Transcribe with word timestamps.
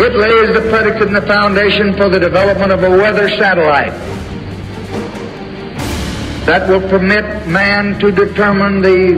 It 0.00 0.14
lays 0.14 0.54
the 0.54 0.60
predicate 0.70 1.08
and 1.08 1.16
the 1.16 1.22
foundation 1.22 1.92
for 1.96 2.08
the 2.08 2.20
development 2.20 2.70
of 2.70 2.82
a 2.84 2.90
weather 2.90 3.28
satellite 3.28 3.92
that 6.46 6.68
will 6.68 6.80
permit 6.88 7.46
man 7.48 7.98
to 7.98 8.10
determine 8.12 8.80
the 8.80 9.16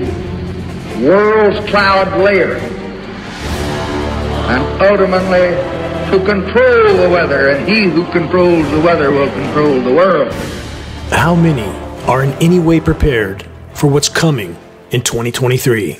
world's 1.06 1.60
cloud 1.70 2.18
layer 2.20 2.56
and 4.48 4.82
ultimately 4.82 5.54
to 6.10 6.24
control 6.24 6.96
the 6.96 7.08
weather, 7.08 7.50
and 7.50 7.68
he 7.68 7.84
who 7.84 8.04
controls 8.10 8.68
the 8.70 8.80
weather 8.80 9.12
will 9.12 9.30
control 9.30 9.80
the 9.80 9.92
world. 9.94 10.32
How 11.12 11.36
many 11.36 11.68
are 12.08 12.24
in 12.24 12.32
any 12.42 12.58
way 12.58 12.80
prepared 12.80 13.44
for 13.74 13.86
what's 13.86 14.08
coming 14.08 14.56
in 14.90 15.02
2023? 15.02 15.98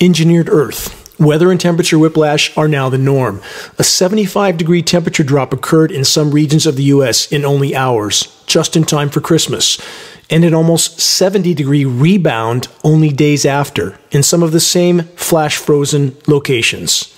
Engineered 0.00 0.48
Earth. 0.48 0.95
Weather 1.18 1.50
and 1.50 1.58
temperature 1.58 1.98
whiplash 1.98 2.54
are 2.58 2.68
now 2.68 2.90
the 2.90 2.98
norm. 2.98 3.40
A 3.78 3.84
75 3.84 4.58
degree 4.58 4.82
temperature 4.82 5.24
drop 5.24 5.52
occurred 5.52 5.90
in 5.90 6.04
some 6.04 6.30
regions 6.30 6.66
of 6.66 6.76
the 6.76 6.84
U.S. 6.84 7.32
in 7.32 7.42
only 7.42 7.74
hours, 7.74 8.42
just 8.46 8.76
in 8.76 8.84
time 8.84 9.08
for 9.08 9.22
Christmas, 9.22 9.80
and 10.28 10.44
an 10.44 10.52
almost 10.52 11.00
70 11.00 11.54
degree 11.54 11.86
rebound 11.86 12.68
only 12.84 13.10
days 13.10 13.46
after 13.46 13.98
in 14.10 14.22
some 14.22 14.42
of 14.42 14.52
the 14.52 14.60
same 14.60 15.04
flash 15.16 15.56
frozen 15.56 16.16
locations. 16.26 17.16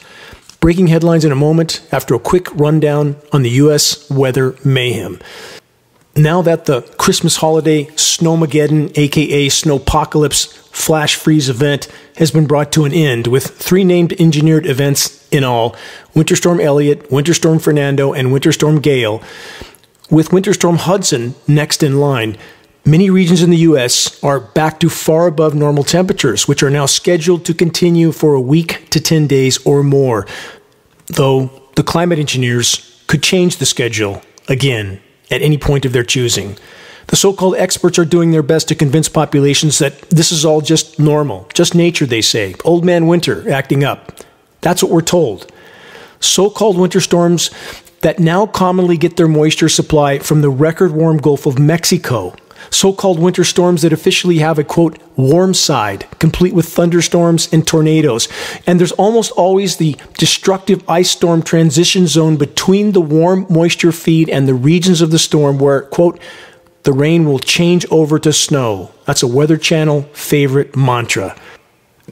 Breaking 0.60 0.88
headlines 0.88 1.24
in 1.24 1.32
a 1.32 1.37
moment 1.37 1.87
after 1.90 2.15
a 2.15 2.20
quick 2.20 2.54
rundown 2.54 3.16
on 3.32 3.42
the 3.42 3.51
U.S. 3.51 4.09
weather 4.10 4.54
mayhem. 4.65 5.18
Now 6.18 6.42
that 6.42 6.64
the 6.64 6.82
Christmas 6.98 7.36
holiday 7.36 7.84
Snowmageddon, 7.84 8.98
aka 8.98 9.46
Snowpocalypse, 9.46 10.52
flash 10.74 11.14
freeze 11.14 11.48
event 11.48 11.86
has 12.16 12.32
been 12.32 12.48
brought 12.48 12.72
to 12.72 12.84
an 12.84 12.92
end 12.92 13.28
with 13.28 13.46
three 13.46 13.84
named 13.84 14.20
engineered 14.20 14.66
events 14.66 15.28
in 15.30 15.45
all 15.45 15.76
Winter 16.14 16.34
Storm 16.34 16.59
Elliott, 16.59 17.09
Winter 17.12 17.34
Storm 17.34 17.60
Fernando, 17.60 18.12
and 18.12 18.32
Winter 18.32 18.50
Storm 18.50 18.80
Gale. 18.80 19.23
With 20.10 20.32
Winter 20.32 20.52
Storm 20.52 20.78
Hudson 20.78 21.37
next 21.46 21.84
in 21.84 22.01
line, 22.01 22.37
many 22.84 23.10
regions 23.10 23.40
in 23.40 23.50
the 23.50 23.59
U.S. 23.59 24.21
are 24.24 24.40
back 24.40 24.80
to 24.80 24.90
far 24.90 25.28
above 25.28 25.54
normal 25.54 25.84
temperatures, 25.84 26.48
which 26.48 26.65
are 26.65 26.71
now 26.71 26.87
scheduled 26.87 27.45
to 27.45 27.54
continue 27.54 28.10
for 28.10 28.34
a 28.34 28.40
week 28.40 28.90
to 28.90 28.98
10 28.98 29.28
days 29.28 29.65
or 29.65 29.84
more, 29.84 30.26
though 31.06 31.48
the 31.76 31.84
climate 31.84 32.18
engineers 32.18 33.04
could 33.06 33.23
change 33.23 33.59
the 33.59 33.66
schedule 33.66 34.21
again 34.48 35.00
at 35.30 35.43
any 35.43 35.59
point 35.59 35.84
of 35.84 35.93
their 35.93 36.04
choosing. 36.04 36.57
The 37.09 37.16
so 37.16 37.32
called 37.32 37.57
experts 37.57 37.98
are 37.98 38.04
doing 38.04 38.32
their 38.32 38.43
best 38.43 38.68
to 38.68 38.74
convince 38.74 39.09
populations 39.09 39.79
that 39.79 40.01
this 40.10 40.30
is 40.30 40.45
all 40.45 40.60
just 40.60 40.98
normal, 40.98 41.48
just 41.54 41.74
nature, 41.74 42.04
they 42.04 42.21
say. 42.21 42.54
Old 42.65 42.84
man 42.84 43.07
winter 43.07 43.51
acting 43.51 43.82
up. 43.82 44.12
That's 44.60 44.82
what 44.82 44.93
we're 44.93 45.01
told. 45.01 45.51
So 46.21 46.51
called 46.51 46.79
winter 46.79 47.01
storms 47.01 47.51
that 48.01 48.18
now 48.18 48.46
commonly 48.46 48.96
get 48.96 49.16
their 49.16 49.29
moisture 49.29 49.68
supply 49.68 50.18
from 50.18 50.43
the 50.43 50.51
record 50.51 50.93
warm 50.93 51.18
Gulf 51.18 51.46
of 51.46 51.59
Mexico. 51.59 52.34
So 52.70 52.92
called 52.92 53.18
winter 53.18 53.45
storms 53.45 53.82
that 53.82 53.92
officially 53.92 54.38
have 54.38 54.59
a 54.59 54.64
quote, 54.64 54.98
warm 55.16 55.54
side, 55.54 56.06
complete 56.18 56.54
with 56.54 56.66
thunderstorms 56.66 57.48
and 57.52 57.66
tornadoes. 57.66 58.28
And 58.66 58.78
there's 58.78 58.92
almost 58.92 59.32
always 59.32 59.76
the 59.76 59.96
destructive 60.15 60.88
ice 60.88 61.10
storm 61.10 61.42
transition 61.42 62.06
zone 62.06 62.37
between 62.37 62.92
the 62.92 63.00
warm 63.00 63.46
moisture 63.48 63.92
feed 63.92 64.28
and 64.28 64.47
the 64.47 64.54
regions 64.54 65.00
of 65.00 65.10
the 65.10 65.19
storm 65.19 65.59
where, 65.59 65.82
quote, 65.82 66.20
the 66.84 66.92
rain 66.92 67.25
will 67.25 67.38
change 67.38 67.84
over 67.91 68.19
to 68.19 68.32
snow. 68.32 68.93
That's 69.04 69.22
a 69.22 69.26
Weather 69.26 69.56
Channel 69.56 70.03
favorite 70.12 70.76
mantra. 70.76 71.37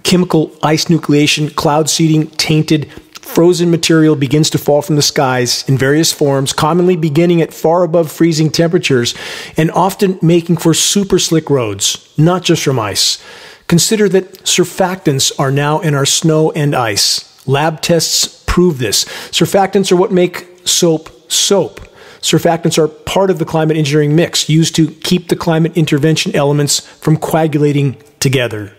Chemical 0.03 0.55
ice 0.63 0.87
nucleation, 0.87 1.55
cloud 1.55 1.89
seeding, 1.89 2.27
tainted, 2.33 2.91
frozen 3.27 3.71
material 3.71 4.17
begins 4.17 4.49
to 4.51 4.59
fall 4.59 4.83
from 4.83 4.97
the 4.97 5.03
skies 5.03 5.69
in 5.69 5.77
various 5.77 6.13
forms, 6.13 6.53
commonly 6.53 6.97
beginning 6.97 7.43
at 7.43 7.53
far 7.53 7.83
above 7.83 8.11
freezing 8.11 8.51
temperatures 8.51 9.15
and 9.57 9.71
often 9.73 10.19
making 10.23 10.57
for 10.57 10.73
super 10.73 11.19
slick 11.19 11.51
roads, 11.51 12.13
not 12.17 12.43
just 12.43 12.63
from 12.63 12.79
ice. 12.79 13.23
Consider 13.67 14.09
that 14.09 14.45
surfactants 14.45 15.33
are 15.39 15.51
now 15.51 15.81
in 15.81 15.95
our 15.95 16.07
snow 16.07 16.53
and 16.53 16.75
ice. 16.75 17.47
Lab 17.47 17.81
tests 17.81 18.45
prove 18.47 18.79
this. 18.79 19.05
Surfactants 19.31 19.91
are 19.91 19.97
what 19.97 20.13
make 20.13 20.47
soap 20.65 21.11
soap. 21.31 21.81
Surfactants 22.21 22.79
are 22.79 22.89
part 22.89 23.31
of 23.31 23.39
the 23.39 23.45
climate 23.45 23.77
engineering 23.77 24.17
mix 24.17 24.49
used 24.49 24.75
to 24.77 24.91
keep 24.91 25.29
the 25.29 25.37
climate 25.37 25.77
intervention 25.77 26.35
elements 26.35 26.81
from 26.81 27.17
coagulating 27.17 27.97
together. 28.19 28.75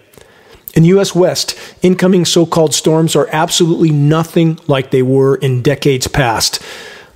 In 0.77 0.85
US 0.85 1.15
West, 1.15 1.57
incoming 1.81 2.23
so 2.23 2.45
called 2.45 2.71
storms 2.71 3.15
are 3.15 3.27
absolutely 3.31 3.89
nothing 3.89 4.59
like 4.67 4.91
they 4.91 5.01
were 5.01 5.35
in 5.35 5.63
decades 5.63 6.07
past. 6.07 6.61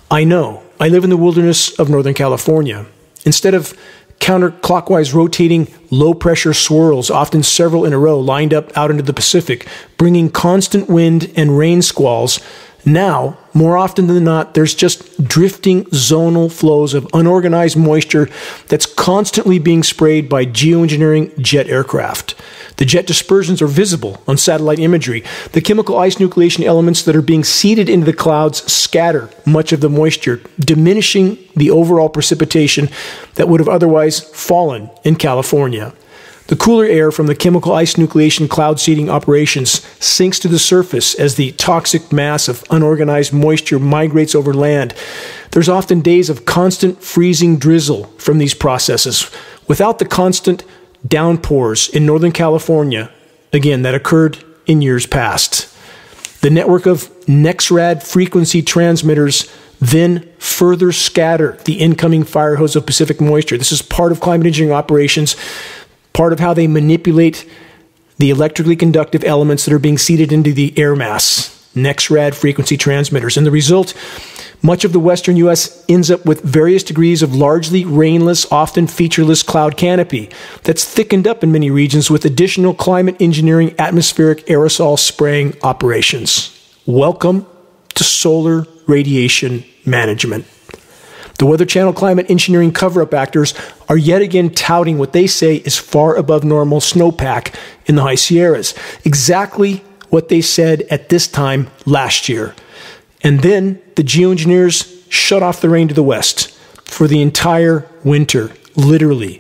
I 0.09 0.23
know. 0.23 0.63
I 0.79 0.87
live 0.87 1.03
in 1.03 1.11
the 1.11 1.15
wilderness 1.15 1.77
of 1.77 1.87
Northern 1.87 2.15
California. 2.15 2.87
Instead 3.23 3.53
of 3.53 3.77
counterclockwise 4.17 5.13
rotating 5.13 5.71
low 5.91 6.15
pressure 6.15 6.55
swirls, 6.55 7.11
often 7.11 7.43
several 7.43 7.85
in 7.85 7.93
a 7.93 7.99
row, 7.99 8.19
lined 8.19 8.51
up 8.51 8.75
out 8.75 8.89
into 8.89 9.03
the 9.03 9.13
Pacific, 9.13 9.67
bringing 9.95 10.31
constant 10.31 10.89
wind 10.89 11.31
and 11.35 11.55
rain 11.55 11.83
squalls, 11.83 12.39
now, 12.83 13.37
more 13.53 13.77
often 13.77 14.07
than 14.07 14.23
not, 14.23 14.55
there's 14.55 14.73
just 14.73 15.23
drifting 15.23 15.85
zonal 15.85 16.51
flows 16.51 16.95
of 16.95 17.07
unorganized 17.13 17.77
moisture 17.77 18.27
that's 18.69 18.87
constantly 18.87 19.59
being 19.59 19.83
sprayed 19.83 20.27
by 20.27 20.45
geoengineering 20.47 21.37
jet 21.39 21.67
aircraft. 21.67 22.33
The 22.81 22.85
jet 22.85 23.05
dispersions 23.05 23.61
are 23.61 23.67
visible 23.67 24.23
on 24.27 24.37
satellite 24.37 24.79
imagery. 24.79 25.23
The 25.51 25.61
chemical 25.61 25.99
ice 25.99 26.15
nucleation 26.15 26.65
elements 26.65 27.03
that 27.03 27.15
are 27.15 27.21
being 27.21 27.43
seeded 27.43 27.87
into 27.87 28.07
the 28.07 28.11
clouds 28.11 28.63
scatter 28.73 29.29
much 29.45 29.71
of 29.71 29.81
the 29.81 29.89
moisture, 29.89 30.41
diminishing 30.59 31.37
the 31.55 31.69
overall 31.69 32.09
precipitation 32.09 32.89
that 33.35 33.47
would 33.47 33.59
have 33.59 33.69
otherwise 33.69 34.19
fallen 34.19 34.89
in 35.03 35.15
California. 35.15 35.93
The 36.47 36.55
cooler 36.55 36.85
air 36.85 37.11
from 37.11 37.27
the 37.27 37.35
chemical 37.35 37.71
ice 37.71 37.97
nucleation 37.97 38.49
cloud 38.49 38.79
seeding 38.79 39.11
operations 39.11 39.85
sinks 40.03 40.39
to 40.39 40.47
the 40.47 40.57
surface 40.57 41.13
as 41.13 41.35
the 41.35 41.51
toxic 41.51 42.11
mass 42.11 42.47
of 42.47 42.63
unorganized 42.71 43.31
moisture 43.31 43.77
migrates 43.77 44.33
over 44.33 44.55
land. 44.55 44.95
There's 45.51 45.69
often 45.69 46.01
days 46.01 46.31
of 46.31 46.45
constant 46.45 47.03
freezing 47.03 47.59
drizzle 47.59 48.05
from 48.17 48.39
these 48.39 48.55
processes. 48.55 49.29
Without 49.67 49.99
the 49.99 50.05
constant 50.05 50.63
downpours 51.07 51.89
in 51.89 52.05
Northern 52.05 52.31
California, 52.31 53.11
again, 53.53 53.81
that 53.81 53.95
occurred 53.95 54.43
in 54.65 54.81
years 54.81 55.05
past. 55.05 55.67
The 56.41 56.49
network 56.49 56.85
of 56.85 57.09
NEXRAD 57.25 58.03
frequency 58.03 58.61
transmitters 58.61 59.51
then 59.79 60.29
further 60.37 60.91
scatter 60.91 61.57
the 61.65 61.79
incoming 61.79 62.23
fire 62.23 62.55
hose 62.55 62.75
of 62.75 62.85
Pacific 62.85 63.19
moisture. 63.19 63.57
This 63.57 63.71
is 63.71 63.81
part 63.81 64.11
of 64.11 64.19
climate 64.19 64.47
engineering 64.47 64.75
operations 64.75 65.35
part 66.13 66.33
of 66.33 66.39
how 66.39 66.53
they 66.53 66.67
manipulate 66.67 67.49
the 68.17 68.29
electrically 68.29 68.75
conductive 68.75 69.23
elements 69.23 69.65
that 69.65 69.73
are 69.73 69.79
being 69.79 69.97
seeded 69.97 70.31
into 70.31 70.53
the 70.53 70.77
air 70.77 70.95
mass, 70.95 71.69
NEXRAD 71.75 72.35
frequency 72.35 72.77
transmitters. 72.77 73.37
And 73.37 73.45
the 73.45 73.51
result, 73.51 73.93
much 74.61 74.85
of 74.85 74.93
the 74.93 74.99
western 74.99 75.37
U.S. 75.37 75.83
ends 75.89 76.11
up 76.11 76.25
with 76.25 76.41
various 76.41 76.83
degrees 76.83 77.23
of 77.23 77.35
largely 77.35 77.83
rainless, 77.83 78.49
often 78.51 78.87
featureless 78.87 79.43
cloud 79.43 79.75
canopy 79.75 80.29
that's 80.63 80.85
thickened 80.85 81.27
up 81.27 81.43
in 81.43 81.51
many 81.51 81.71
regions 81.71 82.11
with 82.11 82.25
additional 82.25 82.73
climate 82.73 83.15
engineering 83.19 83.73
atmospheric 83.79 84.45
aerosol 84.45 84.99
spraying 84.99 85.55
operations. 85.63 86.57
Welcome 86.85 87.47
to 87.95 88.03
solar 88.03 88.65
radiation 88.87 89.63
management. 89.85 90.45
The 91.39 91.47
Weather 91.47 91.65
Channel 91.65 91.93
climate 91.93 92.29
engineering 92.29 92.71
cover 92.71 93.01
up 93.01 93.15
actors 93.15 93.55
are 93.89 93.97
yet 93.97 94.21
again 94.21 94.51
touting 94.51 94.99
what 94.99 95.11
they 95.11 95.25
say 95.25 95.55
is 95.55 95.75
far 95.75 96.15
above 96.15 96.43
normal 96.43 96.79
snowpack 96.79 97.55
in 97.87 97.95
the 97.95 98.03
high 98.03 98.15
Sierras. 98.15 98.75
Exactly 99.05 99.77
what 100.09 100.29
they 100.29 100.41
said 100.41 100.81
at 100.91 101.09
this 101.09 101.27
time 101.27 101.67
last 101.85 102.29
year. 102.29 102.53
And 103.23 103.41
then 103.41 103.81
the 103.95 104.03
geoengineers 104.03 105.05
shut 105.09 105.43
off 105.43 105.61
the 105.61 105.69
rain 105.69 105.87
to 105.87 105.93
the 105.93 106.03
west 106.03 106.51
for 106.85 107.07
the 107.07 107.21
entire 107.21 107.87
winter, 108.03 108.51
literally. 108.75 109.39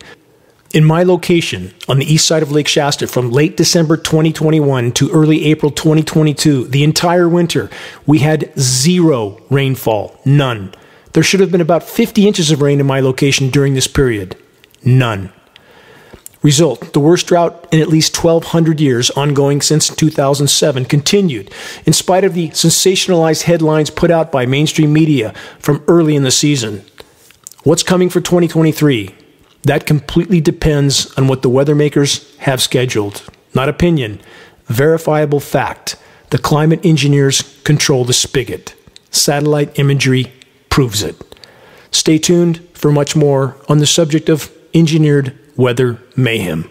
In 0.73 0.85
my 0.85 1.03
location 1.03 1.73
on 1.89 1.99
the 1.99 2.05
east 2.05 2.25
side 2.25 2.43
of 2.43 2.51
Lake 2.51 2.67
Shasta 2.67 3.05
from 3.07 3.29
late 3.29 3.57
December 3.57 3.97
2021 3.97 4.93
to 4.93 5.11
early 5.11 5.45
April 5.45 5.69
2022, 5.69 6.67
the 6.67 6.83
entire 6.83 7.27
winter, 7.27 7.69
we 8.05 8.19
had 8.19 8.53
zero 8.57 9.37
rainfall, 9.49 10.17
none. 10.23 10.73
There 11.11 11.23
should 11.23 11.41
have 11.41 11.51
been 11.51 11.59
about 11.59 11.83
50 11.83 12.25
inches 12.25 12.51
of 12.51 12.61
rain 12.61 12.79
in 12.79 12.85
my 12.85 13.01
location 13.01 13.49
during 13.49 13.73
this 13.73 13.87
period. 13.87 14.37
None. 14.83 15.33
Result 16.43 16.93
the 16.93 16.99
worst 16.99 17.27
drought 17.27 17.67
in 17.71 17.79
at 17.81 17.87
least 17.87 18.23
1,200 18.23 18.79
years, 18.79 19.11
ongoing 19.11 19.61
since 19.61 19.95
2007, 19.95 20.85
continued 20.85 21.53
in 21.85 21.93
spite 21.93 22.23
of 22.23 22.33
the 22.33 22.49
sensationalized 22.49 23.43
headlines 23.43 23.91
put 23.91 24.09
out 24.09 24.31
by 24.31 24.45
mainstream 24.45 24.91
media 24.91 25.33
from 25.59 25.83
early 25.87 26.15
in 26.15 26.23
the 26.23 26.31
season. 26.31 26.83
What's 27.63 27.83
coming 27.83 28.09
for 28.09 28.21
2023? 28.21 29.15
That 29.63 29.85
completely 29.85 30.41
depends 30.41 31.13
on 31.15 31.27
what 31.27 31.43
the 31.43 31.49
weather 31.49 31.75
makers 31.75 32.35
have 32.37 32.59
scheduled. 32.59 33.23
Not 33.53 33.69
opinion, 33.69 34.19
verifiable 34.65 35.39
fact. 35.39 35.95
The 36.31 36.39
climate 36.39 36.83
engineers 36.83 37.41
control 37.63 38.03
the 38.03 38.13
spigot. 38.13 38.73
Satellite 39.11 39.77
imagery 39.77 40.31
proves 40.69 41.03
it. 41.03 41.21
Stay 41.91 42.17
tuned 42.17 42.67
for 42.73 42.91
much 42.91 43.15
more 43.15 43.57
on 43.69 43.77
the 43.77 43.85
subject 43.85 44.29
of 44.29 44.51
engineered 44.73 45.37
weather 45.55 45.99
mayhem. 46.15 46.69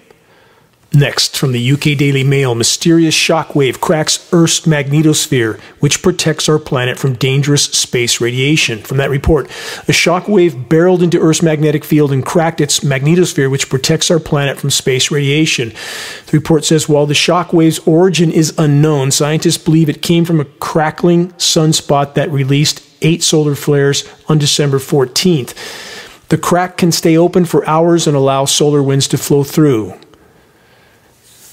Next, 0.92 1.36
from 1.36 1.52
the 1.52 1.72
UK 1.72 1.96
Daily 1.96 2.24
Mail, 2.24 2.56
mysterious 2.56 3.14
shockwave 3.14 3.80
cracks 3.80 4.28
Earth's 4.32 4.62
magnetosphere, 4.62 5.60
which 5.78 6.02
protects 6.02 6.48
our 6.48 6.58
planet 6.58 6.98
from 6.98 7.14
dangerous 7.14 7.66
space 7.66 8.20
radiation. 8.20 8.80
From 8.80 8.96
that 8.96 9.08
report, 9.08 9.46
a 9.46 9.92
shockwave 9.92 10.68
barreled 10.68 11.04
into 11.04 11.20
Earth's 11.20 11.44
magnetic 11.44 11.84
field 11.84 12.10
and 12.10 12.26
cracked 12.26 12.60
its 12.60 12.80
magnetosphere, 12.80 13.48
which 13.48 13.68
protects 13.68 14.10
our 14.10 14.18
planet 14.18 14.58
from 14.58 14.70
space 14.70 15.12
radiation. 15.12 15.68
The 16.26 16.36
report 16.36 16.64
says 16.64 16.88
while 16.88 17.06
the 17.06 17.14
shockwave's 17.14 17.78
origin 17.86 18.32
is 18.32 18.52
unknown, 18.58 19.12
scientists 19.12 19.58
believe 19.58 19.88
it 19.88 20.02
came 20.02 20.24
from 20.24 20.40
a 20.40 20.44
crackling 20.44 21.28
sunspot 21.34 22.14
that 22.14 22.32
released 22.32 22.82
eight 23.00 23.22
solar 23.22 23.54
flares 23.54 24.08
on 24.28 24.38
December 24.38 24.78
14th. 24.78 25.54
The 26.30 26.38
crack 26.38 26.76
can 26.76 26.92
stay 26.92 27.16
open 27.16 27.44
for 27.44 27.66
hours 27.68 28.06
and 28.06 28.16
allow 28.16 28.44
solar 28.44 28.82
winds 28.82 29.08
to 29.08 29.18
flow 29.18 29.42
through. 29.42 29.94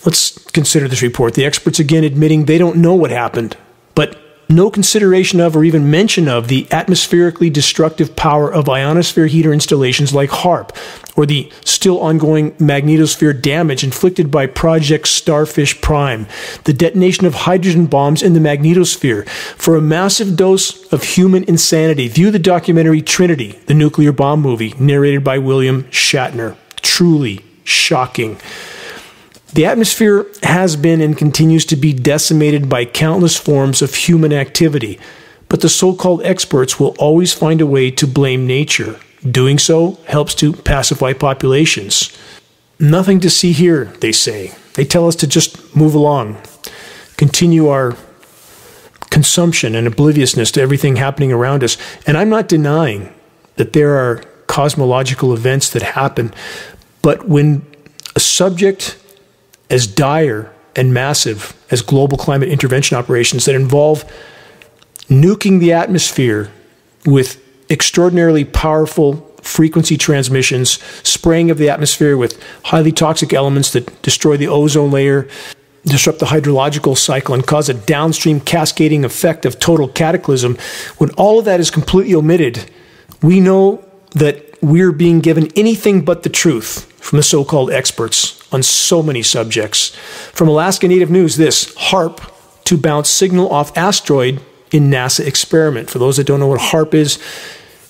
Let's 0.05 0.37
consider 0.51 0.87
this 0.87 1.01
report. 1.01 1.33
The 1.33 1.45
experts 1.45 1.79
again 1.79 2.03
admitting 2.03 2.45
they 2.45 2.59
don't 2.59 2.77
know 2.77 2.93
what 2.93 3.09
happened, 3.09 3.57
but 3.95 4.17
no 4.49 4.71
consideration 4.71 5.39
of 5.39 5.55
or 5.55 5.63
even 5.63 5.91
mention 5.91 6.27
of 6.27 6.47
the 6.47 6.65
atmospherically 6.71 7.51
destructive 7.51 8.15
power 8.15 8.51
of 8.51 8.69
ionosphere 8.69 9.27
heater 9.27 9.51
installations 9.51 10.13
like 10.13 10.29
HAARP, 10.29 10.75
or 11.17 11.25
the 11.25 11.51
still 11.65 11.99
ongoing 11.99 12.51
magnetosphere 12.53 13.41
damage 13.41 13.83
inflicted 13.83 14.31
by 14.31 14.45
Project 14.45 15.07
Starfish 15.07 15.81
Prime, 15.81 16.27
the 16.63 16.73
detonation 16.73 17.25
of 17.25 17.33
hydrogen 17.33 17.87
bombs 17.87 18.21
in 18.21 18.33
the 18.33 18.39
magnetosphere. 18.39 19.27
For 19.29 19.75
a 19.75 19.81
massive 19.81 20.35
dose 20.35 20.91
of 20.93 21.03
human 21.03 21.43
insanity, 21.45 22.07
view 22.07 22.31
the 22.31 22.39
documentary 22.39 23.01
Trinity, 23.01 23.59
the 23.65 23.73
nuclear 23.73 24.11
bomb 24.11 24.41
movie, 24.41 24.73
narrated 24.79 25.23
by 25.23 25.37
William 25.37 25.83
Shatner. 25.85 26.55
Truly 26.81 27.43
shocking. 27.63 28.37
The 29.57 29.65
atmosphere 29.65 30.27
has 30.43 30.75
been 30.75 31.01
and 31.01 31.17
continues 31.17 31.65
to 31.65 31.75
be 31.75 31.91
decimated 31.91 32.69
by 32.69 32.85
countless 32.85 33.35
forms 33.35 33.81
of 33.81 33.95
human 33.95 34.31
activity, 34.31 34.99
but 35.49 35.61
the 35.61 35.67
so 35.67 35.95
called 35.95 36.21
experts 36.21 36.79
will 36.79 36.95
always 36.99 37.33
find 37.33 37.59
a 37.59 37.65
way 37.65 37.89
to 37.89 38.05
blame 38.05 38.45
nature. 38.45 38.99
Doing 39.27 39.57
so 39.57 39.97
helps 40.05 40.35
to 40.35 40.53
pacify 40.53 41.13
populations. 41.13 42.15
Nothing 42.79 43.19
to 43.21 43.31
see 43.31 43.51
here, 43.51 43.85
they 43.99 44.11
say. 44.11 44.53
They 44.75 44.85
tell 44.85 45.07
us 45.07 45.15
to 45.15 45.27
just 45.27 45.75
move 45.75 45.95
along, 45.95 46.39
continue 47.17 47.67
our 47.67 47.97
consumption 49.09 49.73
and 49.73 49.87
obliviousness 49.87 50.51
to 50.51 50.61
everything 50.61 50.97
happening 50.97 51.31
around 51.31 51.63
us. 51.63 51.77
And 52.05 52.15
I'm 52.15 52.29
not 52.29 52.47
denying 52.47 53.11
that 53.55 53.73
there 53.73 53.95
are 53.95 54.17
cosmological 54.45 55.33
events 55.33 55.71
that 55.71 55.81
happen, 55.81 56.31
but 57.01 57.27
when 57.27 57.65
a 58.15 58.19
subject 58.19 58.97
as 59.69 59.87
dire 59.87 60.51
and 60.75 60.93
massive 60.93 61.55
as 61.71 61.81
global 61.81 62.17
climate 62.17 62.49
intervention 62.49 62.97
operations 62.97 63.45
that 63.45 63.55
involve 63.55 64.05
nuking 65.09 65.59
the 65.59 65.73
atmosphere 65.73 66.51
with 67.05 67.43
extraordinarily 67.69 68.45
powerful 68.45 69.15
frequency 69.41 69.97
transmissions, 69.97 70.71
spraying 71.07 71.49
of 71.49 71.57
the 71.57 71.69
atmosphere 71.69 72.17
with 72.17 72.41
highly 72.65 72.91
toxic 72.91 73.33
elements 73.33 73.71
that 73.71 74.01
destroy 74.01 74.37
the 74.37 74.47
ozone 74.47 74.91
layer, 74.91 75.27
disrupt 75.85 76.19
the 76.19 76.27
hydrological 76.27 76.97
cycle, 76.97 77.33
and 77.33 77.47
cause 77.47 77.69
a 77.69 77.73
downstream 77.73 78.41
cascading 78.41 79.05
effect 79.05 79.45
of 79.45 79.59
total 79.59 79.87
cataclysm. 79.87 80.57
When 80.97 81.11
all 81.11 81.39
of 81.39 81.45
that 81.45 81.59
is 81.59 81.71
completely 81.71 82.13
omitted, 82.13 82.69
we 83.21 83.39
know 83.39 83.83
that 84.11 84.61
we're 84.61 84.91
being 84.91 85.21
given 85.21 85.47
anything 85.55 86.03
but 86.03 86.23
the 86.23 86.29
truth 86.29 86.91
from 87.01 87.17
the 87.17 87.23
so 87.23 87.45
called 87.45 87.71
experts 87.71 88.36
on 88.51 88.63
so 88.63 89.03
many 89.03 89.23
subjects. 89.23 89.89
From 90.33 90.47
Alaska 90.47 90.87
Native 90.87 91.09
News, 91.09 91.37
this 91.37 91.73
HAARP 91.75 92.31
to 92.65 92.77
bounce 92.77 93.09
signal 93.09 93.49
off 93.49 93.75
asteroid 93.77 94.41
in 94.71 94.89
NASA 94.89 95.25
experiment. 95.25 95.89
For 95.89 95.99
those 95.99 96.17
that 96.17 96.25
don't 96.25 96.39
know 96.39 96.47
what 96.47 96.59
HAARP 96.59 96.93
is, 96.93 97.19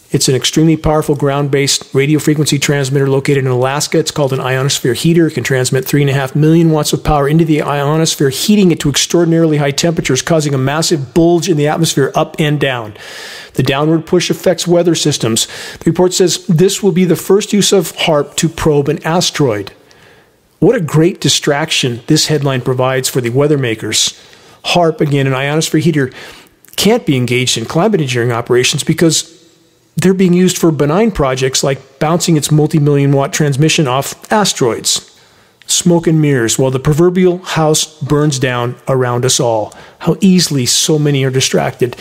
it's 0.10 0.30
an 0.30 0.36
extremely 0.36 0.78
powerful 0.78 1.16
ground 1.16 1.52
based 1.52 1.94
radio 1.94 2.18
frequency 2.18 2.58
transmitter 2.58 3.10
located 3.10 3.40
in 3.40 3.48
Alaska. 3.48 3.98
It's 3.98 4.12
called 4.12 4.32
an 4.32 4.40
ionosphere 4.40 4.94
heater. 4.94 5.28
It 5.28 5.34
can 5.34 5.44
transmit 5.44 5.84
3.5 5.84 6.34
million 6.34 6.72
watts 6.72 6.94
of 6.94 7.04
power 7.04 7.28
into 7.28 7.44
the 7.44 7.62
ionosphere, 7.62 8.30
heating 8.30 8.72
it 8.72 8.80
to 8.80 8.90
extraordinarily 8.90 9.58
high 9.58 9.72
temperatures, 9.72 10.22
causing 10.22 10.54
a 10.54 10.58
massive 10.58 11.14
bulge 11.14 11.50
in 11.50 11.58
the 11.58 11.68
atmosphere 11.68 12.14
up 12.16 12.38
and 12.40 12.58
down. 12.58 12.94
The 13.56 13.64
downward 13.64 14.06
push 14.06 14.30
affects 14.30 14.66
weather 14.66 14.96
systems. 14.96 15.46
The 15.80 15.92
report 15.92 16.14
says 16.14 16.46
this 16.48 16.82
will 16.82 16.94
be 16.94 17.06
the 17.06 17.18
first 17.18 17.52
use 17.52 17.74
of 17.74 17.92
HAARP 17.98 18.36
to 18.38 18.48
probe 18.48 18.88
an 18.88 19.04
asteroid. 19.04 19.74
What 20.60 20.76
a 20.76 20.82
great 20.82 21.22
distraction 21.22 22.02
this 22.08 22.28
headline 22.28 22.62
provides 22.62 23.08
for 23.10 23.22
the 23.22 23.30
weather 23.30 23.58
makers. 23.58 24.20
HAARP, 24.66 25.02
again, 25.02 25.28
an 25.28 25.34
ionosphere 25.34 25.80
heater, 25.80 26.12
can't 26.76 27.06
be 27.06 27.16
engaged 27.16 27.58
in 27.58 27.66
climate 27.66 28.02
engineering 28.02 28.32
operations 28.32 28.84
because 28.84 29.34
they're 29.96 30.14
being 30.14 30.34
used 30.34 30.58
for 30.58 30.72
benign 30.72 31.12
projects 31.12 31.64
like 31.64 32.00
bouncing 32.00 32.38
its 32.38 32.52
multi 32.52 32.80
million 32.80 33.12
watt 33.12 33.34
transmission 33.34 33.88
off 33.88 34.32
asteroids. 34.32 35.14
Smoke 35.68 36.08
and 36.08 36.22
mirrors 36.22 36.58
while 36.58 36.72
the 36.72 36.80
proverbial 36.80 37.40
house 37.40 38.00
burns 38.02 38.40
down 38.40 38.76
around 38.88 39.26
us 39.26 39.40
all. 39.40 39.74
How 40.00 40.16
easily 40.22 40.66
so 40.66 40.98
many 40.98 41.24
are 41.24 41.32
distracted. 41.32 41.96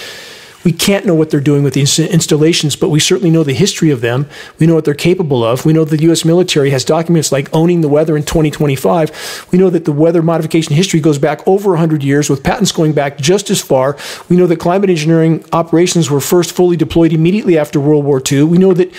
We 0.66 0.72
can't 0.72 1.06
know 1.06 1.14
what 1.14 1.30
they're 1.30 1.38
doing 1.38 1.62
with 1.62 1.74
these 1.74 1.96
installations, 2.00 2.74
but 2.74 2.88
we 2.88 2.98
certainly 2.98 3.30
know 3.30 3.44
the 3.44 3.52
history 3.52 3.92
of 3.92 4.00
them. 4.00 4.28
We 4.58 4.66
know 4.66 4.74
what 4.74 4.84
they're 4.84 4.94
capable 4.94 5.44
of. 5.44 5.64
We 5.64 5.72
know 5.72 5.84
the 5.84 6.02
U.S. 6.02 6.24
military 6.24 6.70
has 6.70 6.84
documents 6.84 7.30
like 7.30 7.48
owning 7.54 7.82
the 7.82 7.88
weather 7.88 8.16
in 8.16 8.24
2025. 8.24 9.46
We 9.52 9.58
know 9.58 9.70
that 9.70 9.84
the 9.84 9.92
weather 9.92 10.22
modification 10.22 10.74
history 10.74 10.98
goes 10.98 11.18
back 11.18 11.46
over 11.46 11.70
100 11.70 12.02
years, 12.02 12.28
with 12.28 12.42
patents 12.42 12.72
going 12.72 12.94
back 12.94 13.16
just 13.16 13.48
as 13.48 13.62
far. 13.62 13.96
We 14.28 14.34
know 14.34 14.48
that 14.48 14.56
climate 14.56 14.90
engineering 14.90 15.44
operations 15.52 16.10
were 16.10 16.20
first 16.20 16.50
fully 16.50 16.76
deployed 16.76 17.12
immediately 17.12 17.56
after 17.56 17.78
World 17.78 18.04
War 18.04 18.20
II. 18.28 18.42
We 18.42 18.58
know 18.58 18.74
that 18.74 18.92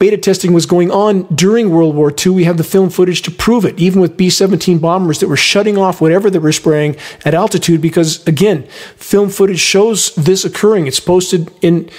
Beta 0.00 0.16
testing 0.16 0.54
was 0.54 0.64
going 0.64 0.90
on 0.90 1.24
during 1.24 1.68
World 1.68 1.94
War 1.94 2.10
II. 2.10 2.32
We 2.32 2.44
have 2.44 2.56
the 2.56 2.64
film 2.64 2.88
footage 2.88 3.20
to 3.20 3.30
prove 3.30 3.66
it, 3.66 3.78
even 3.78 4.00
with 4.00 4.16
B 4.16 4.30
17 4.30 4.78
bombers 4.78 5.20
that 5.20 5.28
were 5.28 5.36
shutting 5.36 5.76
off 5.76 6.00
whatever 6.00 6.30
they 6.30 6.38
were 6.38 6.52
spraying 6.52 6.96
at 7.22 7.34
altitude, 7.34 7.82
because 7.82 8.26
again, 8.26 8.62
film 8.96 9.28
footage 9.28 9.60
shows 9.60 10.14
this 10.14 10.42
occurring. 10.42 10.86
It's 10.86 11.00
posted 11.00 11.52
in, 11.60 11.90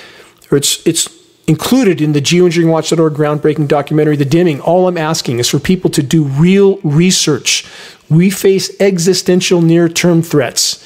or 0.50 0.58
it's, 0.58 0.86
it's 0.88 1.16
included 1.46 2.02
in 2.02 2.14
the 2.14 2.22
geoengineeringwatch.org 2.22 3.14
groundbreaking 3.14 3.68
documentary, 3.68 4.16
The 4.16 4.26
Dimming. 4.26 4.62
All 4.62 4.88
I'm 4.88 4.98
asking 4.98 5.38
is 5.38 5.48
for 5.48 5.60
people 5.60 5.92
to 5.92 6.02
do 6.02 6.24
real 6.24 6.78
research. 6.78 7.68
We 8.10 8.32
face 8.32 8.76
existential 8.82 9.62
near 9.62 9.88
term 9.88 10.24
threats. 10.24 10.84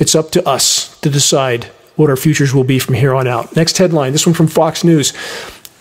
It's 0.00 0.16
up 0.16 0.32
to 0.32 0.44
us 0.48 0.98
to 0.98 1.10
decide 1.10 1.66
what 1.94 2.10
our 2.10 2.16
futures 2.16 2.52
will 2.52 2.64
be 2.64 2.80
from 2.80 2.94
here 2.96 3.14
on 3.14 3.28
out. 3.28 3.54
Next 3.54 3.78
headline 3.78 4.10
this 4.10 4.26
one 4.26 4.34
from 4.34 4.48
Fox 4.48 4.82
News. 4.82 5.12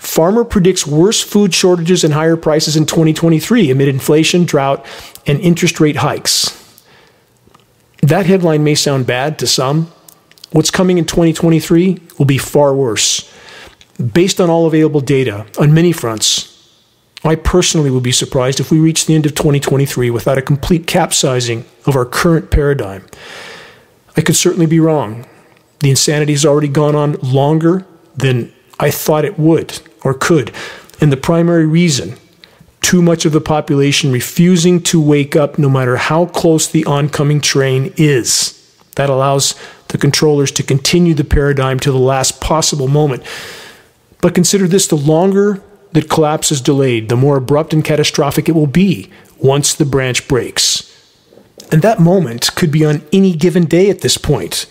Farmer 0.03 0.43
predicts 0.43 0.85
worse 0.85 1.21
food 1.21 1.53
shortages 1.53 2.03
and 2.03 2.13
higher 2.13 2.35
prices 2.35 2.75
in 2.75 2.85
2023 2.85 3.71
amid 3.71 3.87
inflation, 3.87 4.43
drought, 4.43 4.85
and 5.25 5.39
interest 5.39 5.79
rate 5.79 5.95
hikes. 5.95 6.83
That 8.01 8.25
headline 8.25 8.65
may 8.65 8.75
sound 8.75 9.07
bad 9.07 9.39
to 9.39 9.47
some. 9.47 9.91
What's 10.51 10.69
coming 10.69 10.97
in 10.97 11.05
2023 11.05 11.99
will 12.19 12.25
be 12.25 12.37
far 12.37 12.75
worse. 12.75 13.33
Based 13.97 14.41
on 14.41 14.49
all 14.49 14.67
available 14.67 14.99
data 14.99 15.47
on 15.57 15.73
many 15.73 15.93
fronts, 15.93 16.49
I 17.23 17.35
personally 17.35 17.89
would 17.89 18.03
be 18.03 18.11
surprised 18.11 18.59
if 18.59 18.71
we 18.71 18.79
reach 18.79 19.05
the 19.05 19.15
end 19.15 19.25
of 19.25 19.35
2023 19.35 20.09
without 20.09 20.37
a 20.37 20.41
complete 20.41 20.85
capsizing 20.85 21.63
of 21.85 21.95
our 21.95 22.05
current 22.05 22.51
paradigm. 22.51 23.05
I 24.17 24.21
could 24.21 24.35
certainly 24.35 24.65
be 24.65 24.81
wrong. 24.81 25.25
The 25.79 25.89
insanity 25.89 26.33
has 26.33 26.45
already 26.45 26.67
gone 26.67 26.93
on 26.93 27.13
longer 27.21 27.85
than 28.17 28.51
I 28.81 28.91
thought 28.91 29.23
it 29.23 29.39
would 29.39 29.79
or 30.03 30.13
could. 30.13 30.51
And 31.01 31.11
the 31.11 31.17
primary 31.17 31.65
reason 31.65 32.17
too 32.83 33.01
much 33.01 33.25
of 33.25 33.31
the 33.31 33.41
population 33.41 34.11
refusing 34.11 34.81
to 34.81 35.01
wake 35.01 35.35
up 35.35 35.57
no 35.57 35.69
matter 35.69 35.95
how 35.95 36.27
close 36.27 36.67
the 36.67 36.85
oncoming 36.85 37.41
train 37.41 37.93
is. 37.97 38.59
That 38.97 39.09
allows 39.09 39.55
the 39.87 39.97
controllers 39.97 40.51
to 40.51 40.63
continue 40.63 41.13
the 41.13 41.23
paradigm 41.23 41.79
to 41.79 41.91
the 41.91 41.97
last 41.97 42.41
possible 42.41 42.87
moment. 42.87 43.23
But 44.21 44.35
consider 44.35 44.67
this 44.67 44.85
the 44.85 44.97
longer 44.97 45.63
that 45.93 46.09
collapse 46.09 46.51
is 46.51 46.61
delayed, 46.61 47.09
the 47.09 47.15
more 47.15 47.37
abrupt 47.37 47.73
and 47.73 47.83
catastrophic 47.83 48.49
it 48.49 48.53
will 48.53 48.67
be 48.67 49.09
once 49.37 49.73
the 49.73 49.85
branch 49.85 50.27
breaks. 50.27 50.89
And 51.71 51.81
that 51.81 51.99
moment 51.99 52.53
could 52.55 52.71
be 52.71 52.85
on 52.85 53.01
any 53.11 53.33
given 53.33 53.65
day 53.65 53.89
at 53.89 54.01
this 54.01 54.17
point. 54.17 54.67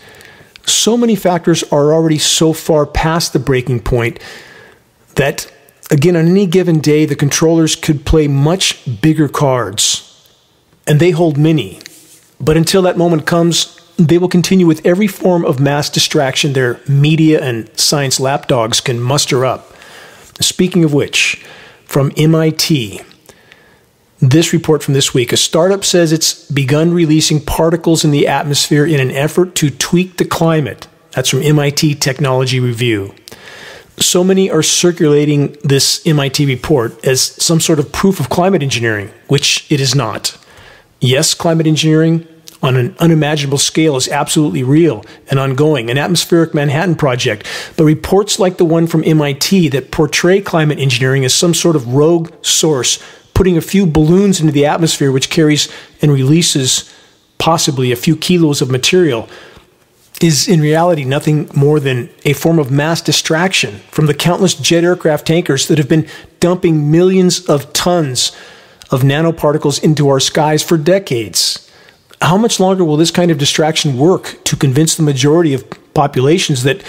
So 0.65 0.95
many 0.95 1.15
factors 1.15 1.63
are 1.63 1.93
already 1.93 2.19
so 2.19 2.53
far 2.53 2.85
past 2.85 3.33
the 3.33 3.39
breaking 3.39 3.81
point 3.81 4.19
that, 5.15 5.51
again, 5.91 6.15
on 6.15 6.27
any 6.27 6.45
given 6.45 6.79
day, 6.79 7.05
the 7.05 7.15
controllers 7.15 7.75
could 7.75 8.05
play 8.05 8.27
much 8.27 9.01
bigger 9.01 9.27
cards. 9.27 10.09
And 10.85 10.99
they 10.99 11.11
hold 11.11 11.37
many. 11.37 11.79
But 12.39 12.57
until 12.57 12.81
that 12.81 12.97
moment 12.97 13.25
comes, 13.25 13.79
they 13.97 14.17
will 14.17 14.27
continue 14.27 14.65
with 14.65 14.85
every 14.85 15.07
form 15.07 15.45
of 15.45 15.59
mass 15.59 15.89
distraction 15.89 16.53
their 16.53 16.79
media 16.87 17.41
and 17.41 17.69
science 17.79 18.19
lapdogs 18.19 18.81
can 18.81 18.99
muster 18.99 19.45
up. 19.45 19.73
Speaking 20.41 20.83
of 20.83 20.93
which, 20.93 21.45
from 21.85 22.11
MIT, 22.17 23.01
this 24.19 24.53
report 24.53 24.81
from 24.81 24.93
this 24.93 25.13
week 25.13 25.31
a 25.31 25.37
startup 25.37 25.83
says 25.83 26.11
it's 26.11 26.49
begun 26.49 26.93
releasing 26.93 27.39
particles 27.39 28.03
in 28.03 28.11
the 28.11 28.27
atmosphere 28.27 28.85
in 28.85 28.99
an 28.99 29.11
effort 29.11 29.53
to 29.55 29.69
tweak 29.69 30.17
the 30.17 30.25
climate. 30.25 30.87
That's 31.11 31.29
from 31.29 31.43
MIT 31.43 31.95
Technology 31.95 32.59
Review. 32.59 33.13
So 33.97 34.23
many 34.23 34.49
are 34.49 34.63
circulating 34.63 35.57
this 35.63 36.05
MIT 36.05 36.45
report 36.45 37.03
as 37.05 37.21
some 37.21 37.59
sort 37.59 37.79
of 37.79 37.91
proof 37.91 38.19
of 38.19 38.29
climate 38.29 38.63
engineering, 38.63 39.11
which 39.27 39.71
it 39.71 39.79
is 39.79 39.93
not. 39.95 40.37
Yes, 40.99 41.33
climate 41.33 41.67
engineering 41.67 42.27
on 42.63 42.77
an 42.77 42.95
unimaginable 42.99 43.57
scale 43.57 43.97
is 43.97 44.07
absolutely 44.07 44.63
real 44.63 45.03
and 45.29 45.37
ongoing, 45.37 45.91
an 45.91 45.97
atmospheric 45.97 46.53
Manhattan 46.53 46.95
project. 46.95 47.45
But 47.75 47.83
reports 47.83 48.39
like 48.39 48.57
the 48.57 48.65
one 48.65 48.87
from 48.87 49.03
MIT 49.03 49.69
that 49.69 49.91
portray 49.91 50.41
climate 50.41 50.79
engineering 50.79 51.25
as 51.25 51.33
some 51.33 51.53
sort 51.53 51.75
of 51.75 51.93
rogue 51.93 52.31
source, 52.41 53.03
putting 53.33 53.57
a 53.57 53.61
few 53.61 53.85
balloons 53.85 54.39
into 54.39 54.53
the 54.53 54.65
atmosphere, 54.65 55.11
which 55.11 55.29
carries 55.29 55.71
and 56.01 56.11
releases 56.11 56.89
possibly 57.37 57.91
a 57.91 57.97
few 57.97 58.15
kilos 58.15 58.61
of 58.61 58.71
material, 58.71 59.27
is 60.23 60.47
in 60.47 60.61
reality 60.61 61.03
nothing 61.03 61.49
more 61.53 61.79
than 61.79 62.09
a 62.25 62.33
form 62.33 62.57
of 62.57 62.71
mass 62.71 63.01
distraction 63.01 63.75
from 63.91 64.07
the 64.07 64.13
countless 64.13 64.55
jet 64.55 64.83
aircraft 64.83 65.27
tankers 65.27 65.67
that 65.67 65.77
have 65.77 65.89
been 65.89 66.07
dumping 66.39 66.89
millions 66.89 67.45
of 67.47 67.71
tons 67.73 68.31
of 68.89 69.01
nanoparticles 69.01 69.83
into 69.83 70.07
our 70.07 70.19
skies 70.19 70.63
for 70.63 70.77
decades 70.77 71.63
how 72.23 72.37
much 72.37 72.59
longer 72.59 72.83
will 72.83 72.97
this 72.97 73.11
kind 73.11 73.31
of 73.31 73.37
distraction 73.37 73.97
work 73.97 74.39
to 74.45 74.55
convince 74.55 74.95
the 74.95 75.03
majority 75.03 75.53
of 75.53 75.65
populations 75.93 76.63
that 76.63 76.81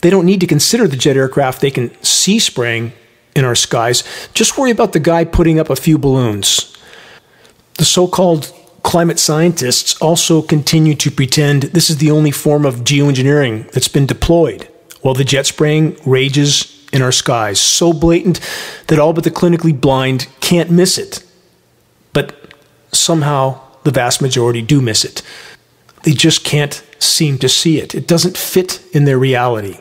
they 0.00 0.10
don't 0.10 0.26
need 0.26 0.40
to 0.40 0.46
consider 0.46 0.88
the 0.88 0.96
jet 0.96 1.16
aircraft 1.16 1.60
they 1.60 1.70
can 1.70 1.90
see 2.02 2.38
spraying 2.38 2.92
in 3.36 3.44
our 3.44 3.54
skies? 3.54 4.02
Just 4.34 4.58
worry 4.58 4.72
about 4.72 4.92
the 4.92 5.00
guy 5.00 5.24
putting 5.24 5.60
up 5.60 5.70
a 5.70 5.76
few 5.76 5.98
balloons. 5.98 6.76
The 7.78 7.84
so 7.84 8.08
called 8.08 8.52
climate 8.82 9.18
scientists 9.18 10.00
also 10.00 10.42
continue 10.42 10.94
to 10.94 11.10
pretend 11.10 11.64
this 11.64 11.90
is 11.90 11.98
the 11.98 12.10
only 12.10 12.30
form 12.30 12.66
of 12.66 12.84
geoengineering 12.84 13.70
that's 13.72 13.88
been 13.88 14.06
deployed, 14.06 14.68
while 15.00 15.14
the 15.14 15.24
jet 15.24 15.46
spraying 15.46 15.96
rages 16.04 16.68
in 16.92 17.02
our 17.02 17.12
skies, 17.12 17.58
so 17.58 17.92
blatant 17.92 18.38
that 18.88 18.98
all 18.98 19.12
but 19.12 19.24
the 19.24 19.30
clinically 19.30 19.78
blind 19.78 20.28
can't 20.40 20.70
miss 20.70 20.98
it. 20.98 21.24
But 22.12 22.54
somehow 22.92 23.60
the 23.84 23.90
vast 23.90 24.20
majority 24.20 24.62
do 24.62 24.80
miss 24.80 25.04
it. 25.04 25.22
They 26.02 26.12
just 26.12 26.44
can't 26.44 26.84
seem 26.98 27.38
to 27.38 27.48
see 27.48 27.78
it. 27.78 27.94
It 27.94 28.06
doesn't 28.06 28.36
fit 28.36 28.82
in 28.92 29.04
their 29.04 29.18
reality. 29.18 29.78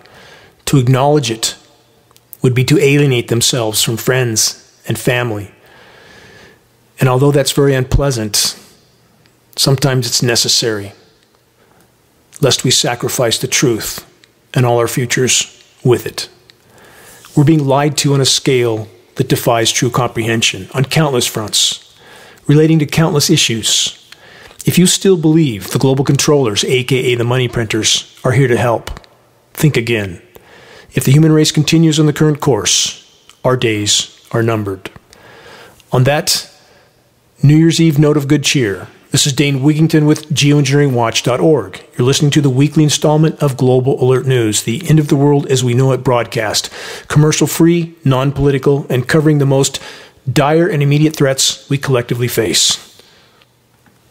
To 0.65 0.77
acknowledge 0.77 1.29
it 1.29 1.57
would 2.41 2.55
be 2.55 2.63
to 2.65 2.79
alienate 2.79 3.27
themselves 3.27 3.83
from 3.83 3.97
friends 3.97 4.81
and 4.87 4.97
family. 4.97 5.51
And 6.99 7.09
although 7.09 7.31
that's 7.31 7.51
very 7.51 7.73
unpleasant, 7.73 8.57
sometimes 9.55 10.07
it's 10.07 10.23
necessary, 10.23 10.93
lest 12.39 12.63
we 12.63 12.71
sacrifice 12.71 13.37
the 13.37 13.47
truth 13.47 14.07
and 14.53 14.65
all 14.65 14.77
our 14.77 14.87
futures 14.87 15.63
with 15.83 16.05
it. 16.05 16.29
We're 17.35 17.43
being 17.43 17.65
lied 17.65 17.97
to 17.97 18.13
on 18.13 18.21
a 18.21 18.25
scale 18.25 18.87
that 19.15 19.29
defies 19.29 19.71
true 19.71 19.89
comprehension 19.89 20.69
on 20.73 20.85
countless 20.85 21.27
fronts 21.27 21.95
relating 22.47 22.79
to 22.79 22.85
countless 22.85 23.29
issues. 23.29 23.97
If 24.65 24.77
you 24.77 24.85
still 24.85 25.17
believe 25.17 25.71
the 25.71 25.79
global 25.79 26.03
controllers, 26.03 26.63
aka 26.63 27.15
the 27.15 27.23
money 27.23 27.47
printers, 27.47 28.19
are 28.23 28.33
here 28.33 28.47
to 28.47 28.57
help, 28.57 28.99
think 29.53 29.77
again. 29.77 30.21
If 30.93 31.05
the 31.05 31.11
human 31.11 31.31
race 31.31 31.51
continues 31.51 31.99
on 31.99 32.05
the 32.05 32.13
current 32.13 32.41
course, 32.41 32.97
our 33.43 33.55
days 33.55 34.19
are 34.31 34.43
numbered. 34.43 34.91
On 35.91 36.03
that 36.03 36.49
New 37.41 37.55
Year's 37.55 37.79
Eve 37.79 37.97
note 37.97 38.17
of 38.17 38.27
good 38.27 38.43
cheer, 38.43 38.87
this 39.11 39.27
is 39.27 39.33
Dane 39.33 39.59
Wigington 39.59 40.07
with 40.07 40.29
geoengineeringwatch.org. 40.29 41.85
You're 41.97 42.07
listening 42.07 42.31
to 42.31 42.41
the 42.41 42.49
weekly 42.49 42.83
installment 42.83 43.43
of 43.43 43.57
Global 43.57 44.01
Alert 44.01 44.25
News, 44.25 44.63
the 44.63 44.87
end 44.89 44.99
of 44.99 45.09
the 45.09 45.17
world 45.17 45.45
as 45.47 45.65
we 45.65 45.73
know 45.73 45.91
it 45.91 46.03
broadcast. 46.03 46.69
Commercial 47.09 47.45
free, 47.45 47.93
non 48.05 48.31
political, 48.31 48.85
and 48.89 49.07
covering 49.07 49.39
the 49.39 49.45
most 49.45 49.81
dire 50.31 50.67
and 50.67 50.81
immediate 50.81 51.13
threats 51.13 51.69
we 51.69 51.77
collectively 51.77 52.29
face. 52.29 53.01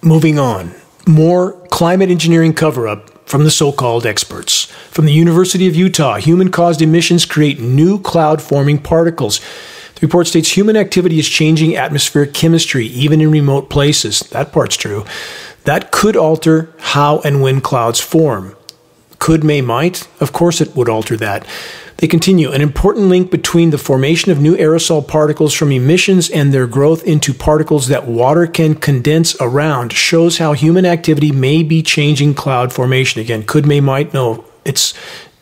Moving 0.03 0.39
on, 0.39 0.75
more 1.07 1.53
climate 1.69 2.11
engineering 2.11 2.53
cover 2.53 2.87
up 2.87 3.27
from 3.27 3.45
the 3.45 3.51
so 3.51 3.73
called 3.73 4.05
experts. 4.05 4.65
From 4.91 5.07
the 5.07 5.13
University 5.13 5.67
of 5.67 5.75
Utah, 5.75 6.17
human 6.17 6.51
caused 6.51 6.83
emissions 6.83 7.25
create 7.25 7.59
new 7.59 7.99
cloud 8.01 8.43
forming 8.43 8.79
particles. 8.79 9.41
The 10.01 10.07
report 10.07 10.29
states 10.29 10.57
human 10.57 10.79
activity 10.79 11.19
is 11.19 11.29
changing 11.29 11.77
atmospheric 11.77 12.33
chemistry, 12.33 12.87
even 12.87 13.21
in 13.21 13.31
remote 13.31 13.69
places. 13.69 14.21
That 14.31 14.51
part's 14.51 14.79
true. 14.79 15.05
That 15.65 15.91
could 15.91 16.17
alter 16.17 16.73
how 16.79 17.21
and 17.21 17.43
when 17.43 17.61
clouds 17.61 18.01
form. 18.01 18.57
Could, 19.19 19.45
may, 19.45 19.61
might? 19.61 20.09
Of 20.19 20.33
course, 20.33 20.63
it 20.63 20.75
would 20.75 20.89
alter 20.89 21.19
that. 21.19 21.47
They 21.99 22.09
continue 22.09 22.51
an 22.51 22.63
important 22.63 23.09
link 23.09 23.31
between 23.31 23.69
the 23.69 23.77
formation 23.77 24.33
of 24.33 24.41
new 24.41 24.57
aerosol 24.57 25.07
particles 25.07 25.53
from 25.53 25.71
emissions 25.71 26.31
and 26.31 26.51
their 26.51 26.67
growth 26.67 27.05
into 27.05 27.35
particles 27.35 27.89
that 27.89 28.07
water 28.09 28.47
can 28.47 28.77
condense 28.77 29.39
around 29.39 29.93
shows 29.93 30.39
how 30.39 30.55
human 30.55 30.87
activity 30.87 31.31
may 31.31 31.63
be 31.63 31.83
changing 31.83 32.33
cloud 32.33 32.73
formation. 32.73 33.21
Again, 33.21 33.43
could, 33.43 33.67
may, 33.67 33.83
might, 33.83 34.15
no. 34.15 34.47
It's 34.65 34.95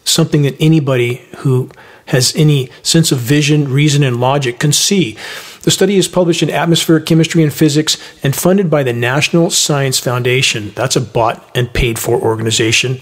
something 0.04 0.42
that 0.42 0.56
anybody 0.58 1.24
who 1.36 1.70
has 2.08 2.34
any 2.36 2.70
sense 2.82 3.12
of 3.12 3.18
vision, 3.18 3.72
reason, 3.72 4.02
and 4.02 4.20
logic 4.20 4.58
can 4.58 4.72
see. 4.72 5.16
The 5.62 5.70
study 5.70 5.96
is 5.96 6.08
published 6.08 6.42
in 6.42 6.50
Atmospheric 6.50 7.06
Chemistry 7.06 7.42
and 7.42 7.52
Physics 7.52 7.98
and 8.22 8.34
funded 8.34 8.70
by 8.70 8.82
the 8.82 8.92
National 8.92 9.50
Science 9.50 9.98
Foundation. 9.98 10.72
That's 10.74 10.96
a 10.96 11.00
bought 11.00 11.50
and 11.54 11.72
paid 11.72 11.98
for 11.98 12.20
organization. 12.20 13.00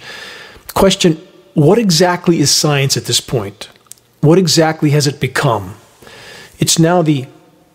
Question 0.75 1.17
what 1.55 1.79
exactly 1.79 2.39
is 2.41 2.51
science 2.51 2.99
at 2.99 3.07
this 3.07 3.21
point? 3.21 3.71
What 4.21 4.39
exactly 4.39 4.91
has 4.91 5.07
it 5.07 5.21
become? 5.21 5.77
It's 6.59 6.79
now 6.79 7.01
the 7.01 7.29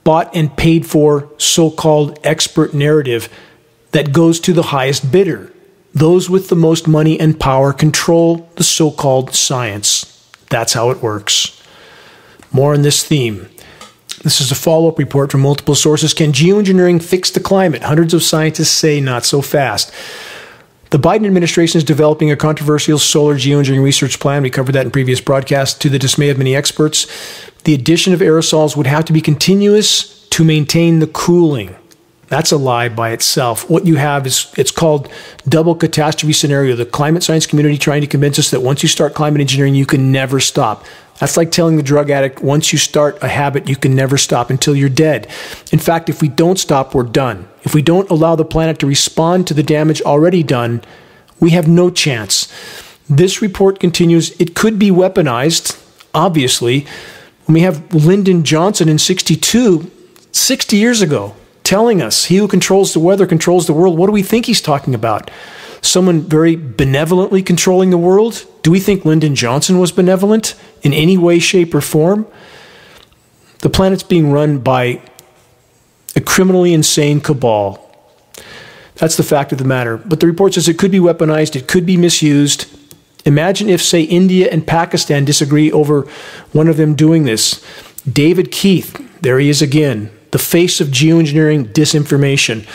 bought 0.03 0.35
and 0.35 0.55
paid 0.55 0.85
for 0.85 1.29
so 1.37 1.71
called 1.71 2.19
expert 2.23 2.73
narrative 2.73 3.27
that 3.91 4.13
goes 4.13 4.39
to 4.41 4.53
the 4.53 4.63
highest 4.63 5.11
bidder. 5.11 5.51
Those 5.95 6.29
with 6.29 6.49
the 6.49 6.55
most 6.55 6.87
money 6.87 7.19
and 7.19 7.39
power 7.39 7.73
control 7.73 8.49
the 8.55 8.63
so 8.63 8.91
called 8.91 9.33
science. 9.33 10.00
That's 10.51 10.73
how 10.73 10.91
it 10.91 11.01
works. 11.01 11.59
More 12.51 12.73
on 12.73 12.83
this 12.83 13.03
theme. 13.03 13.49
This 14.23 14.39
is 14.39 14.51
a 14.51 14.55
follow 14.55 14.89
up 14.89 14.99
report 14.99 15.31
from 15.31 15.41
multiple 15.41 15.73
sources. 15.73 16.13
Can 16.13 16.31
geoengineering 16.31 17.01
fix 17.01 17.31
the 17.31 17.39
climate? 17.39 17.81
Hundreds 17.81 18.13
of 18.13 18.21
scientists 18.21 18.69
say 18.69 19.01
not 19.01 19.25
so 19.25 19.41
fast. 19.41 19.91
The 20.91 20.99
Biden 20.99 21.25
administration 21.25 21.77
is 21.77 21.85
developing 21.85 22.29
a 22.29 22.35
controversial 22.35 22.99
solar 22.99 23.35
geoengineering 23.35 23.81
research 23.81 24.19
plan. 24.19 24.43
We 24.43 24.49
covered 24.49 24.73
that 24.73 24.85
in 24.85 24.91
previous 24.91 25.21
broadcasts. 25.21 25.79
To 25.79 25.89
the 25.89 25.97
dismay 25.97 26.29
of 26.29 26.37
many 26.37 26.53
experts, 26.53 27.07
the 27.63 27.73
addition 27.73 28.13
of 28.13 28.19
aerosols 28.19 28.75
would 28.75 28.87
have 28.87 29.05
to 29.05 29.13
be 29.13 29.21
continuous 29.21 30.27
to 30.29 30.43
maintain 30.43 30.99
the 30.99 31.07
cooling. 31.07 31.75
That's 32.31 32.53
a 32.53 32.57
lie 32.57 32.87
by 32.87 33.11
itself. 33.11 33.69
What 33.69 33.85
you 33.85 33.97
have 33.97 34.25
is 34.25 34.53
it's 34.57 34.71
called 34.71 35.11
double 35.49 35.75
catastrophe 35.75 36.31
scenario. 36.31 36.77
The 36.77 36.85
climate 36.85 37.23
science 37.23 37.45
community 37.45 37.77
trying 37.77 37.99
to 37.99 38.07
convince 38.07 38.39
us 38.39 38.51
that 38.51 38.61
once 38.61 38.81
you 38.81 38.87
start 38.87 39.13
climate 39.13 39.41
engineering, 39.41 39.75
you 39.75 39.85
can 39.85 40.13
never 40.13 40.39
stop. 40.39 40.85
That's 41.19 41.35
like 41.35 41.51
telling 41.51 41.75
the 41.75 41.83
drug 41.83 42.09
addict 42.09 42.41
once 42.41 42.71
you 42.71 42.79
start 42.79 43.21
a 43.21 43.27
habit, 43.27 43.67
you 43.67 43.75
can 43.75 43.95
never 43.95 44.17
stop 44.17 44.49
until 44.49 44.73
you're 44.73 44.87
dead. 44.87 45.27
In 45.73 45.79
fact, 45.79 46.07
if 46.07 46.21
we 46.21 46.29
don't 46.29 46.57
stop, 46.57 46.95
we're 46.95 47.03
done. 47.03 47.49
If 47.63 47.75
we 47.75 47.81
don't 47.81 48.09
allow 48.09 48.37
the 48.37 48.45
planet 48.45 48.79
to 48.79 48.87
respond 48.87 49.45
to 49.47 49.53
the 49.53 49.61
damage 49.61 50.01
already 50.01 50.41
done, 50.41 50.85
we 51.41 51.49
have 51.49 51.67
no 51.67 51.89
chance. 51.89 52.47
This 53.09 53.41
report 53.41 53.81
continues 53.81 54.39
it 54.39 54.55
could 54.55 54.79
be 54.79 54.89
weaponized, 54.89 55.77
obviously. 56.13 56.87
When 57.43 57.55
we 57.55 57.61
have 57.63 57.93
Lyndon 57.93 58.45
Johnson 58.45 58.87
in 58.87 58.99
62, 58.99 59.91
60 60.31 60.77
years 60.77 61.01
ago, 61.01 61.35
telling 61.71 62.01
us 62.01 62.25
he 62.25 62.35
who 62.35 62.49
controls 62.49 62.91
the 62.91 62.99
weather 62.99 63.25
controls 63.25 63.65
the 63.65 63.71
world, 63.71 63.97
what 63.97 64.07
do 64.07 64.11
we 64.11 64.21
think 64.21 64.45
he's 64.45 64.59
talking 64.59 64.93
about? 64.93 65.31
Someone 65.79 66.19
very 66.19 66.57
benevolently 66.57 67.41
controlling 67.41 67.91
the 67.91 67.97
world? 67.97 68.45
Do 68.61 68.71
we 68.71 68.81
think 68.81 69.05
Lyndon 69.05 69.35
Johnson 69.35 69.79
was 69.79 69.93
benevolent 69.93 70.53
in 70.81 70.91
any 70.91 71.17
way, 71.17 71.39
shape, 71.39 71.73
or 71.73 71.79
form? 71.79 72.27
The 73.59 73.69
planet's 73.69 74.03
being 74.03 74.33
run 74.33 74.57
by 74.57 75.01
a 76.13 76.19
criminally 76.19 76.73
insane 76.73 77.21
cabal. 77.21 77.79
That's 78.95 79.15
the 79.15 79.23
fact 79.23 79.53
of 79.53 79.57
the 79.57 79.63
matter. 79.63 79.95
But 79.95 80.19
the 80.19 80.27
report 80.27 80.55
says 80.55 80.67
it 80.67 80.77
could 80.77 80.91
be 80.91 80.99
weaponized, 80.99 81.55
it 81.55 81.69
could 81.69 81.85
be 81.85 81.95
misused. 81.95 82.65
Imagine 83.23 83.69
if, 83.69 83.81
say, 83.81 84.01
India 84.01 84.49
and 84.51 84.67
Pakistan 84.67 85.23
disagree 85.23 85.71
over 85.71 86.01
one 86.51 86.67
of 86.67 86.75
them 86.75 86.95
doing 86.95 87.23
this. 87.23 87.63
David 88.11 88.51
Keith, 88.51 88.93
there 89.21 89.39
he 89.39 89.47
is 89.47 89.61
again, 89.61 90.11
the 90.31 90.39
face 90.39 90.81
of 90.81 90.87
geoengineering 90.87 91.71
disinformation. 91.73 92.67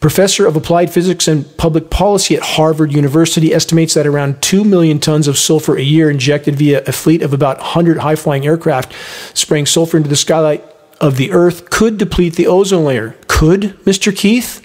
Professor 0.00 0.46
of 0.46 0.56
Applied 0.56 0.92
Physics 0.92 1.26
and 1.26 1.56
Public 1.56 1.90
Policy 1.90 2.36
at 2.36 2.42
Harvard 2.42 2.92
University 2.92 3.52
estimates 3.52 3.94
that 3.94 4.06
around 4.06 4.42
2 4.42 4.62
million 4.62 5.00
tons 5.00 5.26
of 5.26 5.38
sulfur 5.38 5.76
a 5.76 5.82
year 5.82 6.10
injected 6.10 6.56
via 6.56 6.84
a 6.84 6.92
fleet 6.92 7.22
of 7.22 7.32
about 7.32 7.58
100 7.58 7.98
high 7.98 8.16
flying 8.16 8.46
aircraft 8.46 8.92
spraying 9.36 9.66
sulfur 9.66 9.96
into 9.96 10.08
the 10.08 10.16
skylight 10.16 10.62
of 11.00 11.16
the 11.16 11.32
Earth 11.32 11.70
could 11.70 11.98
deplete 11.98 12.36
the 12.36 12.46
ozone 12.46 12.84
layer. 12.84 13.16
Could, 13.26 13.76
Mr. 13.84 14.14
Keith? 14.14 14.62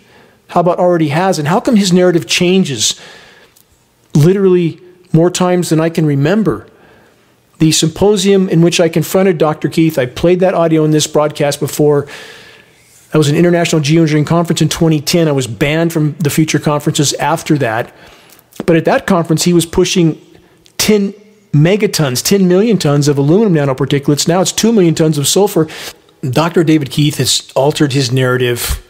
How 0.49 0.59
about 0.59 0.79
already 0.79 1.09
has? 1.09 1.39
And 1.39 1.47
how 1.47 1.61
come 1.61 1.77
his 1.77 1.93
narrative 1.93 2.27
changes 2.27 2.99
literally 4.13 4.81
more 5.13 5.31
times 5.31 5.69
than 5.69 5.79
I 5.79 5.89
can 5.89 6.05
remember? 6.05 6.67
The 7.61 7.71
symposium 7.71 8.49
in 8.49 8.63
which 8.63 8.79
I 8.79 8.89
confronted 8.89 9.37
Dr. 9.37 9.69
Keith, 9.69 9.99
I 9.99 10.07
played 10.07 10.39
that 10.39 10.55
audio 10.55 10.83
in 10.83 10.89
this 10.89 11.05
broadcast 11.05 11.59
before 11.59 12.07
that 13.11 13.19
was 13.19 13.29
an 13.29 13.35
international 13.35 13.83
geoengineering 13.83 14.25
conference 14.25 14.63
in 14.63 14.69
2010. 14.69 15.27
I 15.27 15.31
was 15.31 15.45
banned 15.45 15.93
from 15.93 16.13
the 16.13 16.31
future 16.31 16.57
conferences 16.57 17.13
after 17.13 17.59
that. 17.59 17.93
But 18.65 18.77
at 18.77 18.85
that 18.85 19.05
conference, 19.05 19.43
he 19.43 19.53
was 19.53 19.67
pushing 19.67 20.19
10 20.77 21.13
megatons, 21.53 22.25
10 22.25 22.47
million 22.47 22.79
tons 22.79 23.07
of 23.07 23.19
aluminum 23.19 23.53
nanoparticulates. 23.53 24.27
Now 24.27 24.41
it's 24.41 24.51
2 24.51 24.73
million 24.73 24.95
tons 24.95 25.19
of 25.19 25.27
sulfur. 25.27 25.67
Dr. 26.27 26.63
David 26.63 26.89
Keith 26.89 27.19
has 27.19 27.51
altered 27.55 27.93
his 27.93 28.11
narrative 28.11 28.83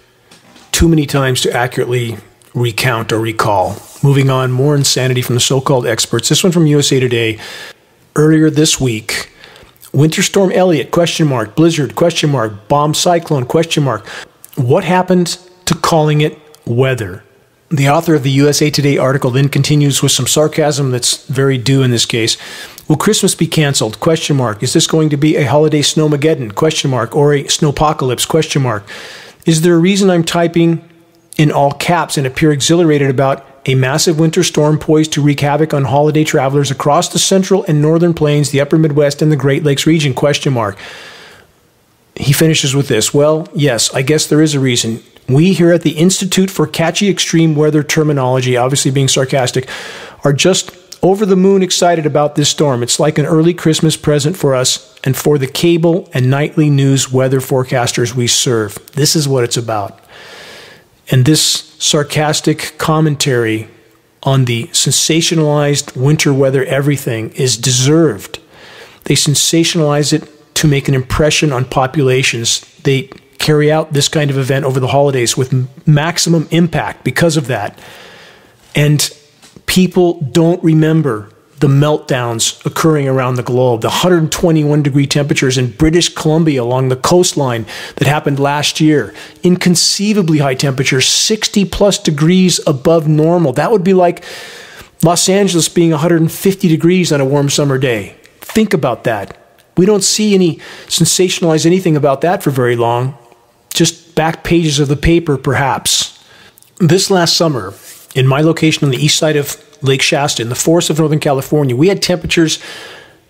too 0.72 0.88
many 0.88 1.06
times 1.06 1.42
to 1.42 1.52
accurately 1.52 2.16
recount 2.54 3.12
or 3.12 3.20
recall. 3.20 3.76
Moving 4.02 4.30
on, 4.30 4.50
more 4.50 4.78
insanity 4.78 5.22
from 5.22 5.36
the 5.36 5.42
so 5.42 5.60
called 5.60 5.86
experts. 5.86 6.30
This 6.30 6.42
one 6.42 6.54
from 6.54 6.68
USA 6.68 7.02
Today. 7.02 7.38
Earlier 8.16 8.50
this 8.50 8.80
week, 8.80 9.32
Winter 9.94 10.22
Storm 10.22 10.52
Elliott, 10.52 10.92
question 10.92 11.28
mark. 11.28 11.56
Blizzard, 11.56 11.96
question 11.96 12.30
mark. 12.30 12.68
Bomb 12.68 12.94
cyclone, 12.94 13.46
question 13.46 13.84
mark. 13.84 14.06
What 14.56 14.84
happened 14.84 15.38
to 15.66 15.76
calling 15.76 16.20
it 16.20 16.38
weather? 16.66 17.24
The 17.70 17.88
author 17.88 18.14
of 18.14 18.24
the 18.24 18.32
USA 18.32 18.70
Today 18.70 18.98
article 18.98 19.32
then 19.32 19.48
continues 19.48 20.02
with 20.02 20.12
some 20.12 20.28
sarcasm 20.28 20.92
that's 20.92 21.26
very 21.28 21.58
due 21.58 21.84
in 21.84 21.92
this 21.92 22.06
case. 22.06 22.36
Will 22.90 22.98
Christmas 22.98 23.34
be 23.34 23.48
canceled? 23.48 24.02
Question 24.02 24.36
mark. 24.36 24.62
Is 24.62 24.74
this 24.74 24.88
going 24.88 25.10
to 25.10 25.18
be 25.18 25.38
a 25.38 25.46
holiday 25.46 25.82
snowmageddon? 25.82 26.54
Question 26.54 26.92
mark. 26.92 27.16
Or 27.16 27.34
a 27.34 27.46
snowpocalypse? 27.46 28.28
Question 28.28 28.62
mark. 28.62 28.84
Is 29.46 29.62
there 29.62 29.76
a 29.76 29.80
reason 29.80 30.10
I'm 30.10 30.26
typing 30.26 30.88
in 31.38 31.50
all 31.50 31.72
caps 31.72 32.18
and 32.18 32.28
appear 32.28 32.52
exhilarated 32.52 33.10
about 33.10 33.46
a 33.66 33.76
massive 33.76 34.20
winter 34.20 34.44
storm 34.44 34.80
poised 34.80 35.14
to 35.14 35.22
wreak 35.22 35.40
havoc 35.40 35.74
on 35.74 35.86
holiday 35.86 36.24
travelers 36.24 36.72
across 36.72 37.10
the 37.10 37.20
central 37.20 37.64
and 37.68 37.82
northern 37.82 38.14
plains, 38.14 38.52
the 38.52 38.62
upper 38.62 38.78
Midwest, 38.78 39.22
and 39.22 39.32
the 39.32 39.36
Great 39.36 39.64
Lakes 39.64 39.86
region? 39.86 40.14
Question 40.14 40.54
mark. 40.54 40.78
He 42.16 42.34
finishes 42.34 42.76
with 42.76 42.88
this. 42.88 43.14
Well, 43.14 43.48
yes, 43.54 43.94
I 43.94 44.02
guess 44.02 44.28
there 44.28 44.42
is 44.42 44.56
a 44.56 44.60
reason. 44.60 45.02
We 45.30 45.54
here 45.54 45.72
at 45.72 45.84
the 45.84 45.98
Institute 45.98 46.50
for 46.50 46.68
Catchy 46.68 47.10
Extreme 47.10 47.56
Weather 47.56 47.84
Terminology, 47.84 48.58
obviously 48.58 48.92
being 48.92 49.08
sarcastic, 49.08 49.70
are 50.24 50.34
just 50.34 50.72
over 51.04 51.26
the 51.26 51.36
moon 51.36 51.64
excited 51.64 52.06
about 52.06 52.36
this 52.36 52.50
storm. 52.50 52.84
It's 52.84 53.00
like 53.00 53.18
an 53.18 53.26
early 53.26 53.54
Christmas 53.54 53.96
present 53.98 54.38
for 54.38 54.54
us 54.54 55.00
and 55.04 55.16
for 55.16 55.38
the 55.38 55.48
cable 55.48 56.10
and 56.14 56.30
nightly 56.30 56.70
news 56.70 57.12
weather 57.12 57.40
forecasters 57.40 58.14
we 58.14 58.28
serve. 58.28 58.78
This 58.94 59.16
is 59.16 59.28
what 59.28 59.44
it's 59.44 59.58
about. 59.58 60.00
And 61.10 61.26
this 61.26 61.71
sarcastic 61.82 62.76
commentary 62.78 63.68
on 64.22 64.46
the 64.46 64.68
sensationalized 64.68 65.98
winter 65.98 66.32
weather 66.32 66.64
everything 66.66 67.32
is 67.32 67.58
deserved. 67.58 68.40
They 69.06 69.16
sensationalize 69.16 70.14
it 70.14 70.54
to 70.56 70.68
make 70.68 70.88
an 70.88 70.94
impression 70.94 71.52
on 71.52 71.66
populations. 71.66 72.60
They 72.84 73.10
carry 73.40 73.72
out 73.72 73.94
this 73.94 74.08
kind 74.08 74.30
of 74.30 74.38
event 74.38 74.64
over 74.64 74.80
the 74.80 74.90
holidays 74.90 75.36
with 75.36 75.88
maximum 75.88 76.48
impact 76.52 77.04
because 77.04 77.36
of 77.36 77.48
that. 77.48 77.80
And 78.76 79.10
people 79.66 80.22
don't 80.22 80.64
remember 80.64 81.31
the 81.62 81.68
meltdowns 81.68 82.64
occurring 82.66 83.08
around 83.08 83.36
the 83.36 83.44
globe, 83.44 83.82
the 83.82 83.88
121 83.88 84.82
degree 84.82 85.06
temperatures 85.06 85.58
in 85.60 85.72
British 85.72 86.10
Columbia 86.14 86.64
along 86.64 86.90
the 86.90 86.96
coastline 86.96 87.68
that 87.96 88.08
happened 88.08 88.40
last 88.40 88.82
year, 88.82 89.14
inconceivably 89.44 90.40
high 90.40 90.56
temperatures, 90.56 91.08
60 91.08 91.66
plus 91.66 92.00
degrees 92.00 92.60
above 92.66 93.08
normal. 93.08 93.54
That 93.54 93.72
would 93.72 93.84
be 93.84 93.94
like 93.94 94.24
Los 95.04 95.30
Angeles 95.30 95.70
being 95.70 95.92
150 95.92 96.68
degrees 96.68 97.12
on 97.12 97.22
a 97.22 97.26
warm 97.26 97.50
summer 97.50 97.78
day. 97.78 98.16
Think 98.40 98.74
about 98.74 99.04
that. 99.04 99.38
We 99.78 99.86
don't 99.86 100.04
see 100.04 100.34
any 100.34 100.58
sensationalize 100.88 101.66
anything 101.66 101.96
about 101.96 102.22
that 102.22 102.42
for 102.42 102.50
very 102.50 102.76
long, 102.76 103.18
just 103.72 104.16
back 104.16 104.44
pages 104.44 104.80
of 104.80 104.88
the 104.88 104.98
paper, 104.98 105.38
perhaps. 105.38 106.20
This 106.80 107.12
last 107.12 107.38
summer, 107.38 107.76
in 108.16 108.26
my 108.26 108.42
location 108.42 108.84
on 108.84 108.90
the 108.90 108.98
east 108.98 109.18
side 109.18 109.36
of 109.36 109.64
Lake 109.82 110.02
Shasta 110.02 110.42
in 110.42 110.50
the 110.50 110.56
forests 110.56 110.90
of 110.90 111.00
Northern 111.00 111.20
California, 111.20 111.76
we 111.76 111.88
had 111.88 112.02
temperatures 112.02 112.60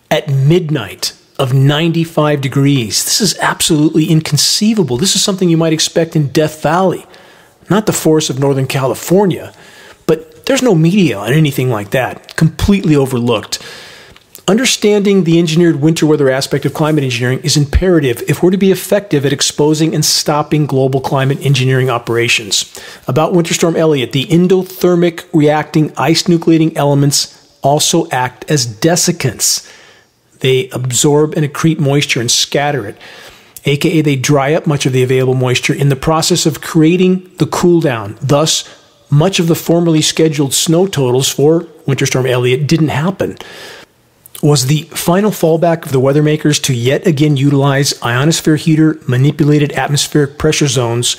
at 0.09 0.29
midnight 0.29 1.13
of 1.39 1.53
95 1.53 2.41
degrees. 2.41 3.03
This 3.03 3.21
is 3.21 3.37
absolutely 3.39 4.05
inconceivable. 4.05 4.97
This 4.97 5.15
is 5.15 5.23
something 5.23 5.49
you 5.49 5.57
might 5.57 5.73
expect 5.73 6.15
in 6.15 6.27
Death 6.27 6.61
Valley, 6.61 7.05
not 7.69 7.85
the 7.85 7.93
forests 7.93 8.29
of 8.29 8.39
Northern 8.39 8.67
California. 8.67 9.53
But 10.05 10.45
there's 10.45 10.61
no 10.61 10.75
media 10.75 11.17
on 11.17 11.33
anything 11.33 11.69
like 11.69 11.91
that, 11.91 12.35
completely 12.35 12.95
overlooked. 12.95 13.59
Understanding 14.47 15.23
the 15.23 15.37
engineered 15.37 15.81
winter 15.81 16.05
weather 16.05 16.29
aspect 16.29 16.65
of 16.65 16.73
climate 16.73 17.03
engineering 17.03 17.39
is 17.43 17.55
imperative 17.55 18.23
if 18.27 18.41
we're 18.41 18.49
to 18.49 18.57
be 18.57 18.71
effective 18.71 19.23
at 19.25 19.31
exposing 19.31 19.93
and 19.93 20.03
stopping 20.03 20.65
global 20.65 20.99
climate 20.99 21.45
engineering 21.45 21.91
operations. 21.91 22.65
About 23.07 23.33
Winter 23.33 23.53
Storm 23.53 23.75
Elliott, 23.75 24.13
the 24.13 24.25
endothermic 24.25 25.25
reacting 25.31 25.93
ice 25.95 26.23
nucleating 26.23 26.75
elements 26.75 27.55
also 27.61 28.09
act 28.09 28.49
as 28.49 28.65
desiccants. 28.65 29.71
They 30.39 30.69
absorb 30.69 31.35
and 31.35 31.45
accrete 31.45 31.79
moisture 31.79 32.19
and 32.19 32.31
scatter 32.31 32.87
it, 32.87 32.97
aka 33.65 34.01
they 34.01 34.15
dry 34.15 34.55
up 34.55 34.65
much 34.65 34.87
of 34.87 34.91
the 34.93 35.03
available 35.03 35.35
moisture 35.35 35.73
in 35.73 35.89
the 35.89 35.95
process 35.95 36.47
of 36.47 36.61
creating 36.61 37.29
the 37.37 37.45
cool 37.45 37.79
down. 37.79 38.17
Thus, 38.19 38.67
much 39.11 39.39
of 39.39 39.45
the 39.45 39.55
formerly 39.55 40.01
scheduled 40.01 40.55
snow 40.55 40.87
totals 40.87 41.29
for 41.29 41.67
Winter 41.85 42.07
Storm 42.07 42.25
Elliott 42.25 42.65
didn't 42.65 42.89
happen 42.89 43.37
was 44.41 44.65
the 44.65 44.83
final 44.83 45.31
fallback 45.31 45.85
of 45.85 45.91
the 45.91 45.99
weather 45.99 46.23
makers 46.23 46.59
to 46.59 46.73
yet 46.73 47.05
again 47.05 47.37
utilize 47.37 48.01
ionosphere 48.01 48.55
heater 48.55 48.99
manipulated 49.07 49.71
atmospheric 49.73 50.37
pressure 50.37 50.67
zones, 50.67 51.13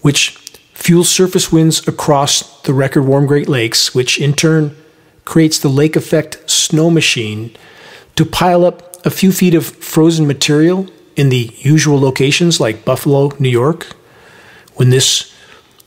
which 0.00 0.36
fuel 0.74 1.04
surface 1.04 1.50
winds 1.50 1.86
across 1.88 2.62
the 2.62 2.72
record 2.72 3.02
warm 3.02 3.26
Great 3.26 3.48
Lakes, 3.48 3.94
which 3.94 4.18
in 4.18 4.32
turn 4.32 4.76
creates 5.24 5.58
the 5.58 5.68
lake 5.68 5.96
effect 5.96 6.48
snow 6.48 6.90
machine 6.90 7.54
to 8.16 8.24
pile 8.24 8.64
up 8.64 9.04
a 9.04 9.10
few 9.10 9.32
feet 9.32 9.54
of 9.54 9.66
frozen 9.66 10.26
material 10.26 10.88
in 11.16 11.28
the 11.28 11.52
usual 11.58 12.00
locations 12.00 12.60
like 12.60 12.84
Buffalo, 12.84 13.30
New 13.38 13.48
York. 13.48 13.88
When 14.74 14.90
this 14.90 15.34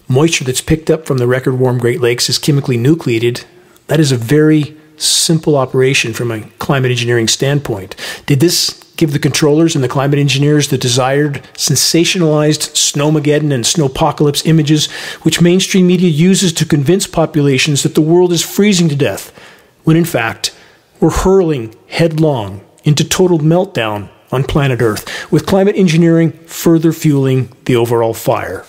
moisture 0.08 0.44
that's 0.44 0.62
picked 0.62 0.90
up 0.90 1.06
from 1.06 1.18
the 1.18 1.28
record 1.28 1.54
warm 1.56 1.80
Great 1.80 2.02
Lakes 2.02 2.30
is 2.30 2.38
chemically 2.38 2.78
nucleated, 2.78 3.46
that 3.88 4.00
is 4.00 4.12
a 4.12 4.18
very 4.18 4.78
simple 4.98 5.56
operation 5.56 6.14
from 6.14 6.32
a 6.32 6.42
climate 6.60 6.92
engineering 6.92 7.28
standpoint. 7.28 7.96
Did 8.26 8.40
this 8.40 8.84
give 8.96 9.12
the 9.12 9.20
controllers 9.20 9.76
and 9.76 9.84
the 9.84 9.90
climate 9.90 10.20
engineers 10.20 10.68
the 10.68 10.78
desired 10.78 11.42
sensationalized 11.54 12.74
snowmageddon 12.74 13.52
and 13.52 13.64
snowpocalypse 13.64 14.46
images 14.46 14.92
which 15.24 15.42
mainstream 15.42 15.88
media 15.88 16.10
uses 16.10 16.54
to 16.54 16.66
convince 16.66 17.08
populations 17.08 17.84
that 17.84 17.96
the 17.96 18.02
world 18.02 18.32
is 18.32 18.44
freezing 18.44 18.90
to 18.90 18.96
death, 18.96 19.38
when 19.84 19.98
in 19.98 20.06
fact 20.06 20.56
we're 21.00 21.10
hurling 21.10 21.76
headlong 21.88 22.64
into 22.84 23.04
total 23.04 23.40
meltdown 23.40 24.10
on 24.32 24.44
planet 24.44 24.82
Earth, 24.82 25.32
with 25.32 25.46
climate 25.46 25.76
engineering 25.76 26.32
further 26.48 26.92
fueling 26.92 27.52
the 27.66 27.76
overall 27.76 28.14
fire. 28.14 28.66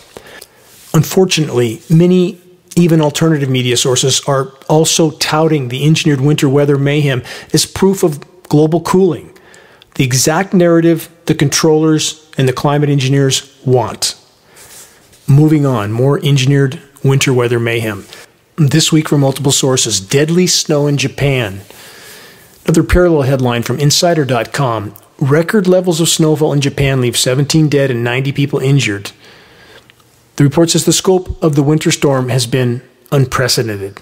Unfortunately, 0.93 1.81
many 1.89 2.41
even 2.77 3.01
alternative 3.01 3.49
media 3.49 3.77
sources 3.77 4.21
are 4.27 4.53
also 4.69 5.11
touting 5.13 5.69
the 5.69 5.85
engineered 5.85 6.21
winter 6.21 6.49
weather 6.49 6.79
mayhem 6.79 7.23
as 7.53 7.67
proof 7.67 8.03
of 8.03 8.25
global 8.49 8.81
cooling, 8.81 9.37
the 9.95 10.05
exact 10.05 10.53
narrative 10.55 11.09
the 11.27 11.35
controllers 11.35 12.31
and 12.37 12.49
the 12.49 12.53
climate 12.53 12.91
engineers 12.91 13.59
want. 13.65 14.21
Moving 15.27 15.65
on, 15.65 15.93
more 15.93 16.19
engineered 16.23 16.81
winter 17.03 17.33
weather 17.33 17.59
mayhem. 17.59 18.05
This 18.57 18.93
week, 18.93 19.09
from 19.09 19.21
multiple 19.21 19.53
sources 19.53 20.01
deadly 20.01 20.47
snow 20.47 20.87
in 20.87 20.97
Japan. 20.97 21.63
Another 22.65 22.83
parallel 22.83 23.23
headline 23.23 23.63
from 23.63 23.81
Insider.com 23.81 24.95
Record 25.19 25.69
levels 25.69 26.01
of 26.01 26.09
snowfall 26.09 26.53
in 26.53 26.61
Japan 26.61 27.01
leave 27.01 27.17
17 27.17 27.69
dead 27.69 27.91
and 27.91 28.03
90 28.03 28.33
people 28.33 28.59
injured. 28.59 29.13
The 30.37 30.44
report 30.44 30.70
says 30.70 30.85
the 30.85 30.92
scope 30.92 31.42
of 31.42 31.55
the 31.55 31.62
winter 31.62 31.90
storm 31.90 32.29
has 32.29 32.47
been 32.47 32.83
unprecedented. 33.12 34.01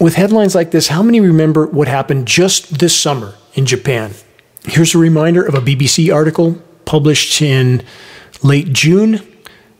With 0.00 0.14
headlines 0.14 0.54
like 0.54 0.70
this, 0.70 0.88
how 0.88 1.02
many 1.02 1.20
remember 1.20 1.66
what 1.66 1.88
happened 1.88 2.26
just 2.26 2.78
this 2.78 2.98
summer 2.98 3.34
in 3.54 3.66
Japan? 3.66 4.12
Here's 4.64 4.94
a 4.94 4.98
reminder 4.98 5.42
of 5.42 5.54
a 5.54 5.60
BBC 5.60 6.14
article 6.14 6.60
published 6.84 7.42
in 7.42 7.84
late 8.42 8.72
June 8.72 9.20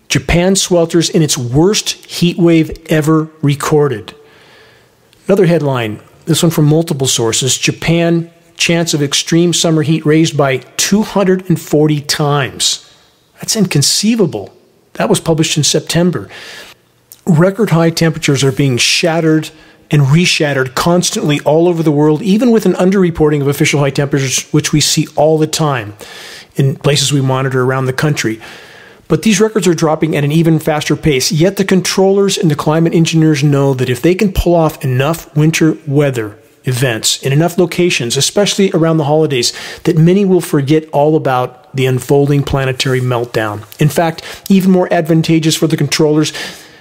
Japan 0.09 0.53
swelters 0.55 1.11
in 1.11 1.23
its 1.23 1.39
worst 1.39 1.93
heat 2.05 2.37
wave 2.37 2.71
ever 2.91 3.31
recorded. 3.41 4.15
Another 5.27 5.47
headline, 5.47 6.03
this 6.27 6.43
one 6.43 6.51
from 6.51 6.67
multiple 6.67 7.07
sources 7.07 7.57
Japan 7.57 8.31
chance 8.59 8.93
of 8.93 9.03
extreme 9.03 9.55
summer 9.55 9.81
heat 9.81 10.05
raised 10.05 10.37
by 10.37 10.59
240 10.77 12.01
times. 12.03 12.95
That's 13.37 13.57
inconceivable. 13.57 14.55
That 14.95 15.09
was 15.09 15.21
published 15.21 15.57
in 15.57 15.65
September. 15.65 16.29
Record 17.27 17.71
high 17.71 17.91
temperatures 17.91 18.45
are 18.45 18.53
being 18.53 18.77
shattered 18.77 19.51
and 19.91 20.03
reshattered 20.03 20.75
constantly 20.75 21.41
all 21.41 21.69
over 21.69 21.83
the 21.83 21.93
world, 21.93 22.23
even 22.23 22.51
with 22.51 22.67
an 22.67 22.73
underreporting 22.75 23.41
of 23.41 23.49
official 23.49 23.81
high 23.81 23.91
temperatures, 23.91 24.51
which 24.51 24.73
we 24.73 24.81
see 24.81 25.07
all 25.17 25.39
the 25.39 25.47
time 25.47 25.95
in 26.57 26.77
places 26.77 27.13
we 27.13 27.21
monitor 27.21 27.63
around 27.63 27.87
the 27.87 27.93
country. 27.93 28.41
But 29.09 29.23
these 29.23 29.41
records 29.41 29.69
are 29.69 29.75
dropping 29.75 30.17
at 30.17 30.25
an 30.25 30.33
even 30.33 30.59
faster 30.59 30.97
pace. 30.97 31.31
Yet 31.31 31.57
the 31.57 31.65
controllers 31.65 32.39
and 32.39 32.51
the 32.51 32.57
climate 32.57 32.95
engineers 32.95 33.45
know 33.45 33.75
that 33.75 33.91
if 33.91 34.01
they 34.01 34.15
can 34.15 34.33
pull 34.33 34.55
off 34.55 34.83
enough 34.83 35.35
winter 35.37 35.77
weather 35.87 36.39
events 36.65 37.23
in 37.23 37.33
enough 37.33 37.59
locations, 37.59 38.17
especially 38.17 38.71
around 38.73 38.97
the 38.97 39.05
holidays, 39.05 39.53
that 39.85 39.99
many 39.99 40.25
will 40.25 40.41
forget 40.41 40.89
all 40.91 41.17
about 41.17 41.62
the 41.75 41.87
unfolding 41.87 42.43
planetary 42.43 43.01
meltdown. 43.01 43.65
In 43.81 43.89
fact, 43.89 44.45
even 44.49 44.71
more 44.71 44.93
advantageous 44.93 45.57
for 45.57 45.67
the 45.67 45.77
controllers, 45.77 46.33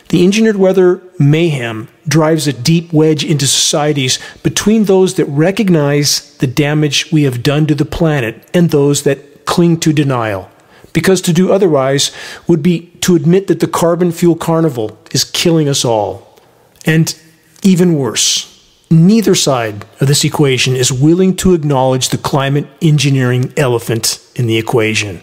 the 0.09 0.25
engineered 0.25 0.57
weather 0.57 1.01
mayhem 1.17 1.87
drives 2.05 2.45
a 2.45 2.51
deep 2.51 2.91
wedge 2.91 3.23
into 3.23 3.47
societies 3.47 4.19
between 4.43 4.83
those 4.83 5.15
that 5.15 5.25
recognize 5.25 6.35
the 6.39 6.47
damage 6.47 7.09
we 7.13 7.23
have 7.23 7.41
done 7.41 7.65
to 7.67 7.75
the 7.75 7.85
planet 7.85 8.45
and 8.53 8.69
those 8.69 9.03
that 9.03 9.45
cling 9.45 9.79
to 9.79 9.93
denial. 9.93 10.51
Because 10.91 11.21
to 11.21 11.31
do 11.31 11.53
otherwise 11.53 12.11
would 12.45 12.61
be 12.61 12.87
to 12.99 13.15
admit 13.15 13.47
that 13.47 13.61
the 13.61 13.67
carbon 13.67 14.11
fuel 14.11 14.35
carnival 14.35 14.99
is 15.13 15.23
killing 15.23 15.69
us 15.69 15.85
all. 15.85 16.37
And 16.85 17.17
even 17.63 17.93
worse, 17.93 18.50
neither 18.91 19.33
side 19.33 19.85
of 19.99 20.07
this 20.07 20.23
equation 20.23 20.75
is 20.75 20.91
willing 20.91 21.35
to 21.37 21.53
acknowledge 21.53 22.09
the 22.09 22.17
climate 22.17 22.67
engineering 22.81 23.53
elephant 23.57 24.19
in 24.35 24.47
the 24.47 24.57
equation 24.57 25.21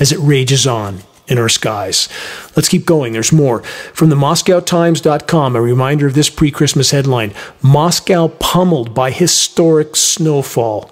as 0.00 0.12
it 0.12 0.18
rages 0.18 0.66
on 0.66 1.00
in 1.26 1.38
our 1.38 1.48
skies. 1.48 2.08
Let's 2.56 2.68
keep 2.68 2.86
going. 2.86 3.12
There's 3.12 3.32
more. 3.32 3.62
From 3.92 4.08
the 4.08 4.16
MoscowTimes.com, 4.16 5.56
a 5.56 5.60
reminder 5.60 6.06
of 6.06 6.14
this 6.14 6.30
pre 6.30 6.50
Christmas 6.50 6.90
headline 6.90 7.34
Moscow 7.62 8.28
pummeled 8.28 8.94
by 8.94 9.10
historic 9.10 9.94
snowfall. 9.94 10.90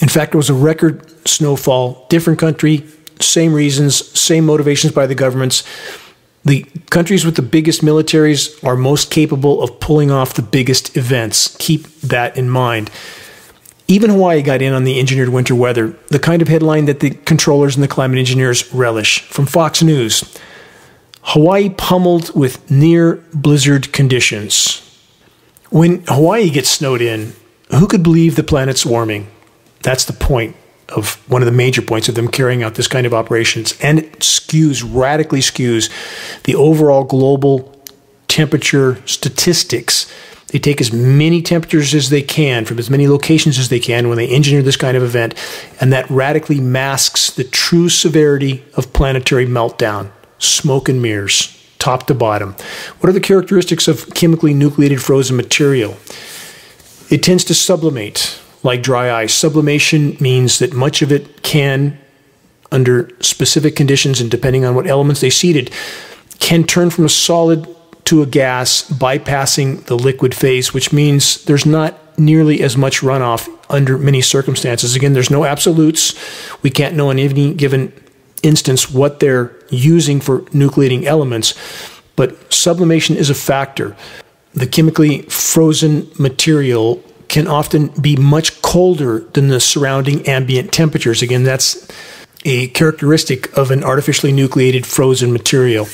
In 0.00 0.08
fact, 0.08 0.34
it 0.34 0.38
was 0.38 0.48
a 0.48 0.54
record 0.54 1.28
snowfall, 1.28 2.06
different 2.08 2.38
country, 2.38 2.86
same 3.20 3.52
reasons, 3.52 4.18
same 4.18 4.46
motivations 4.46 4.94
by 4.94 5.06
the 5.06 5.14
governments. 5.14 5.62
The 6.44 6.64
countries 6.88 7.24
with 7.24 7.36
the 7.36 7.42
biggest 7.42 7.82
militaries 7.82 8.62
are 8.64 8.76
most 8.76 9.10
capable 9.10 9.62
of 9.62 9.78
pulling 9.78 10.10
off 10.10 10.34
the 10.34 10.42
biggest 10.42 10.96
events. 10.96 11.56
Keep 11.58 12.00
that 12.00 12.36
in 12.36 12.48
mind. 12.48 12.90
Even 13.88 14.10
Hawaii 14.10 14.40
got 14.40 14.62
in 14.62 14.72
on 14.72 14.84
the 14.84 14.98
engineered 14.98 15.30
winter 15.30 15.54
weather, 15.54 15.88
the 16.08 16.18
kind 16.18 16.40
of 16.40 16.48
headline 16.48 16.84
that 16.86 17.00
the 17.00 17.10
controllers 17.10 17.74
and 17.74 17.82
the 17.82 17.88
climate 17.88 18.18
engineers 18.18 18.72
relish. 18.72 19.20
From 19.22 19.46
Fox 19.46 19.82
News 19.82 20.24
Hawaii 21.22 21.68
pummeled 21.70 22.34
with 22.34 22.70
near 22.70 23.16
blizzard 23.34 23.92
conditions. 23.92 24.80
When 25.68 26.02
Hawaii 26.08 26.48
gets 26.50 26.70
snowed 26.70 27.02
in, 27.02 27.34
who 27.70 27.86
could 27.86 28.02
believe 28.02 28.36
the 28.36 28.42
planet's 28.42 28.86
warming? 28.86 29.28
That's 29.82 30.04
the 30.04 30.12
point 30.12 30.56
of 30.90 31.14
one 31.30 31.42
of 31.42 31.46
the 31.46 31.52
major 31.52 31.82
points 31.82 32.08
of 32.08 32.14
them 32.14 32.28
carrying 32.28 32.62
out 32.62 32.74
this 32.74 32.88
kind 32.88 33.06
of 33.06 33.14
operations. 33.14 33.78
And 33.82 33.98
it 33.98 34.20
skews, 34.20 34.82
radically 34.86 35.40
skews, 35.40 35.90
the 36.44 36.54
overall 36.54 37.04
global 37.04 37.76
temperature 38.28 39.00
statistics. 39.06 40.12
They 40.48 40.58
take 40.58 40.80
as 40.80 40.92
many 40.92 41.42
temperatures 41.42 41.94
as 41.94 42.10
they 42.10 42.22
can 42.22 42.64
from 42.64 42.78
as 42.78 42.90
many 42.90 43.06
locations 43.06 43.58
as 43.58 43.68
they 43.68 43.78
can 43.78 44.08
when 44.08 44.18
they 44.18 44.28
engineer 44.28 44.62
this 44.62 44.76
kind 44.76 44.96
of 44.96 45.02
event, 45.02 45.34
and 45.80 45.92
that 45.92 46.10
radically 46.10 46.60
masks 46.60 47.30
the 47.30 47.44
true 47.44 47.88
severity 47.88 48.64
of 48.74 48.92
planetary 48.92 49.46
meltdown. 49.46 50.10
Smoke 50.38 50.88
and 50.88 51.00
mirrors, 51.00 51.56
top 51.78 52.06
to 52.06 52.14
bottom. 52.14 52.54
What 52.98 53.10
are 53.10 53.12
the 53.12 53.20
characteristics 53.20 53.86
of 53.86 54.12
chemically 54.14 54.54
nucleated 54.54 55.02
frozen 55.02 55.36
material? 55.36 55.96
It 57.10 57.22
tends 57.22 57.44
to 57.44 57.54
sublimate 57.54 58.40
like 58.62 58.82
dry 58.82 59.10
ice. 59.22 59.34
Sublimation 59.34 60.16
means 60.20 60.58
that 60.58 60.72
much 60.72 61.02
of 61.02 61.12
it 61.12 61.42
can, 61.42 61.98
under 62.72 63.10
specific 63.20 63.76
conditions 63.76 64.20
and 64.20 64.30
depending 64.30 64.64
on 64.64 64.74
what 64.74 64.86
elements 64.86 65.20
they 65.20 65.30
seeded, 65.30 65.70
can 66.38 66.64
turn 66.64 66.90
from 66.90 67.04
a 67.04 67.08
solid 67.08 67.66
to 68.04 68.22
a 68.22 68.26
gas, 68.26 68.88
bypassing 68.90 69.84
the 69.84 69.96
liquid 69.96 70.34
phase, 70.34 70.74
which 70.74 70.92
means 70.92 71.44
there's 71.44 71.66
not 71.66 72.18
nearly 72.18 72.60
as 72.60 72.76
much 72.76 73.00
runoff 73.00 73.48
under 73.68 73.96
many 73.96 74.20
circumstances. 74.20 74.96
Again, 74.96 75.12
there's 75.12 75.30
no 75.30 75.44
absolutes. 75.44 76.14
We 76.62 76.70
can't 76.70 76.96
know 76.96 77.10
in 77.10 77.18
any 77.18 77.54
given 77.54 77.92
instance 78.42 78.90
what 78.90 79.20
they're 79.20 79.54
using 79.70 80.20
for 80.20 80.40
nucleating 80.50 81.04
elements, 81.04 81.54
but 82.16 82.52
sublimation 82.52 83.16
is 83.16 83.30
a 83.30 83.34
factor. 83.34 83.96
The 84.54 84.66
chemically 84.66 85.22
frozen 85.22 86.10
material 86.18 87.02
can 87.30 87.46
often 87.46 87.86
be 88.00 88.16
much 88.16 88.60
colder 88.60 89.20
than 89.20 89.48
the 89.48 89.60
surrounding 89.60 90.26
ambient 90.26 90.72
temperatures. 90.72 91.22
Again, 91.22 91.44
that's 91.44 91.88
a 92.44 92.66
characteristic 92.68 93.56
of 93.56 93.70
an 93.70 93.84
artificially 93.84 94.32
nucleated 94.32 94.84
frozen 94.84 95.32
material. 95.32 95.84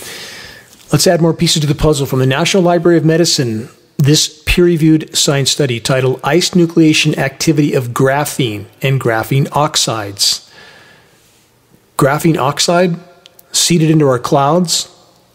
Let's 0.92 1.06
add 1.06 1.20
more 1.20 1.34
pieces 1.34 1.60
to 1.60 1.66
the 1.66 1.74
puzzle. 1.74 2.06
From 2.06 2.20
the 2.20 2.26
National 2.26 2.62
Library 2.62 2.96
of 2.96 3.04
Medicine, 3.04 3.68
this 3.98 4.42
peer 4.46 4.64
reviewed 4.64 5.14
science 5.14 5.50
study 5.50 5.78
titled 5.78 6.20
Ice 6.24 6.50
Nucleation 6.50 7.18
Activity 7.18 7.74
of 7.74 7.88
Graphene 7.88 8.64
and 8.80 8.98
Graphene 8.98 9.48
Oxides. 9.52 10.50
Graphene 11.98 12.38
oxide 12.38 12.96
seeded 13.52 13.90
into 13.90 14.08
our 14.08 14.18
clouds? 14.18 14.92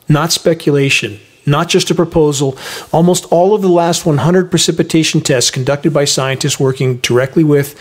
Not 0.10 0.32
speculation 0.32 1.20
not 1.46 1.70
just 1.70 1.92
a 1.92 1.96
proposal. 1.96 2.58
Almost 2.92 3.26
all 3.26 3.54
of 3.54 3.62
the 3.62 3.70
last 3.70 4.06
100 4.06 4.50
precipitation 4.50 5.22
tests 5.22 5.52
conducted 5.52 5.94
by 5.94 6.06
scientists 6.06 6.60
working 6.60 6.98
directly 6.98 7.44
with 7.44 7.80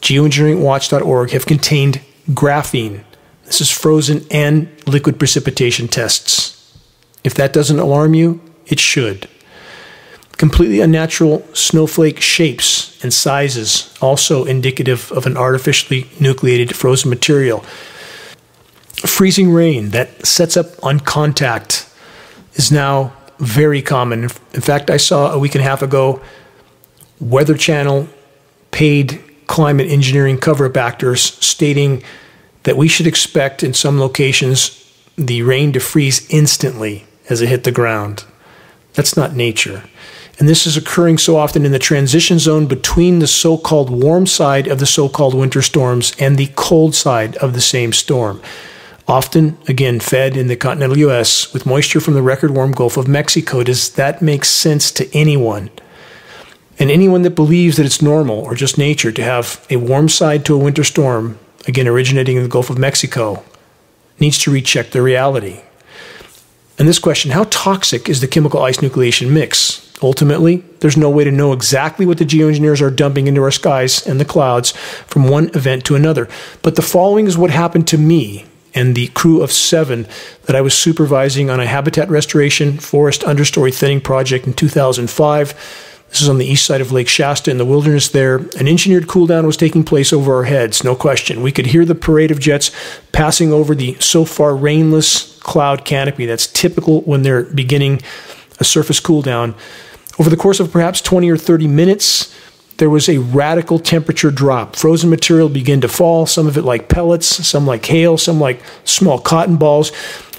geoengineeringwatch.org 0.00 1.30
have 1.30 1.46
contained 1.46 2.00
graphene. 2.30 3.02
This 3.44 3.60
is 3.60 3.70
frozen 3.70 4.26
and 4.30 4.68
liquid 4.86 5.18
precipitation 5.18 5.88
tests. 5.88 6.52
If 7.24 7.34
that 7.34 7.52
doesn't 7.52 7.78
alarm 7.78 8.14
you, 8.14 8.40
it 8.66 8.80
should. 8.80 9.28
Completely 10.36 10.80
unnatural 10.80 11.46
snowflake 11.54 12.20
shapes 12.20 13.02
and 13.02 13.12
sizes, 13.12 13.94
also 14.02 14.44
indicative 14.44 15.10
of 15.12 15.26
an 15.26 15.36
artificially 15.36 16.08
nucleated 16.20 16.76
frozen 16.76 17.08
material. 17.08 17.60
Freezing 18.96 19.50
rain 19.50 19.90
that 19.90 20.26
sets 20.26 20.56
up 20.56 20.66
on 20.84 21.00
contact 21.00 21.88
is 22.56 22.72
now 22.72 23.12
very 23.38 23.82
common. 23.82 24.24
In 24.24 24.60
fact, 24.60 24.90
I 24.90 24.96
saw 24.96 25.32
a 25.32 25.38
week 25.38 25.54
and 25.54 25.62
a 25.62 25.68
half 25.68 25.82
ago 25.82 26.20
Weather 27.20 27.56
Channel 27.56 28.08
paid 28.70 29.22
climate 29.46 29.88
engineering 29.88 30.38
cover 30.38 30.66
up 30.66 30.76
actors 30.76 31.22
stating 31.22 32.02
that 32.64 32.76
we 32.76 32.88
should 32.88 33.06
expect 33.06 33.62
in 33.62 33.72
some 33.72 34.00
locations 34.00 34.82
the 35.16 35.42
rain 35.42 35.72
to 35.72 35.80
freeze 35.80 36.28
instantly 36.30 37.06
as 37.30 37.40
it 37.40 37.48
hit 37.48 37.64
the 37.64 37.72
ground. 37.72 38.24
That's 38.94 39.16
not 39.16 39.34
nature. 39.34 39.84
And 40.38 40.48
this 40.48 40.66
is 40.66 40.76
occurring 40.76 41.18
so 41.18 41.36
often 41.36 41.64
in 41.64 41.72
the 41.72 41.78
transition 41.78 42.38
zone 42.38 42.66
between 42.66 43.20
the 43.20 43.26
so 43.26 43.56
called 43.56 43.88
warm 43.88 44.26
side 44.26 44.66
of 44.66 44.78
the 44.78 44.86
so 44.86 45.08
called 45.08 45.34
winter 45.34 45.62
storms 45.62 46.12
and 46.18 46.36
the 46.36 46.52
cold 46.56 46.94
side 46.94 47.36
of 47.36 47.54
the 47.54 47.60
same 47.60 47.92
storm 47.92 48.42
often 49.08 49.56
again 49.68 50.00
fed 50.00 50.36
in 50.36 50.48
the 50.48 50.56
continental 50.56 50.98
U.S. 50.98 51.52
with 51.52 51.66
moisture 51.66 52.00
from 52.00 52.14
the 52.14 52.22
record 52.22 52.50
warm 52.50 52.72
Gulf 52.72 52.96
of 52.96 53.06
Mexico. 53.06 53.62
Does 53.62 53.90
that 53.90 54.20
make 54.20 54.44
sense 54.44 54.90
to 54.92 55.08
anyone? 55.16 55.70
And 56.78 56.90
anyone 56.90 57.22
that 57.22 57.30
believes 57.30 57.76
that 57.76 57.86
it's 57.86 58.02
normal 58.02 58.40
or 58.40 58.54
just 58.54 58.76
nature 58.76 59.12
to 59.12 59.22
have 59.22 59.64
a 59.70 59.76
warm 59.76 60.08
side 60.08 60.44
to 60.46 60.54
a 60.54 60.58
winter 60.58 60.84
storm, 60.84 61.38
again 61.66 61.88
originating 61.88 62.36
in 62.36 62.42
the 62.42 62.48
Gulf 62.48 62.68
of 62.68 62.78
Mexico, 62.78 63.42
needs 64.20 64.38
to 64.38 64.50
recheck 64.50 64.90
their 64.90 65.02
reality. 65.02 65.60
And 66.78 66.86
this 66.86 66.98
question 66.98 67.30
how 67.30 67.44
toxic 67.44 68.08
is 68.08 68.20
the 68.20 68.28
chemical 68.28 68.62
ice 68.62 68.78
nucleation 68.78 69.30
mix? 69.30 69.82
Ultimately, 70.02 70.56
there's 70.80 70.96
no 70.96 71.08
way 71.08 71.24
to 71.24 71.30
know 71.30 71.54
exactly 71.54 72.04
what 72.04 72.18
the 72.18 72.26
geoengineers 72.26 72.82
are 72.82 72.90
dumping 72.90 73.28
into 73.28 73.42
our 73.42 73.50
skies 73.50 74.06
and 74.06 74.20
the 74.20 74.26
clouds 74.26 74.72
from 75.06 75.28
one 75.28 75.48
event 75.54 75.86
to 75.86 75.94
another. 75.94 76.28
But 76.60 76.76
the 76.76 76.82
following 76.82 77.26
is 77.26 77.38
what 77.38 77.50
happened 77.50 77.88
to 77.88 77.98
me 77.98 78.44
and 78.76 78.94
the 78.94 79.08
crew 79.08 79.42
of 79.42 79.50
seven 79.50 80.06
that 80.44 80.54
I 80.54 80.60
was 80.60 80.74
supervising 80.74 81.50
on 81.50 81.58
a 81.58 81.66
habitat 81.66 82.08
restoration 82.08 82.78
forest 82.78 83.22
understory 83.22 83.76
thinning 83.76 84.00
project 84.00 84.46
in 84.46 84.52
2005. 84.52 85.82
This 86.10 86.20
is 86.20 86.28
on 86.28 86.38
the 86.38 86.46
east 86.46 86.64
side 86.64 86.80
of 86.80 86.92
Lake 86.92 87.08
Shasta 87.08 87.50
in 87.50 87.58
the 87.58 87.64
wilderness 87.64 88.10
there. 88.10 88.36
An 88.36 88.68
engineered 88.68 89.08
cool 89.08 89.26
down 89.26 89.46
was 89.46 89.56
taking 89.56 89.82
place 89.82 90.12
over 90.12 90.36
our 90.36 90.44
heads, 90.44 90.84
no 90.84 90.94
question. 90.94 91.42
We 91.42 91.50
could 91.50 91.66
hear 91.66 91.84
the 91.84 91.96
parade 91.96 92.30
of 92.30 92.38
jets 92.38 92.70
passing 93.10 93.52
over 93.52 93.74
the 93.74 93.96
so 93.98 94.24
far 94.24 94.54
rainless, 94.54 95.36
cloud 95.40 95.84
canopy 95.84 96.26
that's 96.26 96.46
typical 96.46 97.00
when 97.02 97.22
they're 97.22 97.42
beginning 97.42 98.02
a 98.60 98.64
surface 98.64 99.00
cool 99.00 99.22
down. 99.22 99.54
Over 100.18 100.30
the 100.30 100.36
course 100.36 100.60
of 100.60 100.70
perhaps 100.70 101.00
20 101.00 101.28
or 101.28 101.36
30 101.36 101.66
minutes, 101.66 102.34
there 102.78 102.90
was 102.90 103.08
a 103.08 103.18
radical 103.18 103.78
temperature 103.78 104.30
drop. 104.30 104.76
Frozen 104.76 105.10
material 105.10 105.48
began 105.48 105.80
to 105.80 105.88
fall, 105.88 106.26
some 106.26 106.46
of 106.46 106.56
it 106.58 106.62
like 106.62 106.88
pellets, 106.88 107.26
some 107.46 107.66
like 107.66 107.84
hail, 107.86 108.18
some 108.18 108.40
like 108.40 108.60
small 108.84 109.18
cotton 109.18 109.56
balls. 109.56 109.92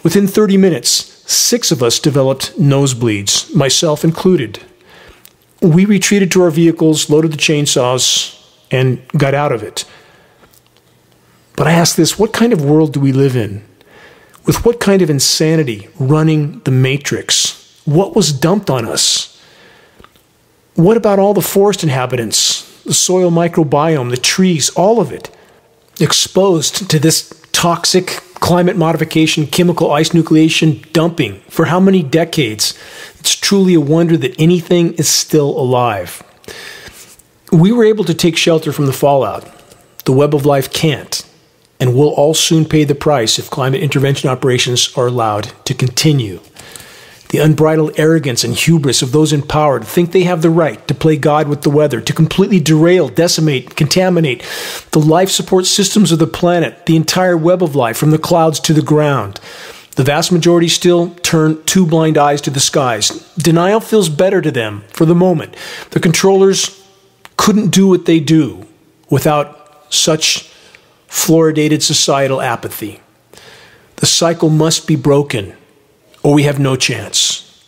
Within 0.04 0.28
30 0.28 0.58
minutes, 0.58 0.90
six 1.32 1.72
of 1.72 1.82
us 1.82 2.00
developed 2.00 2.58
nosebleeds, 2.60 3.54
myself 3.56 4.04
included. 4.04 4.60
We 5.62 5.86
retreated 5.86 6.32
to 6.32 6.44
our 6.44 6.52
vehicles, 6.52 7.10
loaded 7.10 7.34
the 7.34 7.38
chainsaws, 7.38 8.36
and 8.70 9.06
got 9.10 9.34
out 9.34 9.52
of 9.52 9.64
it. 9.64 9.86
But 11.56 11.68
I 11.68 11.72
ask 11.72 11.96
this 11.96 12.20
what 12.20 12.34
kind 12.34 12.54
of 12.54 12.64
world 12.64 12.94
do 12.94 13.00
we 13.00 13.12
live 13.12 13.36
in? 13.36 13.66
With 14.46 14.64
what 14.64 14.80
kind 14.80 15.02
of 15.02 15.10
insanity 15.10 15.90
running 16.00 16.60
the 16.60 16.72
matrix? 16.72 17.82
What 17.86 18.16
was 18.16 18.32
dumped 18.32 18.70
on 18.70 18.86
us? 18.86 19.37
What 20.78 20.96
about 20.96 21.18
all 21.18 21.34
the 21.34 21.42
forest 21.42 21.82
inhabitants, 21.82 22.84
the 22.84 22.94
soil 22.94 23.32
microbiome, 23.32 24.12
the 24.12 24.16
trees, 24.18 24.70
all 24.70 25.02
of 25.02 25.12
it 25.12 25.32
exposed 26.00 26.88
to 26.92 27.00
this 27.00 27.34
toxic 27.52 28.22
climate 28.36 28.78
modification, 28.78 29.48
chemical 29.48 29.92
ice 29.92 30.10
nucleation 30.10 30.94
dumping 30.94 31.40
for 31.50 31.66
how 31.66 31.80
many 31.80 32.04
decades? 32.04 32.78
It's 33.20 33.34
truly 33.36 33.74
a 33.74 33.82
wonder 33.82 34.18
that 34.18 34.40
anything 34.40 34.94
is 34.94 35.10
still 35.10 35.50
alive. 35.50 36.22
We 37.52 37.72
were 37.72 37.84
able 37.84 38.04
to 38.04 38.14
take 38.14 38.38
shelter 38.38 38.72
from 38.72 38.86
the 38.86 38.94
fallout. 38.94 39.52
The 40.06 40.14
web 40.14 40.36
of 40.36 40.46
life 40.46 40.72
can't 40.72 41.28
and 41.80 41.96
we'll 41.96 42.10
all 42.10 42.36
soon 42.36 42.66
pay 42.66 42.84
the 42.84 42.94
price 42.94 43.40
if 43.40 43.50
climate 43.50 43.82
intervention 43.82 44.30
operations 44.30 44.96
are 44.96 45.08
allowed 45.08 45.52
to 45.66 45.74
continue. 45.74 46.40
The 47.30 47.40
unbridled 47.40 48.00
arrogance 48.00 48.44
and 48.44 48.56
hubris 48.56 49.02
of 49.02 49.12
those 49.12 49.34
in 49.34 49.42
power 49.42 49.80
to 49.80 49.86
think 49.86 50.12
they 50.12 50.24
have 50.24 50.42
the 50.42 50.50
right 50.50 50.86
to 50.88 50.96
play 50.96 51.18
God 51.18 51.48
with 51.48 51.64
the 51.64 51.70
weather, 51.70 52.00
to 52.00 52.14
completely 52.14 52.60
derail, 52.60 53.10
decimate, 53.10 53.76
contaminate 53.76 54.46
the 54.92 55.00
life 55.00 55.30
support 55.30 55.66
systems 55.66 56.12
of 56.12 56.20
the 56.20 56.28
planet, 56.28 56.86
the 56.86 56.96
entire 56.96 57.36
web 57.36 57.62
of 57.62 57.76
life 57.76 57.98
from 57.98 58.12
the 58.12 58.18
clouds 58.18 58.60
to 58.62 58.74
the 58.74 58.82
ground. 58.82 59.42
The 59.98 60.04
vast 60.04 60.32
majority 60.32 60.68
still 60.68 61.16
turn 61.16 61.64
two 61.66 61.84
blind 61.84 62.20
eyes 62.20 62.40
to 62.42 62.52
the 62.52 62.60
skies. 62.60 63.10
Denial 63.36 63.80
feels 63.80 64.10
better 64.10 64.44
to 64.44 64.52
them 64.52 64.84
for 64.90 65.06
the 65.06 65.16
moment. 65.16 65.56
The 65.90 66.00
controllers 66.00 66.86
couldn't 67.36 67.72
do 67.72 67.88
what 67.88 68.06
they 68.06 68.20
do 68.20 68.68
without 69.10 69.92
such 69.92 70.52
fluoridated 71.10 71.82
societal 71.82 72.42
apathy. 72.42 73.02
The 73.96 74.06
cycle 74.06 74.50
must 74.50 74.86
be 74.86 74.96
broken, 74.96 75.57
or 76.28 76.34
we 76.34 76.44
have 76.44 76.60
no 76.60 76.76
chance. 76.76 77.64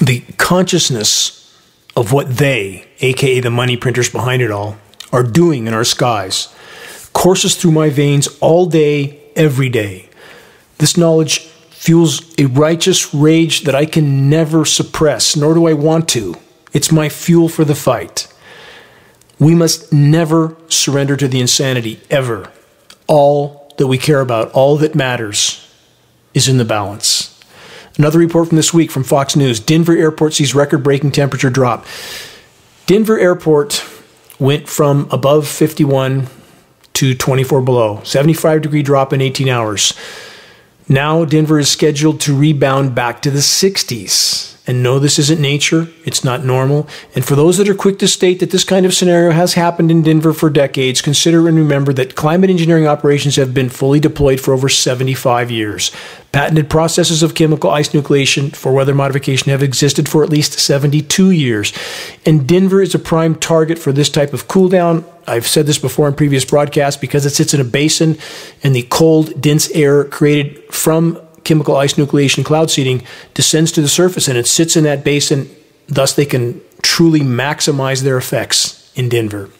The 0.00 0.20
consciousness 0.36 1.52
of 1.96 2.12
what 2.12 2.36
they, 2.36 2.86
aka 3.00 3.40
the 3.40 3.50
money 3.50 3.76
printers 3.76 4.08
behind 4.08 4.40
it 4.40 4.52
all, 4.52 4.76
are 5.12 5.24
doing 5.24 5.66
in 5.66 5.74
our 5.74 5.82
skies 5.82 6.54
courses 7.12 7.56
through 7.56 7.72
my 7.72 7.90
veins 7.90 8.28
all 8.38 8.66
day, 8.66 9.20
every 9.34 9.68
day. 9.68 10.08
This 10.78 10.96
knowledge 10.96 11.40
fuels 11.70 12.22
a 12.38 12.46
righteous 12.46 13.12
rage 13.12 13.62
that 13.62 13.74
I 13.74 13.84
can 13.84 14.30
never 14.30 14.64
suppress, 14.64 15.34
nor 15.34 15.54
do 15.54 15.66
I 15.66 15.72
want 15.72 16.08
to. 16.10 16.36
It's 16.72 16.92
my 16.92 17.08
fuel 17.08 17.48
for 17.48 17.64
the 17.64 17.74
fight. 17.74 18.32
We 19.40 19.56
must 19.56 19.92
never 19.92 20.56
surrender 20.68 21.16
to 21.16 21.26
the 21.26 21.40
insanity, 21.40 21.98
ever. 22.10 22.52
All 23.08 23.74
that 23.76 23.88
we 23.88 23.98
care 23.98 24.20
about, 24.20 24.52
all 24.52 24.76
that 24.76 24.94
matters, 24.94 25.66
is 26.32 26.46
in 26.46 26.58
the 26.58 26.64
balance. 26.64 27.19
Another 27.98 28.18
report 28.18 28.48
from 28.48 28.56
this 28.56 28.72
week 28.72 28.90
from 28.90 29.04
Fox 29.04 29.36
News 29.36 29.60
Denver 29.60 29.96
Airport 29.96 30.34
sees 30.34 30.54
record 30.54 30.82
breaking 30.82 31.12
temperature 31.12 31.50
drop. 31.50 31.86
Denver 32.86 33.18
Airport 33.18 33.84
went 34.38 34.68
from 34.68 35.08
above 35.10 35.46
51 35.46 36.28
to 36.94 37.14
24 37.14 37.62
below, 37.62 38.00
75 38.04 38.62
degree 38.62 38.82
drop 38.82 39.12
in 39.12 39.20
18 39.20 39.48
hours. 39.48 39.94
Now 40.88 41.24
Denver 41.24 41.58
is 41.58 41.70
scheduled 41.70 42.20
to 42.22 42.36
rebound 42.36 42.94
back 42.94 43.22
to 43.22 43.30
the 43.30 43.38
60s. 43.38 44.59
And 44.66 44.82
no, 44.82 44.98
this 44.98 45.18
isn't 45.18 45.40
nature. 45.40 45.88
It's 46.04 46.22
not 46.22 46.44
normal. 46.44 46.86
And 47.14 47.24
for 47.24 47.34
those 47.34 47.56
that 47.56 47.68
are 47.68 47.74
quick 47.74 47.98
to 48.00 48.08
state 48.08 48.40
that 48.40 48.50
this 48.50 48.62
kind 48.62 48.84
of 48.84 48.92
scenario 48.92 49.30
has 49.32 49.54
happened 49.54 49.90
in 49.90 50.02
Denver 50.02 50.34
for 50.34 50.50
decades, 50.50 51.00
consider 51.00 51.48
and 51.48 51.56
remember 51.56 51.92
that 51.94 52.14
climate 52.14 52.50
engineering 52.50 52.86
operations 52.86 53.36
have 53.36 53.54
been 53.54 53.70
fully 53.70 54.00
deployed 54.00 54.38
for 54.38 54.52
over 54.52 54.68
75 54.68 55.50
years. 55.50 55.90
Patented 56.32 56.68
processes 56.68 57.22
of 57.22 57.34
chemical 57.34 57.70
ice 57.70 57.88
nucleation 57.88 58.54
for 58.54 58.72
weather 58.72 58.94
modification 58.94 59.50
have 59.50 59.62
existed 59.62 60.08
for 60.08 60.22
at 60.22 60.30
least 60.30 60.58
72 60.58 61.30
years. 61.30 61.72
And 62.26 62.46
Denver 62.46 62.82
is 62.82 62.94
a 62.94 62.98
prime 62.98 63.34
target 63.34 63.78
for 63.78 63.92
this 63.92 64.10
type 64.10 64.32
of 64.34 64.46
cool 64.46 64.68
down. 64.68 65.04
I've 65.26 65.46
said 65.46 65.66
this 65.66 65.78
before 65.78 66.06
in 66.06 66.14
previous 66.14 66.44
broadcasts 66.44 67.00
because 67.00 67.24
it 67.24 67.30
sits 67.30 67.54
in 67.54 67.60
a 67.60 67.64
basin 67.64 68.18
and 68.62 68.74
the 68.74 68.82
cold, 68.82 69.40
dense 69.40 69.70
air 69.70 70.04
created 70.04 70.72
from 70.72 71.20
chemical 71.44 71.76
ice 71.76 71.94
nucleation 71.94 72.44
cloud 72.44 72.70
seeding 72.70 73.02
descends 73.34 73.72
to 73.72 73.82
the 73.82 73.88
surface 73.88 74.28
and 74.28 74.38
it 74.38 74.46
sits 74.46 74.76
in 74.76 74.84
that 74.84 75.04
basin. 75.04 75.48
Thus, 75.88 76.12
they 76.12 76.26
can 76.26 76.60
truly 76.82 77.20
maximize 77.20 78.02
their 78.02 78.16
effects 78.16 78.92
in 78.94 79.08
Denver. 79.08 79.50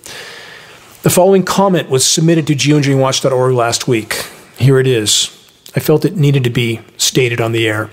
The 1.03 1.11
following 1.11 1.45
comment 1.45 1.89
was 1.89 2.05
submitted 2.05 2.47
to 2.49 2.55
geoengineeringwatch.org 2.55 3.55
last 3.55 3.89
week. 3.89 4.27
Here 4.59 4.79
it 4.79 4.87
is. 4.87 5.37
I 5.75 5.81
felt 5.81 6.05
it 6.05 6.17
needed 6.17 6.45
to 6.45 6.51
be 6.51 6.81
stated 6.97 7.41
on 7.41 7.53
the 7.53 7.67
air. 7.67 7.91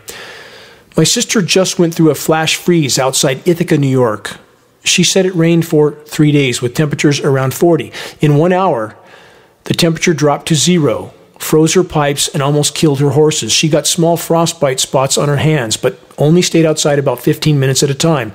My 0.97 1.03
sister 1.03 1.41
just 1.41 1.77
went 1.77 1.93
through 1.93 2.09
a 2.09 2.15
flash 2.15 2.55
freeze 2.55 2.97
outside 2.97 3.47
Ithaca, 3.47 3.77
New 3.77 3.87
York. 3.87 4.37
She 4.83 5.03
said 5.03 5.25
it 5.25 5.35
rained 5.35 5.65
for 5.65 5.91
three 6.05 6.31
days 6.31 6.61
with 6.61 6.73
temperatures 6.73 7.19
around 7.19 7.53
40. 7.53 7.91
In 8.19 8.35
one 8.35 8.51
hour, 8.51 8.97
the 9.65 9.73
temperature 9.73 10.13
dropped 10.13 10.47
to 10.47 10.55
zero 10.55 11.13
froze 11.47 11.75
her 11.75 11.83
pipes, 11.83 12.27
and 12.27 12.43
almost 12.43 12.75
killed 12.75 12.99
her 12.99 13.11
horses. 13.11 13.53
She 13.53 13.69
got 13.69 13.87
small 13.87 14.17
frostbite 14.17 14.81
spots 14.81 15.17
on 15.17 15.29
her 15.29 15.37
hands, 15.37 15.77
but 15.77 15.97
only 16.17 16.41
stayed 16.41 16.65
outside 16.65 16.99
about 16.99 17.21
15 17.21 17.57
minutes 17.57 17.81
at 17.81 17.89
a 17.89 17.95
time. 17.95 18.33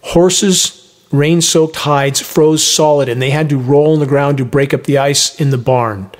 Horses' 0.00 1.06
rain 1.12 1.40
soaked 1.40 1.76
hides 1.76 2.20
froze 2.20 2.66
solid, 2.66 3.08
and 3.08 3.22
they 3.22 3.30
had 3.30 3.48
to 3.50 3.56
roll 3.56 3.92
on 3.92 4.00
the 4.00 4.06
ground 4.06 4.38
to 4.38 4.44
break 4.44 4.74
up 4.74 4.84
the 4.84 4.98
ice 4.98 5.40
in 5.40 5.50
the 5.50 5.58
barn. 5.58 6.10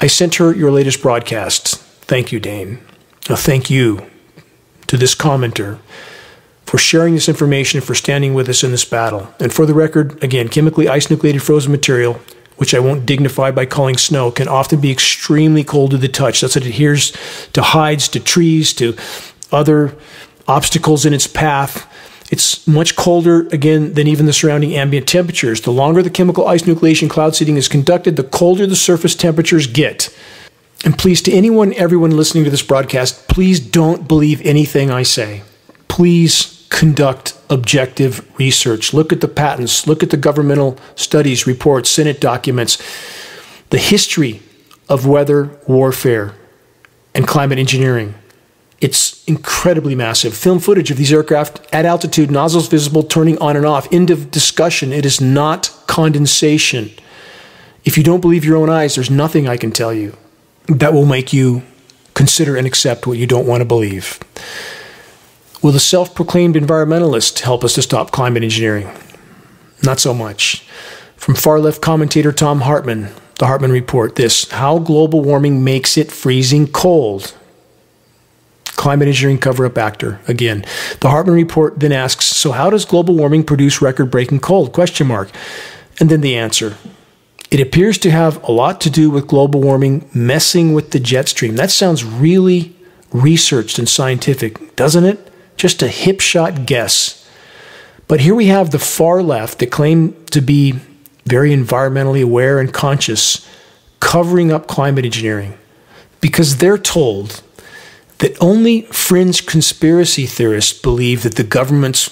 I 0.00 0.06
sent 0.06 0.36
her 0.36 0.54
your 0.54 0.70
latest 0.70 1.02
broadcast. 1.02 1.78
Thank 2.06 2.30
you, 2.30 2.38
Dane. 2.38 2.78
Now, 3.28 3.36
thank 3.36 3.68
you 3.68 4.06
to 4.86 4.96
this 4.96 5.16
commenter 5.16 5.80
for 6.66 6.78
sharing 6.78 7.14
this 7.14 7.28
information 7.28 7.78
and 7.78 7.86
for 7.86 7.96
standing 7.96 8.32
with 8.32 8.48
us 8.48 8.62
in 8.62 8.70
this 8.70 8.84
battle. 8.84 9.34
And 9.40 9.52
for 9.52 9.66
the 9.66 9.74
record, 9.74 10.22
again, 10.22 10.48
chemically 10.48 10.88
ice 10.88 11.10
nucleated 11.10 11.42
frozen 11.42 11.72
material 11.72 12.20
which 12.62 12.74
I 12.74 12.78
won't 12.78 13.04
dignify 13.06 13.50
by 13.50 13.66
calling 13.66 13.96
snow, 13.96 14.30
can 14.30 14.46
often 14.46 14.80
be 14.80 14.92
extremely 14.92 15.64
cold 15.64 15.90
to 15.90 15.96
the 15.96 16.06
touch. 16.06 16.42
Thus, 16.42 16.54
it 16.54 16.64
adheres 16.64 17.12
to 17.54 17.60
hides, 17.60 18.06
to 18.10 18.20
trees, 18.20 18.72
to 18.74 18.96
other 19.50 19.96
obstacles 20.46 21.04
in 21.04 21.12
its 21.12 21.26
path. 21.26 21.92
It's 22.30 22.64
much 22.68 22.94
colder, 22.94 23.48
again, 23.48 23.94
than 23.94 24.06
even 24.06 24.26
the 24.26 24.32
surrounding 24.32 24.76
ambient 24.76 25.08
temperatures. 25.08 25.62
The 25.62 25.72
longer 25.72 26.04
the 26.04 26.08
chemical 26.08 26.46
ice 26.46 26.62
nucleation 26.62 27.10
cloud 27.10 27.34
seeding 27.34 27.56
is 27.56 27.66
conducted, 27.66 28.14
the 28.14 28.22
colder 28.22 28.64
the 28.64 28.76
surface 28.76 29.16
temperatures 29.16 29.66
get. 29.66 30.16
And 30.84 30.96
please, 30.96 31.20
to 31.22 31.32
anyone, 31.32 31.74
everyone 31.74 32.16
listening 32.16 32.44
to 32.44 32.50
this 32.50 32.62
broadcast, 32.62 33.26
please 33.26 33.58
don't 33.58 34.06
believe 34.06 34.40
anything 34.42 34.88
I 34.88 35.02
say. 35.02 35.42
Please 35.88 36.61
conduct 36.72 37.38
objective 37.50 38.26
research. 38.38 38.94
Look 38.94 39.12
at 39.12 39.20
the 39.20 39.28
patents, 39.28 39.86
look 39.86 40.02
at 40.02 40.10
the 40.10 40.16
governmental 40.16 40.78
studies, 40.96 41.46
reports, 41.46 41.90
Senate 41.90 42.20
documents, 42.20 42.82
the 43.68 43.78
history 43.78 44.40
of 44.88 45.06
weather 45.06 45.58
warfare 45.68 46.34
and 47.14 47.28
climate 47.28 47.58
engineering. 47.58 48.14
It's 48.80 49.22
incredibly 49.26 49.94
massive. 49.94 50.34
Film 50.34 50.58
footage 50.58 50.90
of 50.90 50.96
these 50.96 51.12
aircraft 51.12 51.60
at 51.72 51.84
altitude, 51.84 52.30
nozzles 52.30 52.68
visible, 52.68 53.02
turning 53.02 53.38
on 53.38 53.54
and 53.54 53.66
off. 53.66 53.86
End 53.92 54.10
of 54.10 54.30
discussion. 54.30 54.92
It 54.92 55.04
is 55.04 55.20
not 55.20 55.70
condensation. 55.86 56.90
If 57.84 57.96
you 57.96 58.02
don't 58.02 58.20
believe 58.20 58.44
your 58.44 58.56
own 58.56 58.70
eyes, 58.70 58.94
there's 58.94 59.10
nothing 59.10 59.46
I 59.46 59.56
can 59.56 59.72
tell 59.72 59.92
you 59.92 60.16
that 60.68 60.92
will 60.92 61.06
make 61.06 61.32
you 61.32 61.62
consider 62.14 62.56
and 62.56 62.66
accept 62.66 63.06
what 63.06 63.18
you 63.18 63.26
don't 63.26 63.46
want 63.46 63.60
to 63.60 63.64
believe. 63.66 64.18
Will 65.62 65.70
the 65.70 65.80
self 65.80 66.12
proclaimed 66.12 66.56
environmentalist 66.56 67.40
help 67.40 67.62
us 67.62 67.74
to 67.74 67.82
stop 67.82 68.10
climate 68.10 68.42
engineering? 68.42 68.90
Not 69.84 70.00
so 70.00 70.12
much. 70.12 70.66
From 71.16 71.36
far 71.36 71.60
left 71.60 71.80
commentator 71.80 72.32
Thom 72.32 72.62
Hartmann, 72.62 73.10
the 73.38 73.46
Hartmann 73.46 73.70
Report 73.70 74.16
this 74.16 74.50
How 74.50 74.80
Global 74.80 75.20
Warming 75.22 75.62
Makes 75.62 75.96
It 75.96 76.10
Freezing 76.10 76.66
Cold. 76.66 77.34
Climate 78.64 79.06
engineering 79.06 79.38
cover 79.38 79.64
up 79.64 79.78
actor 79.78 80.20
again. 80.26 80.64
The 81.00 81.10
Hartmann 81.10 81.36
Report 81.36 81.78
then 81.78 81.92
asks 81.92 82.24
So, 82.24 82.50
how 82.50 82.68
does 82.68 82.84
global 82.84 83.14
warming 83.14 83.44
produce 83.44 83.80
record 83.80 84.10
breaking 84.10 84.40
cold? 84.40 84.72
Question 84.72 85.06
mark. 85.06 85.30
And 86.00 86.10
then 86.10 86.22
the 86.22 86.36
answer 86.36 86.76
It 87.52 87.60
appears 87.60 87.98
to 87.98 88.10
have 88.10 88.42
a 88.42 88.50
lot 88.50 88.80
to 88.80 88.90
do 88.90 89.10
with 89.10 89.28
global 89.28 89.60
warming 89.60 90.10
messing 90.12 90.72
with 90.72 90.90
the 90.90 90.98
jet 90.98 91.28
stream. 91.28 91.54
That 91.54 91.70
sounds 91.70 92.02
really 92.02 92.74
researched 93.12 93.78
and 93.78 93.88
scientific, 93.88 94.74
doesn't 94.74 95.04
it? 95.04 95.31
Just 95.62 95.80
a 95.80 95.86
hip 95.86 96.20
shot 96.20 96.66
guess. 96.66 97.24
But 98.08 98.18
here 98.18 98.34
we 98.34 98.46
have 98.46 98.72
the 98.72 98.80
far 98.80 99.22
left 99.22 99.60
that 99.60 99.70
claim 99.70 100.12
to 100.32 100.40
be 100.40 100.80
very 101.24 101.52
environmentally 101.52 102.20
aware 102.20 102.58
and 102.58 102.74
conscious 102.74 103.48
covering 104.00 104.50
up 104.50 104.66
climate 104.66 105.04
engineering 105.04 105.56
because 106.20 106.56
they're 106.56 106.76
told 106.76 107.44
that 108.18 108.36
only 108.42 108.80
fringe 108.86 109.46
conspiracy 109.46 110.26
theorists 110.26 110.76
believe 110.76 111.22
that 111.22 111.36
the 111.36 111.44
governments 111.44 112.10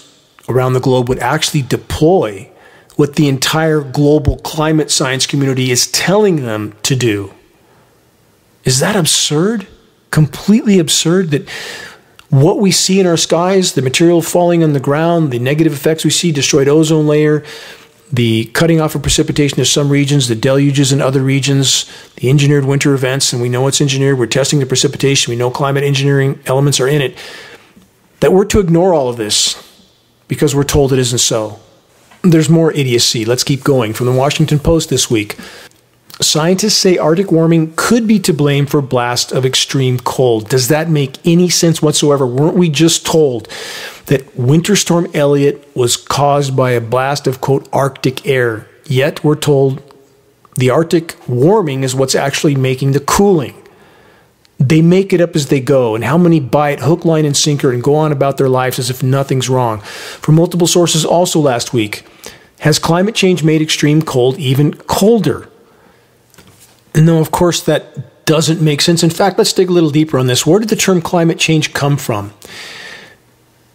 around 0.49 0.75
the 0.75 0.79
globe 0.81 1.09
would 1.09 1.19
actually 1.19 1.63
deploy 1.63 2.49
what 2.95 3.17
the 3.17 3.27
entire 3.27 3.81
global 3.81 4.39
climate 4.39 4.93
science 4.93 5.27
community 5.27 5.73
is 5.73 5.91
telling 5.91 6.45
them 6.45 6.73
to 6.85 6.95
do. 6.95 7.35
Is 8.63 8.79
that 8.79 8.95
absurd? 8.95 9.67
Completely 10.13 10.79
absurd 10.79 11.33
that 11.33 11.49
what 12.31 12.59
we 12.59 12.71
see 12.71 13.01
in 13.01 13.07
our 13.07 13.16
skies, 13.16 13.75
the 13.75 13.83
material 13.83 14.23
falling 14.23 14.62
on 14.62 14.73
the 14.73 14.81
ground, 14.81 15.33
the 15.33 15.38
negative 15.38 15.73
effects 15.73 16.05
we 16.05 16.11
see, 16.11 16.33
destroyed 16.33 16.69
ozone 16.69 17.07
layer, 17.07 17.45
the 18.12 18.47
cutting 18.47 18.81
off 18.81 18.95
of 18.95 19.03
precipitation 19.03 19.59
in 19.59 19.64
some 19.64 19.88
regions, 19.88 20.29
the 20.29 20.35
deluges 20.35 20.93
in 20.93 21.01
other 21.01 21.23
regions, 21.23 21.90
the 22.16 22.31
engineered 22.31 22.64
winter 22.64 22.95
events, 22.95 23.33
and 23.33 23.43
we 23.43 23.49
know 23.49 23.66
it's 23.66 23.81
engineered. 23.81 24.19
We're 24.19 24.27
testing 24.27 24.59
the 24.59 24.66
precipitation. 24.66 25.31
We 25.31 25.37
know 25.37 25.51
climate 25.51 25.85
engineering 25.85 26.40
elements 26.47 26.81
are 26.81 26.88
in 26.88 27.03
it. 27.03 27.16
That 28.21 28.33
we're 28.33 28.45
to 28.47 28.61
ignore 28.61 28.95
all 28.95 29.09
of 29.09 29.16
this 29.16 29.57
because 30.29 30.55
we're 30.55 30.64
told 30.64 30.93
it 30.93 30.99
isn't 30.99 31.19
so. 31.19 31.61
There's 32.23 32.49
more 32.49 32.73
idiocy. 32.73 33.25
Let's 33.25 33.45
keep 33.45 33.64
going. 33.64 33.93
From 33.93 34.07
the 34.07 34.12
Washington 34.12 34.59
Post 34.59 34.90
this 34.90 35.11
week. 35.11 35.37
Scientists 36.23 36.77
say 36.77 36.99
Arctic 36.99 37.33
warming 37.33 37.73
could 37.77 38.07
be 38.07 38.19
to 38.19 38.35
blame 38.35 38.67
for 38.67 38.83
blast 38.83 39.33
of 39.33 39.47
extreme 39.47 39.99
cold. 39.99 40.51
Does 40.51 40.69
that 40.69 40.91
make 40.91 41.17
any 41.27 41.49
sense 41.49 41.81
whatsoever? 41.81 42.27
Weren't 42.27 42.57
we 42.57 42.69
just 42.69 43.07
told 43.07 43.49
that 44.07 44.37
Winter 44.37 44.77
Storm 44.77 45.09
Elliott 45.15 45.67
was 45.75 45.97
caused 45.97 46.55
by 46.55 46.73
a 46.73 46.81
blast 46.81 47.27
of 47.27 47.41
quote 47.41 47.67
Arctic 47.73 48.27
air? 48.27 48.69
Yet 48.85 49.25
we're 49.25 49.35
told 49.35 49.83
the 50.57 50.69
Arctic 50.69 51.17
warming 51.27 51.85
is 51.85 51.95
what's 51.95 52.15
actually 52.15 52.55
making 52.55 52.93
the 52.93 53.01
cooling. 53.01 53.55
They 54.59 54.83
make 54.83 55.15
it 55.15 55.23
up 55.23 55.35
as 55.35 55.47
they 55.47 55.61
go, 55.61 55.95
and 55.95 56.05
how 56.05 56.19
many 56.19 56.39
buy 56.39 56.71
it 56.71 56.81
hook, 56.81 57.07
line, 57.07 57.25
and 57.25 57.35
sinker 57.35 57.73
and 57.73 57.83
go 57.83 57.95
on 57.95 58.13
about 58.13 58.37
their 58.37 58.51
lives 58.51 58.79
as 58.79 58.91
if 58.91 59.03
nothing's 59.03 59.49
wrong? 59.49 59.81
From 59.81 60.35
multiple 60.35 60.67
sources, 60.67 61.03
also 61.03 61.41
last 61.41 61.73
week, 61.73 62.05
has 62.59 62.79
climate 62.79 63.15
change 63.15 63.43
made 63.43 63.63
extreme 63.63 64.03
cold 64.03 64.39
even 64.39 64.75
colder? 64.75 65.50
No, 66.94 67.20
of 67.20 67.31
course, 67.31 67.62
that 67.62 68.24
doesn't 68.26 68.61
make 68.61 68.81
sense. 68.81 69.03
In 69.03 69.11
fact, 69.11 69.38
let's 69.38 69.53
dig 69.53 69.68
a 69.68 69.72
little 69.72 69.90
deeper 69.90 70.18
on 70.18 70.26
this. 70.26 70.46
Where 70.46 70.61
did 70.61 70.68
the 70.68 70.76
term 70.76 71.00
climate 71.03 71.38
change 71.38 71.72
come 71.72 71.96
from? 71.96 72.33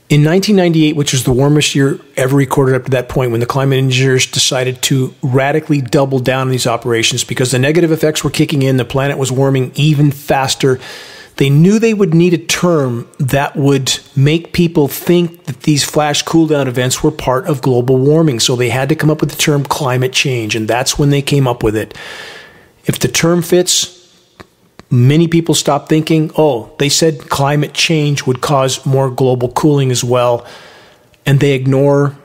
In 0.08 0.24
1998, 0.24 0.96
which 0.96 1.14
was 1.14 1.24
the 1.24 1.34
warmest 1.34 1.74
year 1.74 2.00
ever 2.16 2.38
recorded 2.38 2.76
up 2.76 2.86
to 2.86 2.92
that 2.92 3.10
point, 3.10 3.32
when 3.32 3.40
the 3.40 3.48
climate 3.48 3.80
engineers 3.80 4.28
decided 4.28 4.82
to 4.84 5.16
radically 5.24 5.82
double 5.82 6.20
down 6.20 6.42
on 6.42 6.50
these 6.50 6.68
operations 6.68 7.24
because 7.24 7.50
the 7.50 7.58
negative 7.58 7.92
effects 7.92 8.24
were 8.24 8.30
kicking 8.30 8.62
in, 8.62 8.78
the 8.78 8.86
planet 8.86 9.18
was 9.18 9.32
warming 9.32 9.72
even 9.74 10.12
faster. 10.12 10.80
They 11.38 11.50
knew 11.50 11.80
they 11.80 11.96
would 11.96 12.14
need 12.14 12.34
a 12.34 12.38
term 12.38 13.10
that 13.18 13.56
would 13.56 14.00
make 14.16 14.54
people 14.54 14.88
think 14.88 15.46
that 15.46 15.62
these 15.62 15.84
flash 15.84 16.22
cool 16.22 16.48
down 16.48 16.68
events 16.68 17.04
were 17.04 17.12
part 17.12 17.48
of 17.48 17.62
global 17.62 17.98
warming. 17.98 18.40
So 18.40 18.56
they 18.56 18.70
had 18.70 18.90
to 18.90 18.96
come 18.96 19.10
up 19.10 19.22
with 19.22 19.32
the 19.32 19.38
term 19.38 19.64
climate 19.64 20.14
change, 20.14 20.56
and 20.56 20.68
that's 20.68 21.00
when 21.00 21.10
they 21.10 21.24
came 21.24 21.48
up 21.48 21.64
with 21.64 21.76
it. 21.76 21.98
If 22.86 23.00
the 23.00 23.08
term 23.08 23.42
fits, 23.42 23.96
many 24.90 25.28
people 25.28 25.56
stop 25.56 25.90
thinking, 25.90 26.32
oh, 26.38 26.74
they 26.80 26.90
said 26.90 27.30
climate 27.30 27.74
change 27.74 28.26
would 28.26 28.42
cause 28.42 28.86
more 28.86 29.10
global 29.10 29.50
cooling 29.50 29.92
as 29.92 30.04
well, 30.04 30.46
and 31.26 31.40
they 31.40 31.54
ignore 31.54 32.16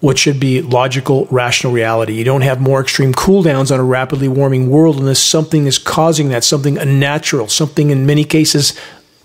what 0.00 0.16
should 0.16 0.38
be 0.38 0.62
logical, 0.62 1.26
rational 1.26 1.72
reality. 1.72 2.14
You 2.14 2.24
don't 2.24 2.42
have 2.42 2.60
more 2.60 2.80
extreme 2.80 3.12
cool 3.12 3.42
downs 3.42 3.72
on 3.72 3.80
a 3.80 3.84
rapidly 3.84 4.28
warming 4.28 4.70
world 4.70 4.98
unless 4.98 5.18
something 5.18 5.66
is 5.66 5.76
causing 5.76 6.28
that, 6.28 6.44
something 6.44 6.78
unnatural, 6.78 7.48
something 7.48 7.90
in 7.90 8.06
many 8.06 8.24
cases 8.24 8.78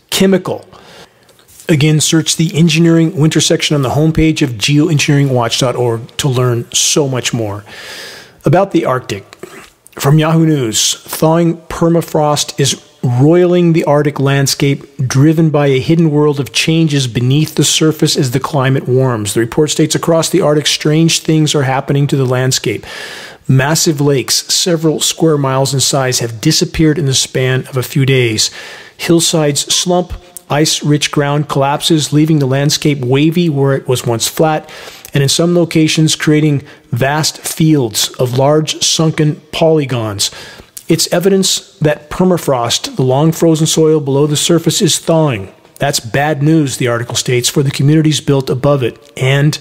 chemical. 0.09 0.65
Again, 1.69 2.01
search 2.01 2.35
the 2.37 2.51
engineering 2.55 3.15
winter 3.15 3.39
section 3.39 3.75
on 3.75 3.83
the 3.83 3.91
homepage 3.91 4.41
of 4.41 4.51
geoengineeringwatch.org 4.51 6.17
to 6.17 6.27
learn 6.27 6.69
so 6.73 7.07
much 7.07 7.33
more. 7.33 7.63
About 8.45 8.71
the 8.71 8.85
Arctic, 8.85 9.32
from 9.99 10.17
Yahoo 10.19 10.45
News, 10.45 10.95
thawing 10.95 11.57
permafrost 11.67 12.59
is 12.59 12.81
roiling 13.03 13.73
the 13.73 13.83
Arctic 13.83 14.19
landscape, 14.19 14.85
driven 14.97 15.49
by 15.49 15.67
a 15.67 15.79
hidden 15.79 16.09
world 16.09 16.39
of 16.39 16.53
changes 16.53 17.05
beneath 17.07 17.55
the 17.55 17.63
surface 17.63 18.17
as 18.17 18.31
the 18.31 18.39
climate 18.39 18.87
warms. 18.87 19.33
The 19.33 19.41
report 19.41 19.69
states 19.69 19.93
across 19.93 20.29
the 20.29 20.41
Arctic, 20.41 20.67
strange 20.67 21.19
things 21.19 21.53
are 21.53 21.63
happening 21.63 22.07
to 22.07 22.15
the 22.15 22.25
landscape. 22.25 22.85
Massive 23.47 23.99
lakes, 23.99 24.35
several 24.53 24.99
square 24.99 25.37
miles 25.37 25.73
in 25.73 25.79
size, 25.81 26.19
have 26.19 26.41
disappeared 26.41 26.97
in 26.97 27.05
the 27.05 27.13
span 27.13 27.67
of 27.67 27.77
a 27.77 27.83
few 27.83 28.05
days. 28.05 28.51
Hillsides 28.97 29.73
slump, 29.73 30.13
ice 30.49 30.81
rich 30.81 31.11
ground 31.11 31.49
collapses, 31.49 32.13
leaving 32.13 32.39
the 32.39 32.45
landscape 32.45 32.99
wavy 32.99 33.49
where 33.49 33.75
it 33.75 33.87
was 33.87 34.05
once 34.05 34.27
flat 34.27 34.69
and 35.13 35.23
in 35.23 35.29
some 35.29 35.55
locations 35.55 36.15
creating 36.15 36.63
vast 36.89 37.37
fields 37.37 38.09
of 38.15 38.37
large 38.37 38.83
sunken 38.83 39.35
polygons. 39.51 40.31
It's 40.87 41.11
evidence 41.13 41.77
that 41.79 42.09
permafrost, 42.09 42.95
the 42.95 43.03
long 43.03 43.31
frozen 43.31 43.67
soil 43.67 43.99
below 43.99 44.27
the 44.27 44.35
surface, 44.35 44.81
is 44.81 44.99
thawing. 44.99 45.53
That's 45.79 45.99
bad 45.99 46.43
news, 46.43 46.77
the 46.77 46.87
article 46.87 47.15
states, 47.15 47.49
for 47.49 47.63
the 47.63 47.71
communities 47.71 48.21
built 48.21 48.49
above 48.49 48.83
it 48.83 49.11
and 49.17 49.57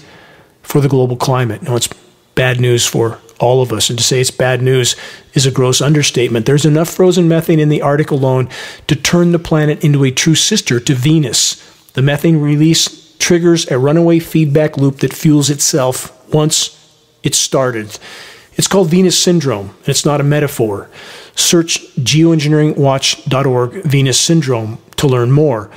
for 0.61 0.81
the 0.81 0.89
global 0.89 1.15
climate. 1.15 1.61
Now, 1.61 1.75
it's 1.75 1.89
bad 2.35 2.59
news 2.59 2.85
for 2.85 3.19
all 3.39 3.61
of 3.61 3.73
us. 3.73 3.89
And 3.89 3.99
to 3.99 4.03
say 4.03 4.21
it's 4.21 4.31
bad 4.31 4.61
news 4.61 4.95
is 5.33 5.45
a 5.45 5.51
gross 5.51 5.81
understatement. 5.81 6.45
There's 6.45 6.65
enough 6.65 6.89
frozen 6.89 7.27
methane 7.27 7.59
in 7.59 7.69
the 7.69 7.81
Arctic 7.81 8.11
alone 8.11 8.49
to 8.87 8.95
turn 8.95 9.31
the 9.31 9.39
planet 9.39 9.83
into 9.83 10.03
a 10.03 10.11
true 10.11 10.35
sister 10.35 10.79
to 10.79 10.93
Venus. 10.93 11.61
The 11.93 12.01
methane 12.01 12.39
release 12.39 13.02
triggers 13.23 13.71
a 13.71 13.79
runaway 13.79 14.19
feedback 14.19 14.77
loop 14.77 14.97
that 14.97 15.13
fuels 15.13 15.49
itself 15.49 16.11
once 16.33 16.77
it's 17.23 17.37
started. 17.37 17.97
It's 18.55 18.67
called 18.67 18.89
Venus 18.89 19.17
Syndrome, 19.17 19.69
and 19.69 19.87
it's 19.87 20.03
not 20.03 20.19
a 20.19 20.25
metaphor. 20.25 20.89
Search 21.33 21.79
geoengineeringwatch.org 21.95 23.83
Venus 23.85 24.19
Syndrome 24.19 24.77
to 24.97 25.07
learn 25.07 25.31
more. 25.31 25.71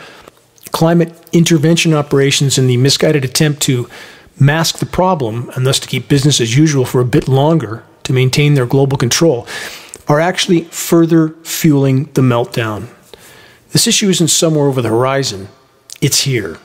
Climate 0.73 1.15
intervention 1.31 1.95
operations 1.95 2.59
in 2.59 2.67
the 2.67 2.79
misguided 2.79 3.25
attempt 3.25 3.63
to 3.63 3.89
mask 4.41 4.79
the 4.79 4.87
problem 4.87 5.49
and 5.55 5.65
thus 5.65 5.79
to 5.79 5.87
keep 5.87 6.09
business 6.09 6.41
as 6.41 6.57
usual 6.57 6.85
for 6.85 7.01
a 7.01 7.05
bit 7.05 7.29
longer 7.29 7.85
to 8.03 8.13
maintain 8.13 8.55
their 8.55 8.67
global 8.67 8.99
control 8.99 9.47
are 10.09 10.19
actually 10.19 10.65
further 10.65 11.29
fueling 11.45 12.11
the 12.15 12.23
meltdown. 12.23 12.89
This 13.71 13.87
issue 13.87 14.09
isn't 14.09 14.29
somewhere 14.29 14.67
over 14.67 14.83
the 14.83 14.89
horizon, 14.89 15.47
it's 16.01 16.23
here. 16.23 16.59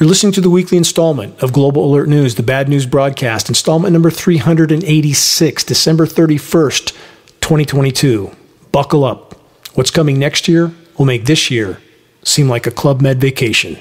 You're 0.00 0.08
listening 0.08 0.32
to 0.32 0.40
the 0.40 0.50
weekly 0.50 0.76
installment 0.76 1.40
of 1.40 1.52
Global 1.52 1.84
Alert 1.84 2.08
News, 2.08 2.34
the 2.34 2.42
bad 2.42 2.68
news 2.68 2.84
broadcast, 2.84 3.48
installment 3.48 3.92
number 3.92 4.10
386, 4.10 5.62
December 5.62 6.04
31st, 6.04 6.90
2022. 7.40 8.34
Buckle 8.72 9.04
up. 9.04 9.40
What's 9.74 9.92
coming 9.92 10.18
next 10.18 10.48
year 10.48 10.72
will 10.98 11.04
make 11.04 11.26
this 11.26 11.48
year 11.48 11.80
seem 12.24 12.48
like 12.48 12.66
a 12.66 12.72
Club 12.72 13.00
Med 13.00 13.20
vacation. 13.20 13.78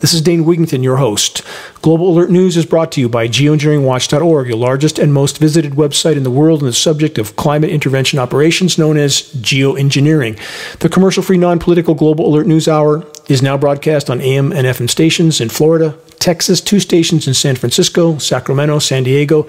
This 0.00 0.14
is 0.14 0.20
Dane 0.20 0.44
Wigington, 0.44 0.82
your 0.82 0.96
host. 0.96 1.42
Global 1.80 2.08
Alert 2.08 2.30
News 2.30 2.56
is 2.56 2.66
brought 2.66 2.90
to 2.92 3.00
you 3.00 3.08
by 3.08 3.28
geoengineeringwatch.org, 3.28 4.48
your 4.48 4.56
largest 4.56 4.98
and 4.98 5.14
most 5.14 5.38
visited 5.38 5.74
website 5.74 6.16
in 6.16 6.24
the 6.24 6.30
world 6.30 6.60
on 6.60 6.66
the 6.66 6.72
subject 6.72 7.18
of 7.18 7.36
climate 7.36 7.70
intervention 7.70 8.18
operations 8.18 8.78
known 8.78 8.96
as 8.96 9.22
geoengineering. 9.34 10.40
The 10.80 10.88
commercial 10.88 11.22
free, 11.22 11.38
non 11.38 11.60
political 11.60 11.94
Global 11.94 12.26
Alert 12.26 12.48
News 12.48 12.66
Hour 12.66 13.06
is 13.30 13.42
now 13.42 13.56
broadcast 13.56 14.10
on 14.10 14.20
AM 14.20 14.52
and 14.52 14.66
FM 14.66 14.90
stations 14.90 15.40
in 15.40 15.48
Florida, 15.48 15.96
Texas, 16.18 16.60
two 16.60 16.80
stations 16.80 17.28
in 17.28 17.34
San 17.34 17.54
Francisco, 17.54 18.18
Sacramento, 18.18 18.80
San 18.80 19.04
Diego, 19.04 19.48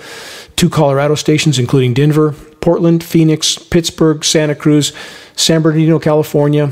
two 0.55 0.69
Colorado 0.69 1.15
stations, 1.15 1.57
including 1.57 1.93
Denver, 1.93 2.33
Portland, 2.61 3.03
Phoenix, 3.03 3.57
Pittsburgh, 3.57 4.23
Santa 4.23 4.53
Cruz, 4.53 4.93
San 5.35 5.61
Bernardino, 5.61 5.97
California, 5.97 6.71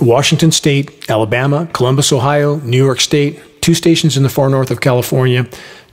Washington 0.00 0.52
State, 0.52 1.10
Alabama, 1.10 1.68
Columbus, 1.72 2.12
Ohio, 2.12 2.56
New 2.60 2.82
York 2.82 3.00
State, 3.00 3.60
two 3.60 3.74
stations 3.74 4.16
in 4.16 4.22
the 4.22 4.28
far 4.28 4.48
north 4.48 4.70
of 4.70 4.80
California, 4.80 5.46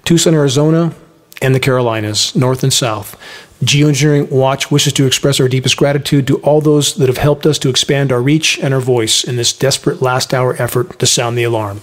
Tucson, 0.03 0.35
Arizona, 0.35 0.93
and 1.41 1.55
the 1.55 1.59
Carolinas, 1.59 2.35
north 2.35 2.63
and 2.63 2.71
south. 2.71 3.19
Geoengineering 3.63 4.29
Watch 4.31 4.69
wishes 4.69 4.91
to 4.93 5.07
express 5.07 5.39
our 5.39 5.47
deepest 5.47 5.77
gratitude 5.77 6.27
to 6.27 6.37
all 6.39 6.59
those 6.59 6.95
that 6.95 7.07
have 7.07 7.17
helped 7.17 7.45
us 7.45 7.57
to 7.59 7.69
expand 7.69 8.11
our 8.11 8.21
reach 8.21 8.59
and 8.59 8.73
our 8.73 8.81
voice 8.81 9.23
in 9.23 9.37
this 9.37 9.53
desperate 9.53 10.01
last 10.01 10.33
hour 10.33 10.61
effort 10.61 10.99
to 10.99 11.05
sound 11.05 11.37
the 11.37 11.43
alarm. 11.43 11.79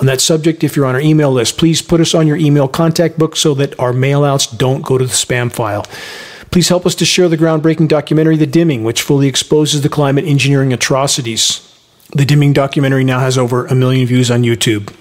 On 0.00 0.06
that 0.06 0.20
subject, 0.20 0.64
if 0.64 0.74
you're 0.74 0.86
on 0.86 0.96
our 0.96 1.00
email 1.00 1.30
list, 1.30 1.56
please 1.56 1.82
put 1.82 2.00
us 2.00 2.14
on 2.14 2.26
your 2.26 2.36
email 2.36 2.66
contact 2.66 3.16
book 3.16 3.36
so 3.36 3.54
that 3.54 3.78
our 3.78 3.92
mailouts 3.92 4.58
don't 4.58 4.82
go 4.82 4.98
to 4.98 5.04
the 5.04 5.12
spam 5.12 5.52
file. 5.52 5.86
Please 6.50 6.68
help 6.68 6.84
us 6.84 6.96
to 6.96 7.04
share 7.04 7.28
the 7.28 7.38
groundbreaking 7.38 7.88
documentary, 7.88 8.36
The 8.36 8.46
Dimming, 8.46 8.82
which 8.82 9.02
fully 9.02 9.28
exposes 9.28 9.82
the 9.82 9.88
climate 9.88 10.24
engineering 10.24 10.72
atrocities. 10.72 11.60
The 12.10 12.24
Dimming 12.24 12.52
documentary 12.52 13.04
now 13.04 13.20
has 13.20 13.38
over 13.38 13.66
a 13.66 13.74
million 13.74 14.06
views 14.06 14.32
on 14.32 14.42
YouTube. 14.42 14.92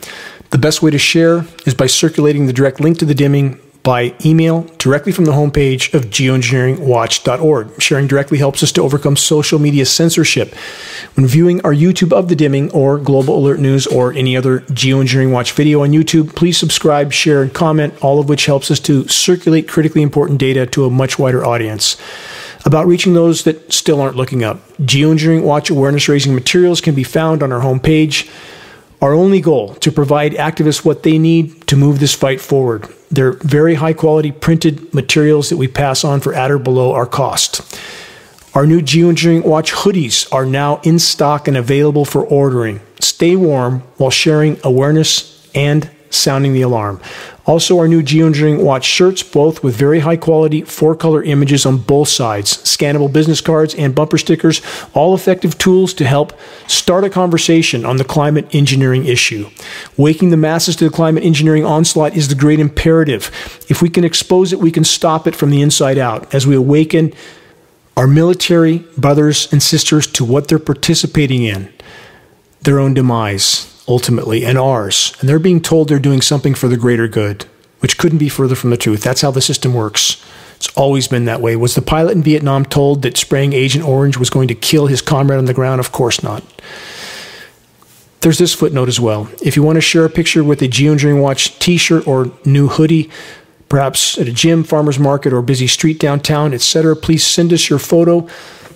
The 0.52 0.58
best 0.60 0.84
way 0.84 0.92
to 0.92 1.00
share 1.00 1.46
is 1.66 1.74
by 1.74 1.88
circulating 1.88 2.46
the 2.46 2.54
direct 2.54 2.80
link 2.80 3.00
to 3.00 3.06
The 3.06 3.16
Dimming 3.16 3.60
by 3.84 4.16
email 4.26 4.62
directly 4.78 5.12
from 5.12 5.26
the 5.26 5.34
homepage 5.34 5.94
of 5.94 6.06
geoengineeringwatch.org. 6.06 7.82
Sharing 7.82 8.08
directly 8.08 8.38
helps 8.38 8.64
us 8.64 8.72
to 8.72 8.82
overcome 8.82 9.18
social 9.18 9.60
media 9.60 9.86
censorship. 9.86 10.56
When 11.16 11.28
viewing 11.28 11.60
our 11.62 11.74
YouTube 11.74 12.14
of 12.14 12.30
the 12.30 12.36
dimming 12.36 12.72
or 12.72 12.98
Global 12.98 13.38
Alert 13.38 13.60
News 13.60 13.86
or 13.86 14.14
any 14.14 14.38
other 14.38 14.62
Geoengineering 14.62 15.32
Watch 15.32 15.52
video 15.52 15.84
on 15.84 15.92
YouTube, 15.92 16.34
please 16.34 16.58
subscribe, 16.58 17.12
share, 17.12 17.42
and 17.42 17.54
comment, 17.54 17.94
all 18.02 18.22
of 18.22 18.30
which 18.30 18.46
helps 18.46 18.72
us 18.72 18.80
to 18.82 19.06
circulate 19.10 19.68
critically 19.68 20.02
important 20.02 20.40
data 20.40 20.66
to 20.68 20.86
a 20.86 20.90
much 20.90 21.20
wider 21.20 21.46
audience. 21.46 21.98
About 22.66 22.88
reaching 22.88 23.14
those 23.14 23.44
that 23.44 23.74
still 23.74 24.00
aren't 24.00 24.16
looking 24.16 24.46
up, 24.46 24.66
Geoengineering 24.78 25.44
Watch 25.44 25.70
awareness 25.70 26.08
raising 26.08 26.34
materials 26.34 26.80
can 26.80 26.96
be 26.96 27.04
found 27.04 27.44
on 27.44 27.52
our 27.52 27.60
homepage. 27.60 28.30
Our 29.02 29.14
only 29.14 29.42
goal 29.42 29.76
to 29.76 29.92
provide 29.92 30.32
activists 30.36 30.86
what 30.86 31.04
they 31.04 31.18
need 31.18 31.68
to 31.68 31.76
move 31.76 32.00
this 32.00 32.14
fight 32.14 32.40
forward. 32.40 32.88
They're 33.14 33.34
very 33.34 33.76
high 33.76 33.94
quality 33.94 34.32
printed 34.32 34.92
materials 34.92 35.50
that 35.50 35.58
we 35.58 35.68
pass 35.68 36.04
on 36.04 36.20
for 36.20 36.34
at 36.34 36.50
or 36.50 36.58
below 36.58 36.94
our 36.94 37.06
cost. 37.06 37.62
Our 38.56 38.66
new 38.66 38.82
Geoengineering 38.82 39.46
Watch 39.46 39.72
hoodies 39.72 40.32
are 40.34 40.48
now 40.48 40.82
in 40.84 40.98
stock 40.98 41.48
and 41.48 41.56
available 41.56 42.06
for 42.06 42.26
ordering. 42.26 42.82
Stay 43.00 43.36
warm 43.36 43.82
while 43.98 44.10
sharing 44.10 44.60
awareness 44.64 45.48
and 45.54 45.92
sounding 46.16 46.54
the 46.54 46.62
alarm. 46.62 47.00
Also, 47.46 47.78
our 47.78 47.90
new 47.90 48.02
Geoengineering 48.02 48.64
Watch 48.64 48.86
shirts, 48.86 49.22
both 49.22 49.64
with 49.64 49.76
very 49.76 50.00
high 50.00 50.16
quality 50.16 50.62
four 50.62 50.96
color 50.96 51.22
images 51.22 51.66
on 51.66 51.78
both 51.78 52.08
sides, 52.08 52.58
scannable 52.58 53.12
business 53.12 53.42
cards, 53.42 53.76
and 53.76 53.94
bumper 53.94 54.18
stickers, 54.18 54.62
all 54.94 55.14
effective 55.14 55.58
tools 55.58 55.94
to 55.96 56.06
help 56.06 56.40
start 56.68 57.04
a 57.04 57.10
conversation 57.10 57.86
on 57.86 57.98
the 57.98 58.06
climate 58.06 58.48
engineering 58.56 59.06
issue. 59.06 59.50
Waking 59.98 60.30
the 60.30 60.38
masses 60.38 60.78
to 60.78 60.86
the 60.86 60.96
climate 60.96 61.26
engineering 61.26 61.66
onslaught 61.66 62.16
is 62.16 62.30
the 62.30 62.36
great 62.36 62.62
imperative. 62.62 63.30
If 63.68 63.82
we 63.82 63.90
can 63.90 64.06
expose 64.06 64.54
it, 64.54 64.60
we 64.60 64.72
can 64.72 64.86
stop 64.86 65.28
it 65.28 65.36
from 65.36 65.50
the 65.50 65.62
inside 65.62 65.98
out. 65.98 66.34
As 66.34 66.48
we 66.48 66.56
awaken 66.56 67.14
our 67.98 68.08
military 68.08 68.80
brothers 68.98 69.52
and 69.52 69.62
sisters 69.62 70.08
to 70.08 70.24
what 70.24 70.48
they're 70.48 70.60
participating 70.60 71.44
in, 71.44 71.74
their 72.62 72.80
own 72.80 72.94
demise 72.94 73.73
ultimately, 73.88 74.46
and 74.46 74.58
ours. 74.58 75.16
And 75.20 75.28
they're 75.28 75.40
being 75.40 75.62
told 75.62 75.88
they're 75.88 76.00
doing 76.00 76.22
something 76.22 76.54
for 76.54 76.68
the 76.68 76.78
greater 76.78 77.08
good, 77.08 77.46
which 77.80 77.98
couldn't 77.98 78.18
be 78.18 78.30
further 78.30 78.56
from 78.56 78.70
the 78.70 78.78
truth. 78.78 79.02
That's 79.02 79.22
how 79.22 79.32
the 79.32 79.42
system 79.42 79.74
works. 79.74 80.24
It's 80.56 80.70
always 80.78 81.08
been 81.08 81.26
that 81.26 81.42
way. 81.42 81.56
Was 81.56 81.76
the 81.76 81.82
pilot 81.82 82.16
in 82.16 82.24
Vietnam 82.24 82.64
told 82.64 83.02
that 83.02 83.18
spraying 83.18 83.54
Agent 83.54 83.86
Orange 83.86 84.18
was 84.18 84.30
going 84.30 84.48
to 84.48 84.56
kill 84.56 84.88
his 84.88 85.02
comrade 85.02 85.38
on 85.38 85.46
the 85.46 85.54
ground? 85.54 85.80
Of 85.82 85.92
course 85.92 86.24
not. 86.24 86.44
There's 88.22 88.38
this 88.38 88.54
footnote 88.54 88.88
as 88.88 89.02
well. 89.02 89.30
If 89.42 89.58
you 89.58 89.64
want 89.64 89.76
to 89.76 89.82
share 89.82 90.06
a 90.06 90.10
picture 90.10 90.46
with 90.46 90.62
a 90.62 90.70
Geoengineering 90.70 91.22
Watch 91.22 91.60
t 91.60 91.76
shirt 91.76 92.08
or 92.08 92.32
new 92.46 92.70
hoodie, 92.70 93.10
perhaps 93.68 94.18
at 94.18 94.30
a 94.30 94.32
gym, 94.32 94.64
farmer's 94.64 94.98
market, 94.98 95.34
or 95.34 95.42
busy 95.42 95.68
street 95.68 96.00
downtown, 96.00 96.54
etc., 96.54 96.96
please 96.96 97.28
send 97.28 97.52
us 97.52 97.70
your 97.70 97.80
photo 97.80 98.26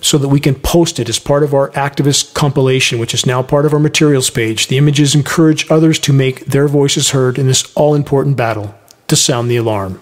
so 0.00 0.18
that 0.18 0.28
we 0.28 0.40
can 0.40 0.54
post 0.54 0.98
it 0.98 1.08
as 1.08 1.18
part 1.18 1.42
of 1.42 1.54
our 1.54 1.70
activist 1.70 2.34
compilation, 2.34 2.98
which 2.98 3.14
is 3.14 3.26
now 3.26 3.42
part 3.42 3.66
of 3.66 3.72
our 3.72 3.80
materials 3.80 4.30
page. 4.30 4.68
The 4.68 4.78
images 4.78 5.14
encourage 5.14 5.70
others 5.70 5.98
to 6.00 6.12
make 6.12 6.46
their 6.46 6.68
voices 6.68 7.10
heard 7.10 7.38
in 7.38 7.46
this 7.46 7.72
all 7.74 7.94
important 7.94 8.36
battle 8.36 8.74
to 9.08 9.16
sound 9.16 9.50
the 9.50 9.56
alarm. 9.56 10.00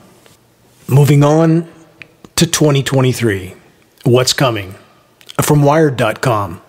Moving 0.89 1.25
on 1.25 1.69
to 2.37 2.47
2023. 2.47 3.55
What's 4.05 4.33
coming? 4.33 4.75
From 5.43 5.63
Wired.com. 5.63 6.63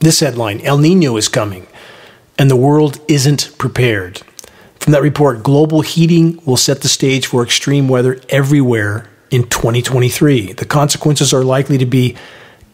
This 0.00 0.20
headline 0.20 0.60
El 0.60 0.78
Nino 0.78 1.16
is 1.16 1.28
coming, 1.28 1.66
and 2.38 2.50
the 2.50 2.56
world 2.56 3.00
isn't 3.08 3.56
prepared. 3.58 4.22
From 4.78 4.92
that 4.92 5.02
report, 5.02 5.42
global 5.42 5.80
heating 5.80 6.40
will 6.44 6.56
set 6.56 6.82
the 6.82 6.88
stage 6.88 7.26
for 7.26 7.42
extreme 7.42 7.88
weather 7.88 8.20
everywhere 8.28 9.08
in 9.30 9.44
2023. 9.44 10.52
The 10.52 10.64
consequences 10.64 11.32
are 11.32 11.42
likely 11.42 11.78
to 11.78 11.86
be 11.86 12.16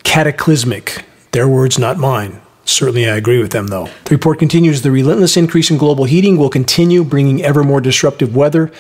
cataclysmic. 0.05 1.05
Their 1.33 1.49
words, 1.49 1.79
not 1.79 1.99
mine. 1.99 2.41
Certainly, 2.65 3.09
I 3.09 3.17
agree 3.17 3.41
with 3.41 3.53
them, 3.53 3.69
though. 3.69 3.87
The 4.05 4.15
report 4.15 4.39
continues 4.39 4.83
the 4.83 4.91
relentless 4.91 5.37
increase 5.37 5.71
in 5.71 5.79
global 5.79 6.05
heating 6.05 6.37
will 6.37 6.51
continue, 6.51 7.05
bringing 7.05 7.43
ever 7.43 7.65
more 7.65 7.81
disruptive 7.81 8.37
weather. 8.37 8.71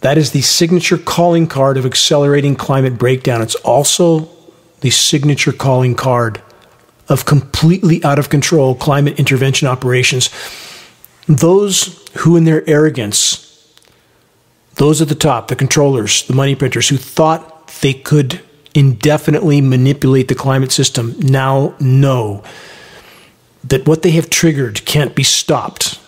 That 0.00 0.18
is 0.18 0.32
the 0.32 0.42
signature 0.42 0.98
calling 0.98 1.46
card 1.46 1.76
of 1.76 1.86
accelerating 1.86 2.56
climate 2.56 2.98
breakdown. 2.98 3.40
It's 3.40 3.54
also 3.56 4.28
the 4.80 4.90
signature 4.90 5.52
calling 5.52 5.94
card 5.94 6.42
of 7.08 7.24
completely 7.24 8.02
out 8.04 8.18
of 8.18 8.28
control 8.28 8.74
climate 8.74 9.18
intervention 9.18 9.68
operations. 9.68 10.30
Those 11.26 12.06
who, 12.18 12.36
in 12.36 12.44
their 12.44 12.68
arrogance, 12.68 13.40
those 14.74 15.00
at 15.00 15.08
the 15.08 15.14
top, 15.14 15.48
the 15.48 15.56
controllers, 15.56 16.26
the 16.26 16.34
money 16.34 16.54
printers, 16.54 16.88
who 16.88 16.96
thought 16.96 17.68
they 17.80 17.94
could 17.94 18.40
indefinitely 18.74 19.60
manipulate 19.60 20.28
the 20.28 20.34
climate 20.34 20.72
system 20.72 21.14
now 21.20 21.74
know 21.80 22.42
that 23.62 23.86
what 23.86 24.02
they 24.02 24.10
have 24.10 24.28
triggered 24.28 24.84
can't 24.84 25.14
be 25.14 25.22
stopped. 25.22 25.98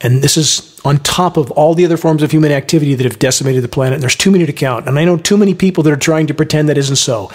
And 0.00 0.22
this 0.22 0.36
is 0.36 0.78
on 0.84 0.98
top 0.98 1.36
of 1.36 1.50
all 1.52 1.74
the 1.74 1.84
other 1.84 1.96
forms 1.96 2.22
of 2.22 2.30
human 2.30 2.52
activity 2.52 2.94
that 2.94 3.04
have 3.04 3.18
decimated 3.18 3.62
the 3.62 3.68
planet. 3.68 3.94
And 3.94 4.02
there's 4.02 4.16
too 4.16 4.30
many 4.30 4.46
to 4.46 4.52
count. 4.52 4.88
And 4.88 4.98
I 4.98 5.04
know 5.04 5.16
too 5.16 5.36
many 5.36 5.54
people 5.54 5.82
that 5.84 5.92
are 5.92 5.96
trying 5.96 6.26
to 6.26 6.34
pretend 6.34 6.68
that 6.68 6.78
isn't 6.78 6.96
so. 6.96 7.30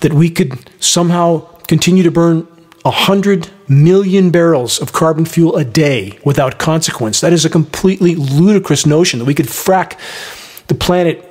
That 0.00 0.12
we 0.12 0.30
could 0.30 0.58
somehow 0.82 1.46
continue 1.68 2.02
to 2.02 2.10
burn 2.10 2.46
100 2.82 3.48
million 3.68 4.30
barrels 4.30 4.80
of 4.80 4.92
carbon 4.92 5.24
fuel 5.24 5.56
a 5.56 5.64
day 5.64 6.18
without 6.24 6.58
consequence. 6.58 7.20
That 7.20 7.32
is 7.32 7.44
a 7.44 7.50
completely 7.50 8.16
ludicrous 8.16 8.84
notion 8.84 9.20
that 9.20 9.24
we 9.24 9.34
could 9.34 9.46
frack 9.46 9.98
the 10.66 10.74
planet 10.74 11.28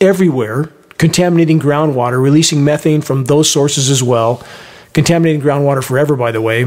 everywhere 0.00 0.70
contaminating 1.00 1.58
groundwater, 1.58 2.22
releasing 2.22 2.62
methane 2.62 3.00
from 3.00 3.24
those 3.24 3.50
sources 3.50 3.88
as 3.88 4.02
well, 4.02 4.46
contaminating 4.92 5.40
groundwater 5.40 5.82
forever, 5.82 6.14
by 6.14 6.30
the 6.30 6.42
way. 6.42 6.64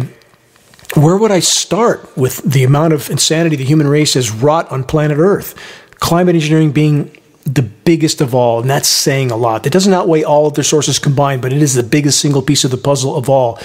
Where 0.95 1.15
would 1.15 1.29
I 1.29 1.39
start 1.39 2.17
with 2.17 2.37
the 2.37 2.63
amount 2.63 2.93
of 2.93 3.11
insanity 3.11 3.57
the 3.57 3.63
human 3.63 3.87
race 3.87 4.15
has 4.15 4.31
wrought 4.31 4.71
on 4.71 4.85
planet 4.85 5.19
Earth? 5.19 5.53
Climate 5.99 6.33
engineering 6.33 6.71
being 6.71 7.15
the 7.45 7.61
biggest 7.61 8.21
of 8.21 8.33
all, 8.33 8.61
and 8.61 8.67
that's 8.67 8.87
saying 8.87 9.29
a 9.29 9.37
lot. 9.37 9.61
That 9.63 9.73
doesn't 9.73 9.93
outweigh 9.93 10.23
all 10.23 10.47
of 10.47 10.55
their 10.55 10.63
sources 10.63 10.97
combined, 10.97 11.43
but 11.43 11.53
it 11.53 11.61
is 11.61 11.75
the 11.75 11.83
biggest 11.83 12.19
single 12.19 12.41
piece 12.41 12.63
of 12.63 12.71
the 12.71 12.77
puzzle 12.77 13.15
of 13.15 13.29
all. 13.29 13.59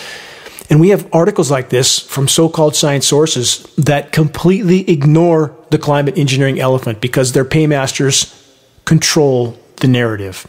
And 0.69 0.81
we 0.81 0.91
have 0.91 1.09
articles 1.14 1.51
like 1.51 1.71
this 1.71 1.99
from 1.99 2.29
so 2.29 2.51
called 2.51 2.77
science 2.77 3.07
sources 3.07 3.62
that 3.79 4.12
completely 4.12 4.91
ignore 4.91 5.57
the 5.71 5.79
climate 5.79 6.19
engineering 6.19 6.61
elephant 6.61 7.01
because 7.01 7.33
their 7.33 7.47
paymasters 7.47 8.35
control 8.85 9.59
the 9.79 9.89
narrative. 9.89 10.47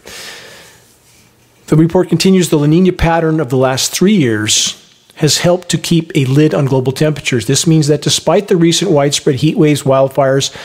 The 1.67 1.75
report 1.75 2.09
continues 2.09 2.49
the 2.49 2.57
La 2.57 2.65
Nina 2.65 2.91
pattern 2.91 3.39
of 3.39 3.49
the 3.49 3.57
last 3.57 3.91
three 3.91 4.15
years 4.15 4.75
has 5.15 5.39
helped 5.39 5.69
to 5.69 5.77
keep 5.77 6.11
a 6.15 6.25
lid 6.25 6.53
on 6.53 6.65
global 6.65 6.93
temperatures. 6.93 7.45
This 7.45 7.67
means 7.67 7.87
that 7.87 8.01
despite 8.01 8.47
the 8.47 8.55
recent 8.55 8.89
widespread 8.89 9.35
heat 9.35 9.57
waves, 9.57 9.83
wildfires, 9.83 10.55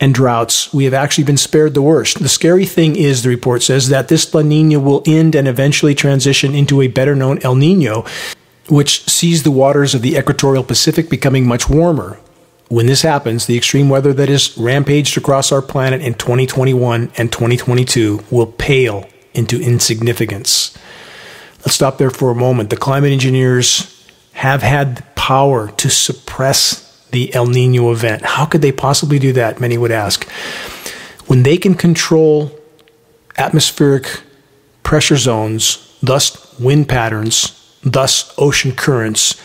and 0.00 0.14
droughts, 0.14 0.72
we 0.72 0.84
have 0.84 0.94
actually 0.94 1.24
been 1.24 1.36
spared 1.36 1.74
the 1.74 1.82
worst. 1.82 2.18
The 2.18 2.28
scary 2.28 2.64
thing 2.64 2.96
is, 2.96 3.22
the 3.22 3.28
report 3.28 3.62
says, 3.62 3.88
that 3.88 4.08
this 4.08 4.32
La 4.32 4.42
Nina 4.42 4.80
will 4.80 5.02
end 5.06 5.34
and 5.34 5.46
eventually 5.46 5.94
transition 5.94 6.54
into 6.54 6.80
a 6.80 6.88
better 6.88 7.14
known 7.14 7.38
El 7.42 7.56
Nino, 7.56 8.04
which 8.68 9.04
sees 9.08 9.42
the 9.42 9.50
waters 9.50 9.94
of 9.94 10.02
the 10.02 10.16
equatorial 10.16 10.64
Pacific 10.64 11.10
becoming 11.10 11.46
much 11.46 11.68
warmer. 11.68 12.18
When 12.68 12.86
this 12.86 13.00
happens, 13.00 13.46
the 13.46 13.56
extreme 13.56 13.88
weather 13.88 14.12
that 14.12 14.28
has 14.28 14.56
rampaged 14.58 15.16
across 15.16 15.52
our 15.52 15.62
planet 15.62 16.02
in 16.02 16.14
2021 16.14 17.10
and 17.16 17.32
2022 17.32 18.24
will 18.30 18.46
pale 18.46 19.08
into 19.32 19.60
insignificance. 19.60 20.76
Let's 21.60 21.74
stop 21.74 21.96
there 21.96 22.10
for 22.10 22.30
a 22.30 22.34
moment. 22.34 22.68
The 22.68 22.76
climate 22.76 23.10
engineers 23.10 24.06
have 24.32 24.62
had 24.62 24.98
the 24.98 25.02
power 25.14 25.70
to 25.72 25.88
suppress 25.88 27.06
the 27.10 27.34
El 27.34 27.46
Nino 27.46 27.90
event. 27.90 28.22
How 28.22 28.44
could 28.44 28.60
they 28.60 28.72
possibly 28.72 29.18
do 29.18 29.32
that? 29.32 29.60
Many 29.60 29.78
would 29.78 29.90
ask. 29.90 30.28
When 31.26 31.44
they 31.44 31.56
can 31.56 31.74
control 31.74 32.50
atmospheric 33.38 34.22
pressure 34.82 35.16
zones, 35.16 35.96
thus 36.02 36.58
wind 36.58 36.88
patterns, 36.88 37.76
thus 37.82 38.34
ocean 38.36 38.72
currents, 38.72 39.40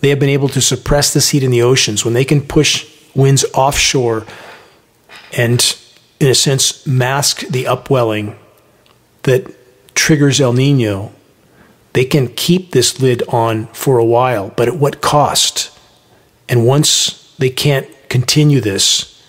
they 0.00 0.10
have 0.10 0.18
been 0.18 0.28
able 0.28 0.48
to 0.50 0.60
suppress 0.60 1.12
this 1.12 1.30
heat 1.30 1.42
in 1.42 1.50
the 1.50 1.62
oceans. 1.62 2.04
When 2.04 2.14
they 2.14 2.24
can 2.24 2.40
push 2.40 2.86
winds 3.14 3.44
offshore 3.54 4.26
and, 5.36 5.76
in 6.20 6.28
a 6.28 6.34
sense, 6.34 6.86
mask 6.86 7.40
the 7.40 7.66
upwelling 7.66 8.38
that 9.24 9.54
triggers 9.94 10.40
El 10.40 10.52
Nino, 10.52 11.12
they 11.92 12.04
can 12.04 12.28
keep 12.28 12.70
this 12.70 13.00
lid 13.00 13.22
on 13.28 13.66
for 13.68 13.98
a 13.98 14.04
while, 14.04 14.52
but 14.56 14.68
at 14.68 14.76
what 14.76 15.00
cost? 15.00 15.76
And 16.48 16.64
once 16.64 17.34
they 17.38 17.50
can't 17.50 17.88
continue 18.08 18.60
this, 18.60 19.20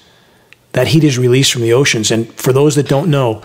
that 0.73 0.89
heat 0.89 1.03
is 1.03 1.17
released 1.17 1.51
from 1.51 1.63
the 1.63 1.73
oceans. 1.73 2.11
And 2.11 2.31
for 2.33 2.53
those 2.53 2.75
that 2.75 2.87
don't 2.87 3.09
know, 3.09 3.41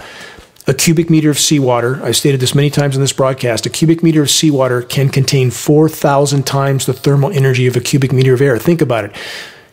a 0.66 0.72
cubic 0.72 1.10
meter 1.10 1.30
of 1.30 1.38
seawater, 1.38 2.02
I've 2.02 2.16
stated 2.16 2.40
this 2.40 2.54
many 2.54 2.70
times 2.70 2.96
in 2.96 3.02
this 3.02 3.12
broadcast, 3.12 3.66
a 3.66 3.70
cubic 3.70 4.02
meter 4.02 4.22
of 4.22 4.30
seawater 4.30 4.80
can 4.80 5.10
contain 5.10 5.50
4,000 5.50 6.46
times 6.46 6.86
the 6.86 6.94
thermal 6.94 7.30
energy 7.32 7.66
of 7.66 7.76
a 7.76 7.80
cubic 7.80 8.12
meter 8.12 8.32
of 8.32 8.40
air. 8.40 8.58
Think 8.58 8.80
about 8.80 9.04
it. 9.04 9.14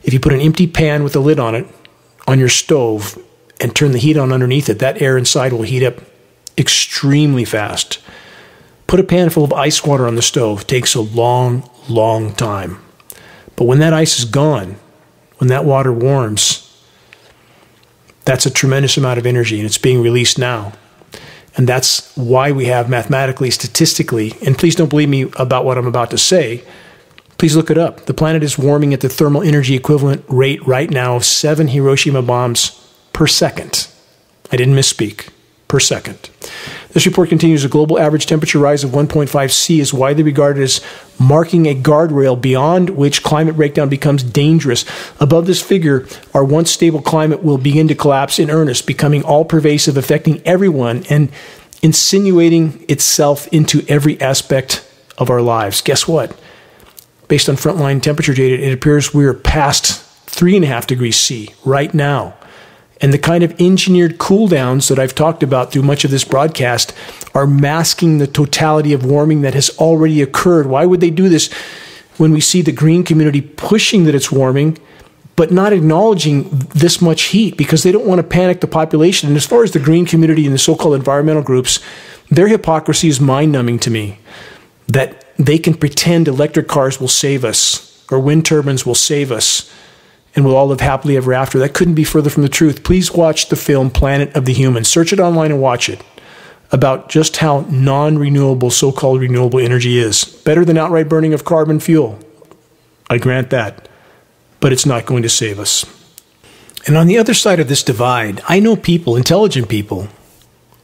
If 0.04 0.14
you 0.14 0.20
put 0.20 0.34
an 0.34 0.42
empty 0.42 0.68
pan 0.68 1.04
with 1.04 1.16
a 1.16 1.20
lid 1.20 1.40
on 1.40 1.56
it 1.56 1.68
on 2.28 2.40
your 2.40 2.50
stove 2.50 3.18
and 3.62 3.74
turn 3.74 3.94
the 3.94 4.00
heat 4.00 4.18
on 4.18 4.34
underneath 4.34 4.68
it, 4.68 4.80
that 4.80 5.02
air 5.02 5.18
inside 5.18 5.54
will 5.54 5.62
heat 5.62 5.86
up 5.86 6.02
extremely 6.58 7.46
fast. 7.46 8.00
Put 8.88 9.00
a 9.00 9.04
pan 9.04 9.30
full 9.30 9.46
of 9.46 9.54
ice 9.54 9.86
water 9.86 10.06
on 10.06 10.16
the 10.16 10.22
stove. 10.22 10.62
It 10.62 10.68
takes 10.68 10.94
a 10.94 11.02
long, 11.02 11.70
long 11.88 12.34
time. 12.34 12.82
But 13.56 13.64
when 13.64 13.80
that 13.80 13.94
ice 13.94 14.20
is 14.20 14.26
gone, 14.26 14.76
when 15.38 15.48
that 15.48 15.64
water 15.64 15.94
warms, 15.94 16.68
that's 18.26 18.46
a 18.46 18.52
tremendous 18.52 18.98
amount 18.98 19.20
of 19.20 19.26
energy 19.26 19.58
and 19.58 19.66
it's 19.66 19.78
being 19.78 20.02
released 20.02 20.38
now. 20.38 20.74
And 21.62 21.70
that's 21.70 22.12
why 22.18 22.52
we 22.52 22.66
have 22.66 22.90
mathematically, 22.90 23.52
statistically, 23.52 24.34
and 24.44 24.58
please 24.58 24.74
don't 24.74 24.90
believe 24.90 25.10
me 25.10 25.30
about 25.38 25.64
what 25.64 25.78
I'm 25.78 25.86
about 25.86 26.10
to 26.10 26.18
say. 26.18 26.64
Please 27.38 27.56
look 27.56 27.70
it 27.70 27.78
up. 27.78 28.08
The 28.08 28.16
planet 28.16 28.42
is 28.42 28.58
warming 28.58 28.96
at 28.96 29.02
the 29.02 29.10
thermal 29.10 29.44
energy 29.44 29.76
equivalent 29.76 30.26
rate 30.28 30.66
right 30.66 30.90
now 30.90 31.16
of 31.16 31.24
seven 31.24 31.68
Hiroshima 31.68 32.24
bombs 32.24 32.72
per 33.14 33.28
second. 33.28 33.88
I 34.52 34.56
didn't 34.58 34.74
misspeak, 34.74 35.30
per 35.72 35.80
second. 35.80 36.30
This 36.90 37.06
report 37.06 37.30
continues 37.30 37.64
a 37.64 37.70
global 37.70 37.98
average 37.98 38.26
temperature 38.26 38.60
rise 38.60 38.84
of 38.84 38.92
1.5 38.92 39.52
C 39.52 39.80
is 39.80 39.94
widely 39.94 40.22
regarded 40.22 40.62
as 40.62 40.82
marking 41.18 41.66
a 41.66 41.74
guardrail 41.74 42.40
beyond 42.40 42.90
which 42.90 43.24
climate 43.24 43.56
breakdown 43.56 43.88
becomes 43.88 44.22
dangerous. 44.22 44.84
Above 45.22 45.48
this 45.48 45.62
figure, 45.62 46.06
our 46.34 46.44
once 46.44 46.70
stable 46.70 47.02
climate 47.02 47.42
will 47.42 47.58
begin 47.58 47.88
to 47.88 47.96
collapse 47.96 48.38
in 48.38 48.52
earnest, 48.52 48.86
becoming 48.86 49.24
all 49.24 49.46
pervasive, 49.46 49.96
affecting 49.96 50.46
everyone, 50.46 51.06
and 51.10 51.32
insinuating 51.82 52.84
itself 52.90 53.48
into 53.48 53.86
every 53.88 54.20
aspect 54.20 54.86
of 55.18 55.30
our 55.30 55.42
lives. 55.42 55.82
Guess 55.82 56.06
what? 56.06 56.38
Based 57.30 57.48
on 57.48 57.56
frontline 57.56 58.02
temperature 58.02 58.34
data, 58.34 58.62
it 58.62 58.74
appears 58.74 59.14
we're 59.14 59.34
past 59.34 60.04
three 60.26 60.58
and 60.58 60.66
a 60.66 60.68
half 60.68 60.86
degrees 60.86 61.16
C 61.16 61.56
right 61.64 61.94
now. 61.94 62.36
And 63.02 63.12
the 63.12 63.18
kind 63.18 63.44
of 63.44 63.60
engineered 63.60 64.20
cool 64.20 64.48
downs 64.48 64.88
that 64.88 65.00
I've 65.00 65.16
talked 65.16 65.42
about 65.42 65.72
through 65.72 65.82
much 65.82 66.06
of 66.06 66.12
this 66.12 66.24
broadcast 66.24 66.94
are 67.34 67.48
masking 67.48 68.20
the 68.20 68.28
totality 68.28 68.94
of 68.94 69.04
warming 69.06 69.42
that 69.42 69.56
has 69.56 69.72
already 69.80 70.22
occurred. 70.22 70.68
Why 70.68 70.86
would 70.86 71.02
they 71.02 71.10
do 71.10 71.28
this 71.28 71.52
when 72.18 72.32
we 72.32 72.40
see 72.40 72.62
the 72.62 72.72
green 72.72 73.04
community 73.04 73.42
pushing 73.42 74.04
that 74.04 74.14
it's 74.14 74.32
warming, 74.32 74.78
but 75.36 75.52
not 75.52 75.74
acknowledging 75.74 76.48
this 76.76 77.02
much 77.02 77.24
heat 77.24 77.58
because 77.58 77.82
they 77.82 77.92
don't 77.92 78.06
want 78.06 78.20
to 78.20 78.28
panic 78.28 78.62
the 78.62 78.68
population? 78.68 79.28
And 79.28 79.36
as 79.36 79.48
far 79.48 79.64
as 79.64 79.72
the 79.72 79.80
green 79.80 80.06
community 80.06 80.46
and 80.46 80.54
the 80.54 80.60
so 80.60 80.76
called 80.76 80.94
environmental 80.94 81.42
groups, 81.42 81.80
their 82.30 82.48
hypocrisy 82.48 83.08
is 83.08 83.20
mind 83.20 83.52
numbing 83.52 83.80
to 83.80 83.90
me 83.90 84.20
that 84.88 85.26
they 85.38 85.58
can 85.58 85.74
pretend 85.74 86.28
electric 86.28 86.68
cars 86.68 87.00
will 87.00 87.08
save 87.08 87.44
us 87.44 88.06
or 88.12 88.20
wind 88.20 88.46
turbines 88.46 88.86
will 88.86 88.94
save 88.94 89.32
us 89.32 89.74
and 90.36 90.46
we'll 90.46 90.56
all 90.56 90.68
live 90.68 90.82
happily 90.82 91.18
ever 91.18 91.34
after. 91.34 91.60
That 91.60 91.74
couldn't 91.74 91.96
be 91.96 92.04
further 92.04 92.30
from 92.30 92.44
the 92.44 92.50
truth. 92.50 92.84
Please 92.84 93.12
watch 93.12 93.50
the 93.50 93.56
film 93.56 93.90
Planet 93.90 94.36
of 94.36 94.46
the 94.46 94.54
Humans. 94.54 94.88
Search 94.88 95.12
it 95.12 95.20
online 95.20 95.52
and 95.52 95.62
watch 95.62 95.90
it 95.90 96.02
about 96.72 97.10
just 97.10 97.38
how 97.38 97.66
non 97.70 98.18
renewable, 98.18 98.72
so 98.72 98.92
called 98.92 99.22
renewable 99.22 99.60
energy 99.60 100.00
is. 100.00 100.24
Better 100.24 100.64
than 100.64 100.78
outright 100.78 101.10
burning 101.10 101.34
of 101.34 101.44
carbon 101.44 101.80
fuel. 101.80 102.18
I 103.10 103.18
grant 103.18 103.50
that. 103.50 103.90
But 104.60 104.72
it's 104.72 104.86
not 104.86 105.06
going 105.06 105.24
to 105.24 105.30
save 105.30 105.60
us. 105.60 105.86
And 106.88 106.96
on 106.96 107.08
the 107.08 107.18
other 107.18 107.34
side 107.34 107.60
of 107.60 107.68
this 107.68 107.84
divide, 107.84 108.42
I 108.48 108.60
know 108.60 108.76
people, 108.76 109.16
intelligent 109.16 109.70
people, 109.70 110.08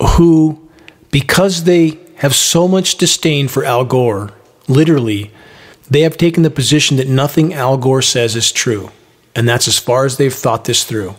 who, 0.01 0.69
because 1.11 1.63
they 1.63 1.99
have 2.17 2.35
so 2.35 2.67
much 2.67 2.97
disdain 2.97 3.47
for 3.47 3.63
Al 3.63 3.85
Gore, 3.85 4.31
literally, 4.67 5.31
they 5.89 6.01
have 6.01 6.17
taken 6.17 6.43
the 6.43 6.49
position 6.49 6.97
that 6.97 7.07
nothing 7.07 7.53
Al 7.53 7.77
Gore 7.77 8.01
says 8.01 8.35
is 8.35 8.51
true. 8.51 8.91
And 9.37 9.47
that's 9.47 9.67
as 9.67 9.77
far 9.77 10.03
as 10.05 10.17
they've 10.17 10.33
thought 10.33 10.65
this 10.65 10.83
through. 10.83 11.13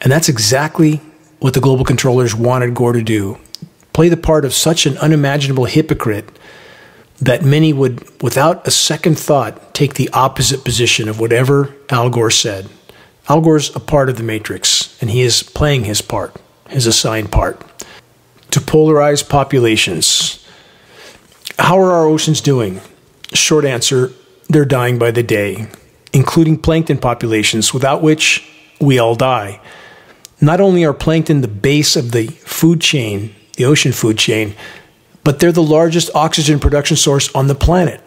And 0.00 0.10
that's 0.10 0.30
exactly 0.30 1.02
what 1.40 1.52
the 1.52 1.60
global 1.60 1.84
controllers 1.84 2.34
wanted 2.34 2.74
Gore 2.74 2.94
to 2.94 3.02
do 3.02 3.38
play 3.92 4.08
the 4.08 4.16
part 4.16 4.46
of 4.46 4.54
such 4.54 4.86
an 4.86 4.96
unimaginable 4.98 5.66
hypocrite 5.66 6.24
that 7.20 7.44
many 7.44 7.74
would, 7.74 8.22
without 8.22 8.66
a 8.66 8.70
second 8.70 9.18
thought, 9.18 9.74
take 9.74 9.94
the 9.94 10.08
opposite 10.14 10.64
position 10.64 11.10
of 11.10 11.20
whatever 11.20 11.74
Al 11.90 12.08
Gore 12.08 12.30
said. 12.30 12.70
Al 13.28 13.42
Gore's 13.42 13.68
a 13.76 13.80
part 13.80 14.08
of 14.08 14.16
the 14.16 14.22
Matrix, 14.22 14.96
and 15.02 15.10
he 15.10 15.20
is 15.20 15.42
playing 15.42 15.84
his 15.84 16.00
part, 16.00 16.34
his 16.70 16.86
assigned 16.86 17.30
part, 17.30 17.60
to 18.50 18.60
polarize 18.60 19.28
populations. 19.28 20.42
How 21.58 21.78
are 21.78 21.92
our 21.92 22.06
oceans 22.06 22.40
doing? 22.40 22.80
Short 23.34 23.66
answer 23.66 24.10
they're 24.48 24.64
dying 24.64 24.98
by 24.98 25.10
the 25.10 25.22
day 25.22 25.68
including 26.12 26.58
plankton 26.58 26.98
populations, 26.98 27.72
without 27.72 28.02
which 28.02 28.48
we 28.80 28.98
all 28.98 29.14
die. 29.14 29.60
Not 30.40 30.60
only 30.60 30.84
are 30.84 30.92
plankton 30.92 31.40
the 31.40 31.48
base 31.48 31.96
of 31.96 32.12
the 32.12 32.26
food 32.26 32.80
chain, 32.80 33.34
the 33.56 33.64
ocean 33.64 33.92
food 33.92 34.18
chain, 34.18 34.54
but 35.24 35.38
they're 35.38 35.52
the 35.52 35.62
largest 35.62 36.10
oxygen 36.14 36.58
production 36.58 36.96
source 36.96 37.32
on 37.34 37.46
the 37.46 37.54
planet, 37.54 38.00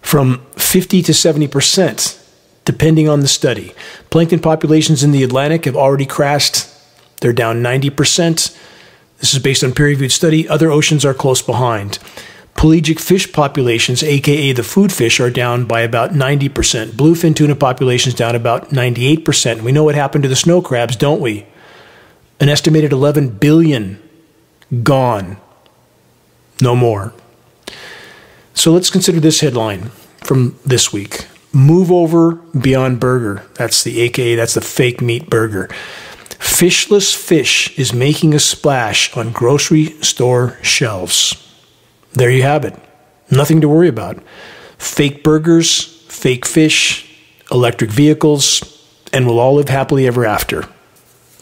from 0.00 0.44
50 0.56 1.02
to 1.02 1.12
70 1.12 1.48
percent, 1.48 2.18
depending 2.64 3.08
on 3.08 3.20
the 3.20 3.28
study. 3.28 3.74
Plankton 4.10 4.40
populations 4.40 5.04
in 5.04 5.12
the 5.12 5.22
Atlantic 5.22 5.66
have 5.66 5.76
already 5.76 6.06
crashed, 6.06 6.66
they're 7.20 7.32
down 7.32 7.62
90 7.62 7.90
percent. 7.90 8.58
This 9.18 9.34
is 9.34 9.40
based 9.40 9.64
on 9.64 9.72
peer 9.72 9.86
reviewed 9.86 10.12
study. 10.12 10.48
Other 10.48 10.70
oceans 10.70 11.04
are 11.04 11.14
close 11.14 11.40
behind. 11.40 11.98
Pelagic 12.56 12.98
fish 12.98 13.30
populations, 13.32 14.02
aka 14.02 14.52
the 14.52 14.62
food 14.62 14.90
fish, 14.90 15.20
are 15.20 15.30
down 15.30 15.66
by 15.66 15.82
about 15.82 16.12
90%. 16.12 16.92
Bluefin 16.92 17.36
tuna 17.36 17.54
populations 17.54 18.14
down 18.14 18.34
about 18.34 18.70
98%. 18.70 19.62
We 19.62 19.72
know 19.72 19.84
what 19.84 19.94
happened 19.94 20.22
to 20.22 20.28
the 20.28 20.36
snow 20.36 20.62
crabs, 20.62 20.96
don't 20.96 21.20
we? 21.20 21.46
An 22.40 22.48
estimated 22.48 22.92
11 22.92 23.38
billion 23.38 24.02
gone. 24.82 25.36
No 26.60 26.74
more. 26.74 27.12
So 28.54 28.72
let's 28.72 28.90
consider 28.90 29.20
this 29.20 29.40
headline 29.40 29.90
from 30.24 30.58
this 30.64 30.92
week. 30.92 31.26
Move 31.52 31.92
over 31.92 32.36
beyond 32.58 33.00
burger. 33.00 33.46
That's 33.54 33.84
the 33.84 34.00
AKA, 34.00 34.34
that's 34.34 34.54
the 34.54 34.60
fake 34.62 35.00
meat 35.02 35.28
burger. 35.28 35.68
Fishless 36.38 37.14
fish 37.14 37.78
is 37.78 37.92
making 37.92 38.32
a 38.32 38.38
splash 38.38 39.14
on 39.16 39.32
grocery 39.32 40.00
store 40.02 40.58
shelves. 40.62 41.45
There 42.16 42.30
you 42.30 42.42
have 42.42 42.64
it. 42.64 42.74
Nothing 43.30 43.60
to 43.60 43.68
worry 43.68 43.88
about. 43.88 44.18
Fake 44.78 45.22
burgers, 45.22 45.82
fake 46.08 46.46
fish, 46.46 47.14
electric 47.50 47.90
vehicles, 47.90 48.62
and 49.12 49.26
we'll 49.26 49.38
all 49.38 49.54
live 49.54 49.68
happily 49.68 50.06
ever 50.06 50.24
after. 50.24 50.62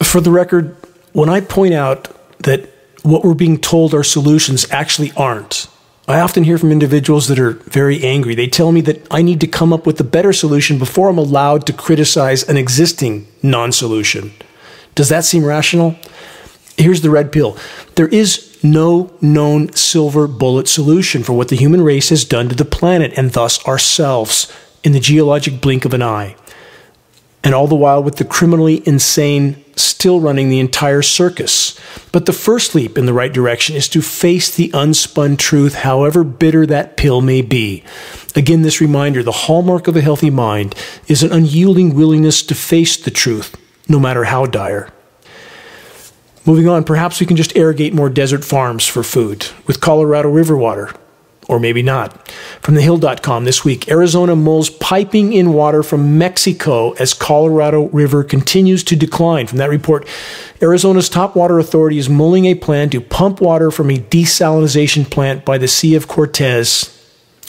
For 0.03 0.19
the 0.19 0.31
record, 0.31 0.75
when 1.13 1.29
I 1.29 1.39
point 1.39 1.73
out 1.73 2.09
that 2.39 2.69
what 3.03 3.23
we're 3.23 3.33
being 3.33 3.57
told 3.57 3.93
are 3.93 4.03
solutions 4.03 4.69
actually 4.69 5.13
aren't, 5.15 5.67
I 6.09 6.19
often 6.19 6.43
hear 6.43 6.57
from 6.57 6.73
individuals 6.73 7.29
that 7.29 7.39
are 7.39 7.51
very 7.51 8.03
angry. 8.03 8.35
They 8.35 8.47
tell 8.47 8.73
me 8.73 8.81
that 8.81 9.07
I 9.09 9.21
need 9.21 9.39
to 9.41 9.47
come 9.47 9.71
up 9.71 9.87
with 9.87 9.99
a 10.01 10.03
better 10.03 10.33
solution 10.33 10.77
before 10.77 11.09
I'm 11.09 11.17
allowed 11.17 11.65
to 11.67 11.73
criticize 11.73 12.47
an 12.47 12.57
existing 12.57 13.27
non 13.41 13.71
solution. 13.71 14.33
Does 14.93 15.09
that 15.09 15.23
seem 15.23 15.45
rational? 15.45 15.95
Here's 16.77 17.01
the 17.01 17.09
red 17.09 17.31
pill 17.31 17.57
there 17.95 18.07
is 18.07 18.54
no 18.71 19.11
known 19.21 19.71
silver 19.73 20.27
bullet 20.27 20.67
solution 20.67 21.23
for 21.23 21.33
what 21.33 21.49
the 21.49 21.55
human 21.55 21.81
race 21.81 22.09
has 22.09 22.25
done 22.25 22.49
to 22.49 22.55
the 22.55 22.65
planet 22.65 23.13
and 23.15 23.31
thus 23.31 23.65
ourselves 23.65 24.51
in 24.83 24.91
the 24.91 24.99
geologic 24.99 25.61
blink 25.61 25.85
of 25.85 25.93
an 25.93 26.01
eye. 26.01 26.35
And 27.43 27.53
all 27.53 27.67
the 27.67 27.75
while 27.75 28.01
with 28.01 28.15
the 28.15 28.25
criminally 28.25 28.81
insane 28.87 29.63
still 29.75 30.19
running 30.19 30.49
the 30.49 30.59
entire 30.59 31.01
circus. 31.01 31.79
But 32.11 32.25
the 32.25 32.33
first 32.33 32.75
leap 32.75 32.97
in 32.97 33.05
the 33.05 33.13
right 33.13 33.31
direction 33.31 33.75
is 33.75 33.87
to 33.89 34.01
face 34.01 34.55
the 34.55 34.69
unspun 34.69 35.37
truth, 35.37 35.75
however 35.75 36.23
bitter 36.23 36.65
that 36.65 36.97
pill 36.97 37.21
may 37.21 37.41
be. 37.41 37.83
Again, 38.35 38.61
this 38.61 38.81
reminder 38.81 39.21
the 39.21 39.31
hallmark 39.31 39.87
of 39.87 39.95
a 39.95 40.01
healthy 40.01 40.29
mind 40.29 40.75
is 41.07 41.23
an 41.23 41.31
unyielding 41.31 41.93
willingness 41.93 42.41
to 42.43 42.55
face 42.55 42.97
the 42.97 43.11
truth, 43.11 43.55
no 43.87 43.99
matter 43.99 44.25
how 44.25 44.45
dire. 44.45 44.89
Moving 46.45 46.67
on, 46.67 46.83
perhaps 46.83 47.19
we 47.19 47.25
can 47.25 47.37
just 47.37 47.55
irrigate 47.55 47.93
more 47.93 48.09
desert 48.09 48.45
farms 48.45 48.85
for 48.85 49.01
food 49.01 49.47
with 49.65 49.81
Colorado 49.81 50.29
River 50.29 50.55
water. 50.55 50.91
Or 51.47 51.59
maybe 51.59 51.83
not. 51.83 52.27
From 52.61 52.73
thehill.com 52.73 53.45
this 53.45 53.63
week, 53.63 53.87
Arizona 53.87 54.35
mulls 54.35 54.69
piping 54.69 55.33
in 55.33 55.53
water 55.53 55.83
from 55.83 56.17
Mexico 56.17 56.93
as 56.93 57.13
Colorado 57.13 57.87
River 57.89 58.23
continues 58.23 58.83
to 58.85 58.95
decline. 58.95 59.45
From 59.45 59.59
that 59.59 59.69
report, 59.69 60.07
Arizona's 60.61 61.07
top 61.07 61.35
water 61.35 61.59
authority 61.59 61.99
is 61.99 62.09
mulling 62.09 62.45
a 62.45 62.55
plan 62.55 62.89
to 62.91 63.01
pump 63.01 63.41
water 63.41 63.69
from 63.69 63.91
a 63.91 63.97
desalination 63.97 65.09
plant 65.09 65.45
by 65.45 65.59
the 65.59 65.67
Sea 65.67 65.93
of 65.93 66.07
Cortez 66.07 66.94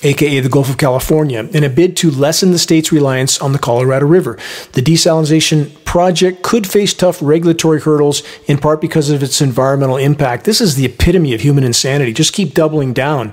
aka 0.07 0.41
the 0.41 0.49
Gulf 0.49 0.71
of 0.71 0.79
California, 0.79 1.49
in 1.53 1.65
a 1.65 1.69
bid 1.69 1.97
to 1.99 2.11
lessen 2.11 2.53
the 2.53 2.59
state's 2.59 2.93
reliance 2.93 3.41
on 3.41 3.53
the 3.53 3.59
Colorado 3.59 4.07
River. 4.07 4.39
The 4.73 4.83
desalination 4.83 5.73
project 5.85 6.43
could 6.43 6.67
face 6.67 6.95
tough 6.95 7.19
regulatory 7.21 7.81
hurdles, 7.81 8.23
in 8.47 8.59
part 8.59 8.81
because 8.81 9.11
of 9.11 9.23
its 9.23 9.41
environmental 9.41 9.97
impact. 9.97 10.45
This 10.45 10.61
is 10.61 10.75
the 10.75 10.85
epitome 10.85 11.35
of 11.35 11.41
human 11.41 11.65
insanity. 11.65 12.13
Just 12.13 12.33
keep 12.33 12.55
doubling 12.55 12.93
down. 12.93 13.33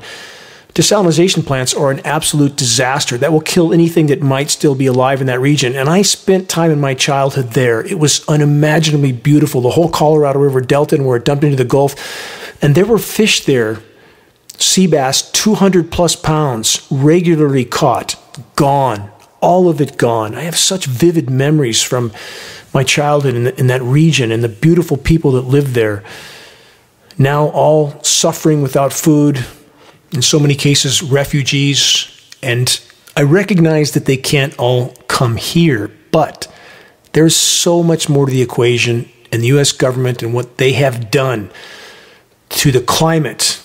Desalination 0.73 1.45
plants 1.45 1.75
are 1.75 1.91
an 1.91 1.99
absolute 1.99 2.55
disaster 2.55 3.15
that 3.19 3.31
will 3.31 3.41
kill 3.41 3.71
anything 3.71 4.07
that 4.07 4.23
might 4.23 4.49
still 4.49 4.73
be 4.73 4.87
alive 4.87 5.21
in 5.21 5.27
that 5.27 5.39
region. 5.39 5.75
And 5.75 5.87
I 5.87 6.01
spent 6.01 6.49
time 6.49 6.71
in 6.71 6.81
my 6.81 6.95
childhood 6.95 7.49
there. 7.51 7.85
It 7.85 7.99
was 7.99 8.27
unimaginably 8.27 9.11
beautiful. 9.11 9.61
The 9.61 9.69
whole 9.69 9.89
Colorado 9.89 10.39
River 10.39 10.61
Delta 10.61 10.95
and 10.95 11.05
where 11.05 11.17
it 11.17 11.25
dumped 11.25 11.43
into 11.43 11.57
the 11.57 11.63
Gulf. 11.63 11.93
And 12.63 12.73
there 12.73 12.87
were 12.87 12.97
fish 12.97 13.45
there, 13.45 13.81
sea 14.63 14.87
bass, 14.87 15.31
200 15.31 15.91
plus 15.91 16.15
pounds, 16.15 16.87
regularly 16.89 17.65
caught, 17.65 18.15
gone, 18.55 19.11
all 19.41 19.69
of 19.69 19.81
it 19.81 19.97
gone. 19.97 20.35
I 20.35 20.41
have 20.41 20.57
such 20.57 20.85
vivid 20.85 21.29
memories 21.29 21.81
from 21.81 22.11
my 22.73 22.83
childhood 22.83 23.35
in, 23.35 23.43
the, 23.43 23.59
in 23.59 23.67
that 23.67 23.81
region 23.81 24.31
and 24.31 24.43
the 24.43 24.49
beautiful 24.49 24.97
people 24.97 25.31
that 25.33 25.41
lived 25.41 25.73
there. 25.73 26.03
Now 27.17 27.47
all 27.49 28.01
suffering 28.03 28.61
without 28.61 28.93
food, 28.93 29.45
in 30.11 30.21
so 30.21 30.39
many 30.39 30.55
cases, 30.55 31.03
refugees. 31.03 32.07
And 32.41 32.79
I 33.15 33.23
recognize 33.23 33.91
that 33.91 34.05
they 34.05 34.17
can't 34.17 34.57
all 34.57 34.95
come 35.07 35.35
here, 35.35 35.91
but 36.11 36.51
there's 37.13 37.35
so 37.35 37.83
much 37.83 38.09
more 38.09 38.25
to 38.25 38.31
the 38.31 38.41
equation 38.41 39.09
and 39.31 39.41
the 39.41 39.47
US 39.47 39.71
government 39.71 40.23
and 40.23 40.33
what 40.33 40.57
they 40.57 40.73
have 40.73 41.11
done 41.11 41.51
to 42.49 42.71
the 42.71 42.81
climate, 42.81 43.61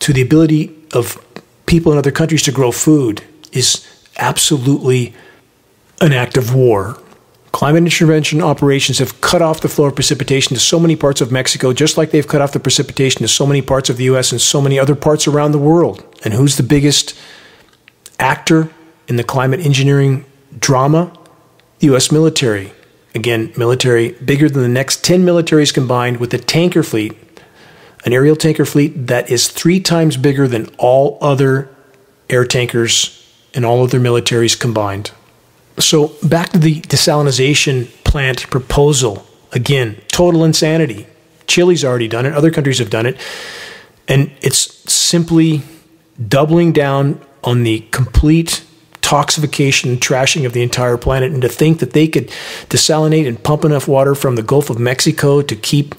to 0.00 0.12
the 0.12 0.22
ability 0.22 0.74
of 0.92 1.24
people 1.66 1.92
in 1.92 1.98
other 1.98 2.10
countries 2.10 2.42
to 2.42 2.52
grow 2.52 2.72
food 2.72 3.22
is 3.52 3.86
absolutely 4.18 5.14
an 6.00 6.12
act 6.12 6.36
of 6.36 6.54
war. 6.54 7.00
Climate 7.52 7.82
intervention 7.84 8.42
operations 8.42 8.98
have 8.98 9.20
cut 9.20 9.42
off 9.42 9.60
the 9.60 9.68
flow 9.68 9.86
of 9.86 9.94
precipitation 9.94 10.54
to 10.54 10.60
so 10.60 10.78
many 10.78 10.96
parts 10.96 11.20
of 11.20 11.32
Mexico, 11.32 11.72
just 11.72 11.96
like 11.96 12.10
they've 12.10 12.28
cut 12.28 12.40
off 12.40 12.52
the 12.52 12.60
precipitation 12.60 13.22
to 13.22 13.28
so 13.28 13.46
many 13.46 13.62
parts 13.62 13.88
of 13.90 13.96
the 13.96 14.04
US 14.04 14.32
and 14.32 14.40
so 14.40 14.60
many 14.60 14.78
other 14.78 14.94
parts 14.94 15.26
around 15.26 15.52
the 15.52 15.58
world. 15.58 16.04
And 16.24 16.34
who's 16.34 16.56
the 16.56 16.62
biggest 16.62 17.18
actor 18.18 18.70
in 19.08 19.16
the 19.16 19.24
climate 19.24 19.60
engineering 19.60 20.24
drama? 20.58 21.12
The 21.80 21.94
US 21.94 22.12
military. 22.12 22.72
Again, 23.14 23.52
military 23.56 24.12
bigger 24.12 24.48
than 24.48 24.62
the 24.62 24.68
next 24.68 25.02
10 25.02 25.24
militaries 25.24 25.72
combined 25.72 26.18
with 26.18 26.32
a 26.34 26.38
tanker 26.38 26.82
fleet, 26.82 27.16
an 28.08 28.14
aerial 28.14 28.36
tanker 28.36 28.64
fleet 28.64 29.08
that 29.08 29.30
is 29.30 29.48
three 29.48 29.80
times 29.80 30.16
bigger 30.16 30.48
than 30.48 30.66
all 30.78 31.18
other 31.20 31.68
air 32.30 32.46
tankers 32.46 33.14
and 33.52 33.66
all 33.66 33.84
other 33.84 34.00
militaries 34.00 34.58
combined. 34.58 35.10
So, 35.78 36.14
back 36.22 36.48
to 36.52 36.58
the 36.58 36.80
desalination 36.80 37.88
plant 38.04 38.48
proposal. 38.48 39.26
Again, 39.52 40.00
total 40.08 40.42
insanity. 40.42 41.06
Chile's 41.46 41.84
already 41.84 42.08
done 42.08 42.24
it, 42.24 42.32
other 42.32 42.50
countries 42.50 42.78
have 42.78 42.88
done 42.88 43.04
it. 43.04 43.20
And 44.08 44.32
it's 44.40 44.90
simply 44.90 45.60
doubling 46.28 46.72
down 46.72 47.20
on 47.44 47.62
the 47.62 47.80
complete 47.90 48.64
toxification 49.02 49.90
and 49.90 50.00
trashing 50.00 50.46
of 50.46 50.54
the 50.54 50.62
entire 50.62 50.96
planet. 50.96 51.30
And 51.30 51.42
to 51.42 51.48
think 51.50 51.80
that 51.80 51.92
they 51.92 52.08
could 52.08 52.28
desalinate 52.70 53.28
and 53.28 53.42
pump 53.42 53.66
enough 53.66 53.86
water 53.86 54.14
from 54.14 54.36
the 54.36 54.42
Gulf 54.42 54.70
of 54.70 54.78
Mexico 54.78 55.42
to 55.42 55.54
keep 55.54 55.94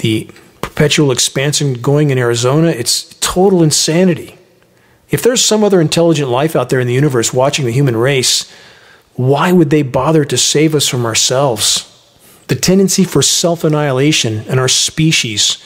the 0.00 0.30
perpetual 0.60 1.10
expansion 1.10 1.74
going 1.74 2.10
in 2.10 2.18
Arizona, 2.18 2.68
it's 2.68 3.14
total 3.20 3.62
insanity. 3.62 4.38
If 5.10 5.22
there's 5.22 5.44
some 5.44 5.64
other 5.64 5.80
intelligent 5.80 6.28
life 6.28 6.54
out 6.54 6.68
there 6.68 6.80
in 6.80 6.86
the 6.86 6.94
universe 6.94 7.32
watching 7.32 7.64
the 7.64 7.72
human 7.72 7.96
race, 7.96 8.50
why 9.14 9.52
would 9.52 9.70
they 9.70 9.82
bother 9.82 10.24
to 10.24 10.36
save 10.36 10.74
us 10.74 10.86
from 10.86 11.06
ourselves? 11.06 11.84
The 12.48 12.56
tendency 12.56 13.04
for 13.04 13.22
self 13.22 13.64
annihilation 13.64 14.42
in 14.42 14.58
our 14.58 14.68
species 14.68 15.62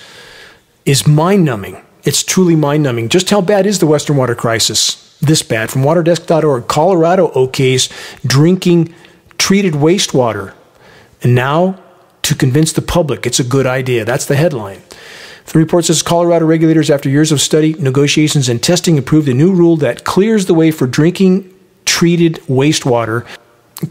is 0.85 1.07
mind 1.07 1.45
numbing. 1.45 1.83
It's 2.05 2.23
truly 2.23 2.57
mind 2.57 2.83
numbing. 2.83 3.09
Just 3.09 3.31
how 3.31 3.41
bad 3.41 3.67
is 3.67 3.79
the 3.79 3.87
Western 3.87 4.17
water 4.17 4.35
crisis? 4.35 5.17
This 5.21 5.43
bad. 5.43 5.71
From 5.71 5.83
waterdesk.org, 5.83 6.67
Colorado 6.67 7.29
okays 7.29 7.91
drinking 8.27 8.93
treated 9.39 9.75
wastewater. 9.75 10.55
And 11.23 11.35
now, 11.35 11.81
to 12.23 12.35
convince 12.35 12.73
the 12.73 12.83
public 12.83 13.27
it's 13.27 13.39
a 13.41 13.45
good 13.45 13.67
idea. 13.67 14.05
That's 14.05 14.27
the 14.27 14.37
headline. 14.37 14.82
The 15.53 15.59
report 15.59 15.85
says 15.85 16.01
Colorado 16.01 16.47
regulators, 16.47 16.91
after 16.91 17.11
years 17.11 17.31
of 17.31 17.41
study, 17.41 17.75
negotiations, 17.75 18.49
and 18.49 18.63
testing, 18.63 18.99
approved 18.99 19.29
a 19.29 19.35
new 19.35 19.53
rule 19.53 19.77
that 19.77 20.03
clears 20.03 20.47
the 20.47 20.55
way 20.55 20.71
for 20.71 20.87
drinking 20.87 21.55
treated 21.85 22.37
wastewater 22.49 23.27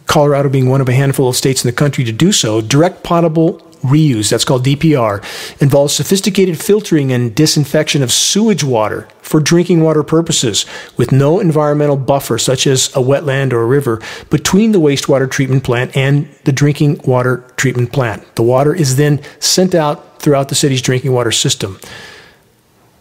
Colorado 0.07 0.49
being 0.49 0.70
one 0.70 0.82
of 0.82 0.89
a 0.89 0.93
handful 0.93 1.30
of 1.30 1.36
states 1.36 1.64
in 1.64 1.68
the 1.68 1.76
country 1.76 2.03
to 2.03 2.12
do 2.12 2.32
so, 2.32 2.62
direct 2.62 3.03
potable 3.03 3.62
reuse, 3.82 4.29
that's 4.29 4.45
called 4.45 4.65
DPR, 4.65 5.23
involves 5.61 5.93
sophisticated 5.93 6.59
filtering 6.59 7.11
and 7.11 7.36
disinfection 7.36 8.01
of 8.01 8.11
sewage 8.11 8.63
water 8.63 9.07
for 9.21 9.39
drinking 9.39 9.82
water 9.82 10.03
purposes 10.03 10.65
with 10.97 11.11
no 11.11 11.39
environmental 11.39 11.97
buffer, 11.97 12.38
such 12.38 12.67
as 12.67 12.88
a 12.89 12.99
wetland 12.99 13.53
or 13.53 13.61
a 13.61 13.65
river, 13.65 14.01
between 14.29 14.71
the 14.71 14.79
wastewater 14.79 15.29
treatment 15.29 15.63
plant 15.63 15.95
and 15.95 16.27
the 16.43 16.51
drinking 16.51 16.99
water 17.05 17.43
treatment 17.55 17.91
plant. 17.91 18.36
The 18.36 18.43
water 18.43 18.73
is 18.73 18.95
then 18.97 19.21
sent 19.39 19.73
out 19.73 20.21
throughout 20.21 20.49
the 20.49 20.55
city's 20.55 20.82
drinking 20.82 21.13
water 21.13 21.32
system. 21.32 21.79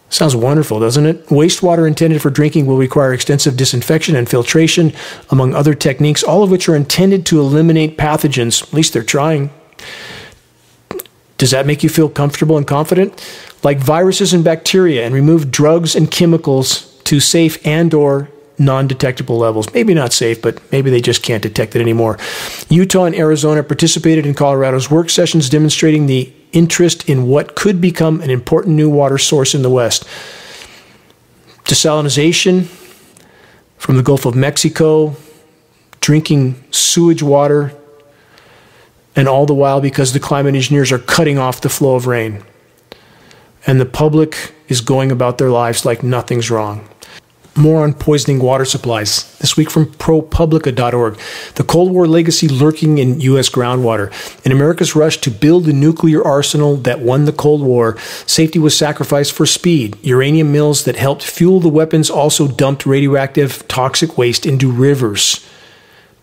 Sounds 0.08 0.34
wonderful, 0.34 0.80
doesn't 0.80 1.06
it? 1.06 1.26
Wastewater 1.26 1.86
intended 1.86 2.20
for 2.20 2.30
drinking 2.30 2.66
will 2.66 2.76
require 2.76 3.12
extensive 3.12 3.56
disinfection 3.56 4.16
and 4.16 4.28
filtration, 4.28 4.92
among 5.30 5.54
other 5.54 5.72
techniques, 5.72 6.24
all 6.24 6.42
of 6.42 6.50
which 6.50 6.68
are 6.68 6.74
intended 6.74 7.24
to 7.26 7.38
eliminate 7.38 7.96
pathogens. 7.96 8.62
At 8.62 8.72
least 8.72 8.92
they're 8.92 9.04
trying. 9.04 9.50
Does 11.40 11.52
that 11.52 11.64
make 11.64 11.82
you 11.82 11.88
feel 11.88 12.10
comfortable 12.10 12.58
and 12.58 12.66
confident? 12.66 13.18
Like 13.62 13.78
viruses 13.78 14.34
and 14.34 14.44
bacteria, 14.44 15.06
and 15.06 15.14
remove 15.14 15.50
drugs 15.50 15.96
and 15.96 16.10
chemicals 16.10 17.00
to 17.04 17.18
safe 17.18 17.66
and 17.66 17.94
or 17.94 18.28
non-detectable 18.58 19.38
levels. 19.38 19.72
Maybe 19.72 19.94
not 19.94 20.12
safe, 20.12 20.42
but 20.42 20.60
maybe 20.70 20.90
they 20.90 21.00
just 21.00 21.22
can't 21.22 21.42
detect 21.42 21.74
it 21.74 21.80
anymore. 21.80 22.18
Utah 22.68 23.04
and 23.04 23.14
Arizona 23.14 23.62
participated 23.62 24.26
in 24.26 24.34
Colorado's 24.34 24.90
work 24.90 25.08
sessions 25.08 25.48
demonstrating 25.48 26.06
the 26.08 26.30
interest 26.52 27.08
in 27.08 27.26
what 27.26 27.56
could 27.56 27.80
become 27.80 28.20
an 28.20 28.28
important 28.28 28.76
new 28.76 28.90
water 28.90 29.16
source 29.16 29.54
in 29.54 29.62
the 29.62 29.70
West. 29.70 30.04
Desalination 31.64 32.66
from 33.78 33.96
the 33.96 34.02
Gulf 34.02 34.26
of 34.26 34.34
Mexico, 34.34 35.16
drinking 36.02 36.62
sewage 36.70 37.22
water, 37.22 37.72
and 39.16 39.28
all 39.28 39.46
the 39.46 39.54
while 39.54 39.80
because 39.80 40.12
the 40.12 40.20
climate 40.20 40.54
engineers 40.54 40.92
are 40.92 40.98
cutting 40.98 41.38
off 41.38 41.60
the 41.60 41.68
flow 41.68 41.96
of 41.96 42.06
rain. 42.06 42.42
And 43.66 43.80
the 43.80 43.86
public 43.86 44.54
is 44.68 44.80
going 44.80 45.12
about 45.12 45.38
their 45.38 45.50
lives 45.50 45.84
like 45.84 46.02
nothing's 46.02 46.50
wrong 46.50 46.88
more 47.56 47.82
on 47.82 47.94
poisoning 47.94 48.40
water 48.40 48.64
supplies. 48.64 49.36
This 49.38 49.56
week 49.56 49.70
from 49.70 49.86
ProPublica.org. 49.86 51.18
The 51.54 51.64
Cold 51.64 51.92
War 51.92 52.06
legacy 52.06 52.48
lurking 52.48 52.98
in 52.98 53.20
U.S. 53.20 53.48
groundwater. 53.48 54.10
In 54.44 54.52
America's 54.52 54.94
rush 54.94 55.18
to 55.18 55.30
build 55.30 55.64
the 55.64 55.72
nuclear 55.72 56.22
arsenal 56.24 56.76
that 56.78 57.00
won 57.00 57.24
the 57.24 57.32
Cold 57.32 57.62
War, 57.62 57.98
safety 58.26 58.58
was 58.58 58.76
sacrificed 58.76 59.32
for 59.32 59.46
speed. 59.46 59.96
Uranium 60.02 60.52
mills 60.52 60.84
that 60.84 60.96
helped 60.96 61.22
fuel 61.22 61.60
the 61.60 61.68
weapons 61.68 62.10
also 62.10 62.48
dumped 62.48 62.86
radioactive 62.86 63.66
toxic 63.68 64.16
waste 64.16 64.46
into 64.46 64.70
rivers. 64.70 65.46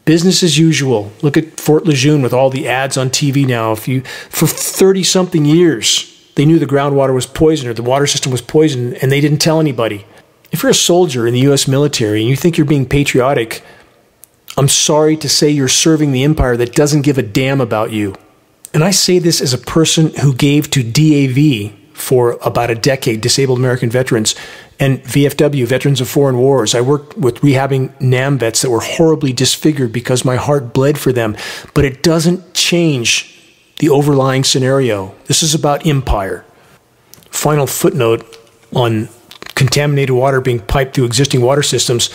Business 0.08 0.42
as 0.42 0.58
usual. 0.58 1.12
Look 1.22 1.38
at 1.38 1.60
Fort 1.60 1.86
Lejeune 1.86 2.24
with 2.24 2.34
all 2.34 2.50
the 2.50 2.68
ads 2.68 2.98
on 2.98 3.12
TV 3.12 3.46
now. 3.46 3.74
If 3.74 3.88
you 3.88 4.02
for 4.30 4.48
30 4.48 5.04
something 5.04 5.46
years 5.46 6.18
they 6.38 6.46
knew 6.46 6.60
the 6.60 6.68
groundwater 6.68 7.16
was 7.16 7.26
poisoned 7.26 7.68
or 7.68 7.74
the 7.74 7.82
water 7.82 8.06
system 8.06 8.32
was 8.32 8.44
poisoned 8.44 8.94
and 9.02 9.12
they 9.12 9.20
didn't 9.20 9.40
tell 9.40 9.60
anybody. 9.60 10.06
If 10.52 10.62
you're 10.62 10.70
a 10.70 10.76
soldier 10.76 11.26
in 11.26 11.34
the 11.34 11.40
US 11.52 11.68
military 11.68 12.22
and 12.22 12.30
you 12.30 12.36
think 12.36 12.58
you're 12.58 12.66
being 12.66 12.88
patriotic, 12.88 13.64
I'm 14.56 14.68
sorry 14.68 15.18
to 15.18 15.28
say 15.28 15.50
you're 15.50 15.68
serving 15.68 16.12
the 16.12 16.24
empire 16.24 16.56
that 16.56 16.76
doesn't 16.76 17.02
give 17.02 17.18
a 17.18 17.24
damn 17.24 17.60
about 17.60 17.92
you. 17.92 18.16
And 18.72 18.84
I 18.84 18.92
say 18.92 19.18
this 19.18 19.42
as 19.42 19.52
a 19.52 19.58
person 19.58 20.14
who 20.22 20.32
gave 20.32 20.70
to 20.72 20.84
DAV 20.84 21.74
for 21.98 22.38
about 22.44 22.70
a 22.70 22.76
decade, 22.76 23.22
Disabled 23.22 23.58
American 23.58 23.90
Veterans, 23.90 24.36
and 24.80 25.00
VFW, 25.00 25.66
Veterans 25.66 26.00
of 26.00 26.08
Foreign 26.08 26.38
Wars. 26.38 26.76
I 26.76 26.82
worked 26.82 27.18
with 27.18 27.42
rehabbing 27.42 28.00
NAM 28.00 28.38
vets 28.38 28.62
that 28.62 28.70
were 28.70 28.82
horribly 28.82 29.34
disfigured 29.34 29.92
because 29.92 30.24
my 30.24 30.36
heart 30.36 30.74
bled 30.74 31.00
for 31.00 31.12
them. 31.12 31.36
But 31.74 31.86
it 31.86 32.04
doesn't 32.04 32.54
change 32.54 33.34
the 33.80 33.90
overlying 33.90 34.44
scenario. 34.44 35.16
This 35.26 35.42
is 35.42 35.56
about 35.56 35.88
empire. 35.88 36.46
Final 37.32 37.66
footnote 37.66 38.38
on 38.76 39.10
contaminated 39.56 40.16
water 40.16 40.40
being 40.40 40.60
piped 40.60 40.94
through 40.94 41.06
existing 41.06 41.42
water 41.42 41.64
systems. 41.64 42.12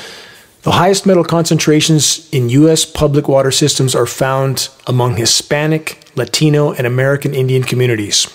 The 0.62 0.70
highest 0.70 1.06
metal 1.06 1.24
concentrations 1.24 2.30
in 2.30 2.48
U.S. 2.50 2.84
public 2.84 3.26
water 3.26 3.50
systems 3.50 3.96
are 3.96 4.06
found 4.06 4.68
among 4.86 5.16
Hispanic, 5.16 6.08
Latino, 6.14 6.70
and 6.72 6.86
American 6.86 7.34
Indian 7.34 7.64
communities. 7.64 8.28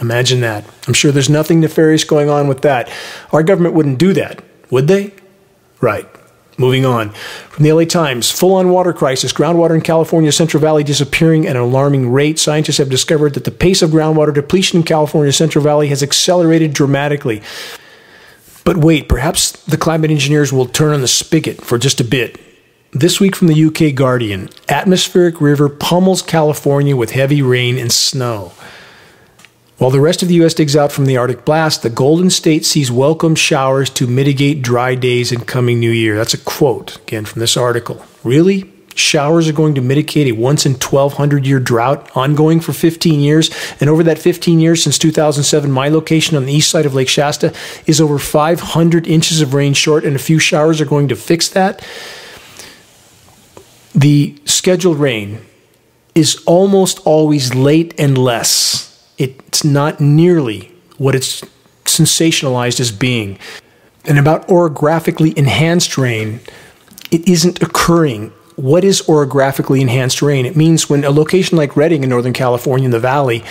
Imagine 0.00 0.40
that. 0.40 0.64
I'm 0.86 0.94
sure 0.94 1.10
there's 1.10 1.30
nothing 1.30 1.60
nefarious 1.60 2.04
going 2.04 2.28
on 2.28 2.46
with 2.48 2.62
that. 2.62 2.90
Our 3.32 3.42
government 3.42 3.74
wouldn't 3.74 3.98
do 3.98 4.12
that, 4.12 4.42
would 4.70 4.86
they? 4.86 5.12
Right. 5.80 6.06
Moving 6.56 6.84
on. 6.84 7.10
From 7.50 7.62
the 7.62 7.72
LA 7.72 7.84
Times, 7.84 8.32
full 8.32 8.54
on 8.54 8.68
water 8.68 8.92
crisis. 8.92 9.32
Groundwater 9.32 9.76
in 9.76 9.80
California's 9.80 10.36
Central 10.36 10.60
Valley 10.60 10.82
disappearing 10.82 11.46
at 11.46 11.54
an 11.54 11.62
alarming 11.62 12.10
rate. 12.10 12.38
Scientists 12.38 12.78
have 12.78 12.90
discovered 12.90 13.34
that 13.34 13.44
the 13.44 13.52
pace 13.52 13.80
of 13.80 13.90
groundwater 13.90 14.34
depletion 14.34 14.80
in 14.80 14.84
California's 14.84 15.36
Central 15.36 15.62
Valley 15.62 15.86
has 15.88 16.02
accelerated 16.02 16.72
dramatically. 16.72 17.42
But 18.64 18.76
wait, 18.76 19.08
perhaps 19.08 19.52
the 19.52 19.78
climate 19.78 20.10
engineers 20.10 20.52
will 20.52 20.66
turn 20.66 20.92
on 20.92 21.00
the 21.00 21.08
spigot 21.08 21.64
for 21.64 21.78
just 21.78 22.00
a 22.00 22.04
bit. 22.04 22.40
This 22.90 23.20
week 23.20 23.36
from 23.36 23.46
the 23.46 23.64
UK 23.64 23.94
Guardian 23.94 24.48
atmospheric 24.68 25.40
river 25.40 25.68
pummels 25.68 26.22
California 26.22 26.96
with 26.96 27.12
heavy 27.12 27.40
rain 27.40 27.78
and 27.78 27.92
snow. 27.92 28.52
While 29.78 29.92
the 29.92 30.00
rest 30.00 30.22
of 30.22 30.28
the 30.28 30.34
U.S. 30.34 30.54
digs 30.54 30.74
out 30.74 30.90
from 30.90 31.06
the 31.06 31.16
Arctic 31.16 31.44
blast, 31.44 31.84
the 31.84 31.90
Golden 31.90 32.30
State 32.30 32.66
sees 32.66 32.90
welcome 32.90 33.36
showers 33.36 33.88
to 33.90 34.08
mitigate 34.08 34.60
dry 34.60 34.96
days 34.96 35.30
in 35.30 35.42
coming 35.42 35.78
new 35.78 35.92
year. 35.92 36.16
That's 36.16 36.34
a 36.34 36.38
quote, 36.38 36.96
again, 36.96 37.24
from 37.24 37.38
this 37.38 37.56
article. 37.56 38.04
Really? 38.24 38.68
Showers 38.96 39.48
are 39.48 39.52
going 39.52 39.76
to 39.76 39.80
mitigate 39.80 40.26
a 40.26 40.32
once 40.32 40.66
in 40.66 40.72
1200 40.72 41.46
year 41.46 41.60
drought 41.60 42.10
ongoing 42.16 42.58
for 42.58 42.72
15 42.72 43.20
years. 43.20 43.52
And 43.80 43.88
over 43.88 44.02
that 44.02 44.18
15 44.18 44.58
years 44.58 44.82
since 44.82 44.98
2007, 44.98 45.70
my 45.70 45.88
location 45.88 46.36
on 46.36 46.46
the 46.46 46.52
east 46.52 46.72
side 46.72 46.84
of 46.84 46.94
Lake 46.94 47.08
Shasta 47.08 47.54
is 47.86 48.00
over 48.00 48.18
500 48.18 49.06
inches 49.06 49.40
of 49.40 49.54
rain 49.54 49.74
short, 49.74 50.04
and 50.04 50.16
a 50.16 50.18
few 50.18 50.40
showers 50.40 50.80
are 50.80 50.86
going 50.86 51.06
to 51.06 51.14
fix 51.14 51.48
that. 51.50 51.86
The 53.94 54.36
scheduled 54.44 54.98
rain 54.98 55.38
is 56.16 56.42
almost 56.46 56.98
always 57.06 57.54
late 57.54 57.94
and 57.96 58.18
less 58.18 58.87
it's 59.18 59.64
not 59.64 60.00
nearly 60.00 60.72
what 60.96 61.14
it's 61.14 61.42
sensationalized 61.84 62.80
as 62.80 62.92
being. 62.92 63.38
And 64.04 64.18
about 64.18 64.46
orographically 64.48 65.36
enhanced 65.36 65.98
rain, 65.98 66.40
it 67.10 67.28
isn't 67.28 67.62
occurring. 67.62 68.30
What 68.56 68.84
is 68.84 69.02
orographically 69.02 69.80
enhanced 69.80 70.22
rain? 70.22 70.46
It 70.46 70.56
means 70.56 70.88
when 70.88 71.04
a 71.04 71.10
location 71.10 71.58
like 71.58 71.76
Redding 71.76 72.04
in 72.04 72.10
Northern 72.10 72.32
California 72.32 72.86
in 72.86 72.90
the 72.90 73.00
valley 73.00 73.44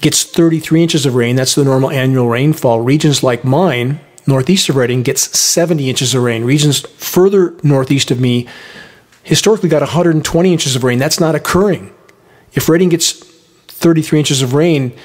gets 0.00 0.24
33 0.24 0.82
inches 0.82 1.06
of 1.06 1.14
rain, 1.14 1.36
that's 1.36 1.54
the 1.54 1.64
normal 1.64 1.90
annual 1.90 2.28
rainfall. 2.28 2.80
Regions 2.80 3.22
like 3.22 3.44
mine, 3.44 4.00
northeast 4.26 4.68
of 4.68 4.76
Redding, 4.76 5.02
gets 5.02 5.38
70 5.38 5.88
inches 5.88 6.14
of 6.14 6.22
rain. 6.22 6.44
Regions 6.44 6.80
further 6.80 7.54
northeast 7.62 8.10
of 8.10 8.20
me 8.20 8.48
historically 9.22 9.68
got 9.68 9.80
120 9.80 10.52
inches 10.52 10.76
of 10.76 10.84
rain. 10.84 10.98
That's 10.98 11.20
not 11.20 11.34
occurring. 11.34 11.92
If 12.52 12.68
Redding 12.68 12.90
gets 12.90 13.33
33 13.84 14.18
inches 14.18 14.40
of 14.40 14.54
rain, 14.54 14.96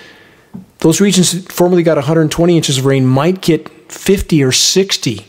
those 0.77 1.01
regions 1.01 1.33
that 1.33 1.51
formerly 1.51 1.83
got 1.83 1.97
120 1.97 2.55
inches 2.55 2.77
of 2.77 2.85
rain 2.85 3.05
might 3.05 3.41
get 3.41 3.69
50 3.91 4.41
or 4.41 4.53
60. 4.53 5.25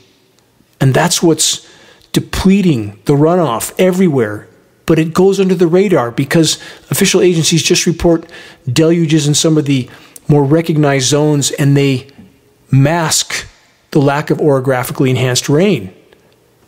And 0.81 0.95
that's 0.95 1.21
what's 1.21 1.69
depleting 2.13 3.01
the 3.07 3.15
runoff 3.15 3.75
everywhere. 3.77 4.47
But 4.87 5.01
it 5.01 5.13
goes 5.13 5.41
under 5.41 5.57
the 5.57 5.67
radar 5.67 6.13
because 6.13 6.63
official 6.93 7.21
agencies 7.21 7.65
just 7.65 7.87
report 7.87 8.31
deluges 8.73 9.27
in 9.27 9.35
some 9.35 9.59
of 9.59 9.65
the 9.65 9.91
more 10.29 10.45
recognized 10.45 11.09
zones 11.09 11.51
and 11.51 11.77
they 11.77 12.07
mask 12.71 13.49
the 13.91 13.99
lack 14.01 14.31
of 14.31 14.39
orographically 14.39 15.11
enhanced 15.11 15.49
rain. 15.49 15.93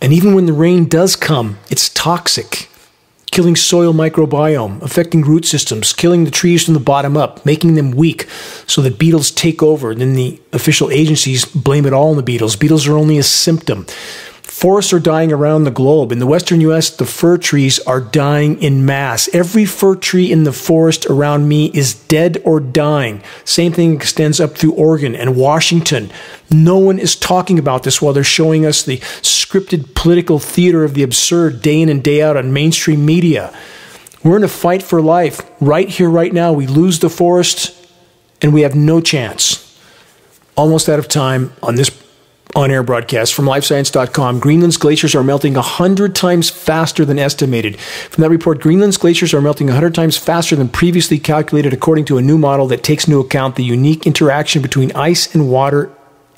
And 0.00 0.12
even 0.12 0.34
when 0.34 0.46
the 0.46 0.52
rain 0.52 0.86
does 0.86 1.14
come, 1.14 1.58
it's 1.70 1.88
toxic 1.90 2.68
killing 3.32 3.56
soil 3.56 3.92
microbiome, 3.92 4.80
affecting 4.82 5.22
root 5.22 5.44
systems, 5.44 5.92
killing 5.92 6.24
the 6.24 6.30
trees 6.30 6.64
from 6.64 6.74
the 6.74 6.80
bottom 6.80 7.16
up, 7.16 7.44
making 7.44 7.74
them 7.74 7.90
weak 7.90 8.28
so 8.66 8.80
that 8.82 8.98
beetles 8.98 9.32
take 9.32 9.62
over. 9.62 9.92
Then 9.94 10.14
the 10.14 10.40
official 10.52 10.90
agencies 10.90 11.44
blame 11.44 11.86
it 11.86 11.92
all 11.92 12.10
on 12.10 12.16
the 12.16 12.22
beetles. 12.22 12.54
Beetles 12.54 12.86
are 12.86 12.96
only 12.96 13.18
a 13.18 13.22
symptom. 13.24 13.86
Forests 14.42 14.92
are 14.92 15.00
dying 15.00 15.32
around 15.32 15.64
the 15.64 15.70
globe. 15.70 16.12
In 16.12 16.18
the 16.18 16.26
western 16.26 16.60
US, 16.62 16.90
the 16.90 17.06
fir 17.06 17.38
trees 17.38 17.78
are 17.80 18.00
dying 18.00 18.60
in 18.60 18.84
mass. 18.84 19.28
Every 19.32 19.64
fir 19.64 19.94
tree 19.94 20.30
in 20.30 20.44
the 20.44 20.52
forest 20.52 21.06
around 21.06 21.48
me 21.48 21.66
is 21.72 21.94
dead 21.94 22.40
or 22.44 22.60
dying. 22.60 23.22
Same 23.44 23.72
thing 23.72 23.94
extends 23.94 24.40
up 24.40 24.56
through 24.56 24.72
Oregon 24.72 25.14
and 25.14 25.36
Washington. 25.36 26.10
No 26.50 26.76
one 26.76 26.98
is 26.98 27.16
talking 27.16 27.58
about 27.58 27.84
this 27.84 28.02
while 28.02 28.12
they're 28.12 28.24
showing 28.24 28.66
us 28.66 28.82
the 28.82 28.98
scripted 28.98 29.94
political 29.94 30.38
theater 30.38 30.84
of 30.84 30.94
the 30.94 31.02
absurd 31.02 31.62
day 31.62 31.80
in 31.80 31.88
and 31.88 32.02
day 32.02 32.20
out 32.20 32.36
on 32.36 32.52
mainstream 32.52 33.06
media. 33.06 33.56
We're 34.24 34.36
in 34.36 34.44
a 34.44 34.48
fight 34.48 34.82
for 34.82 35.00
life. 35.00 35.40
Right 35.60 35.88
here, 35.88 36.10
right 36.10 36.32
now, 36.32 36.52
we 36.52 36.66
lose 36.66 36.98
the 36.98 37.10
forest 37.10 37.76
and 38.40 38.52
we 38.52 38.62
have 38.62 38.74
no 38.74 39.00
chance. 39.00 39.68
Almost 40.56 40.88
out 40.88 40.98
of 40.98 41.08
time 41.08 41.52
on 41.62 41.76
this 41.76 42.01
on 42.54 42.70
air 42.70 42.82
broadcast 42.82 43.34
from 43.34 43.46
livescience.com. 43.46 44.38
Greenland's 44.38 44.76
glaciers 44.76 45.14
are 45.14 45.24
melting 45.24 45.54
100 45.54 46.14
times 46.14 46.50
faster 46.50 47.04
than 47.04 47.18
estimated. 47.18 47.78
From 47.80 48.22
that 48.22 48.30
report, 48.30 48.60
Greenland's 48.60 48.96
glaciers 48.96 49.32
are 49.32 49.40
melting 49.40 49.68
100 49.68 49.94
times 49.94 50.16
faster 50.16 50.54
than 50.54 50.68
previously 50.68 51.18
calculated, 51.18 51.72
according 51.72 52.04
to 52.06 52.18
a 52.18 52.22
new 52.22 52.38
model 52.38 52.66
that 52.68 52.82
takes 52.82 53.06
into 53.06 53.20
account 53.20 53.56
the 53.56 53.64
unique 53.64 54.06
interaction 54.06 54.62
between 54.62 54.92
ice 54.92 55.34
and 55.34 55.50
water 55.50 55.90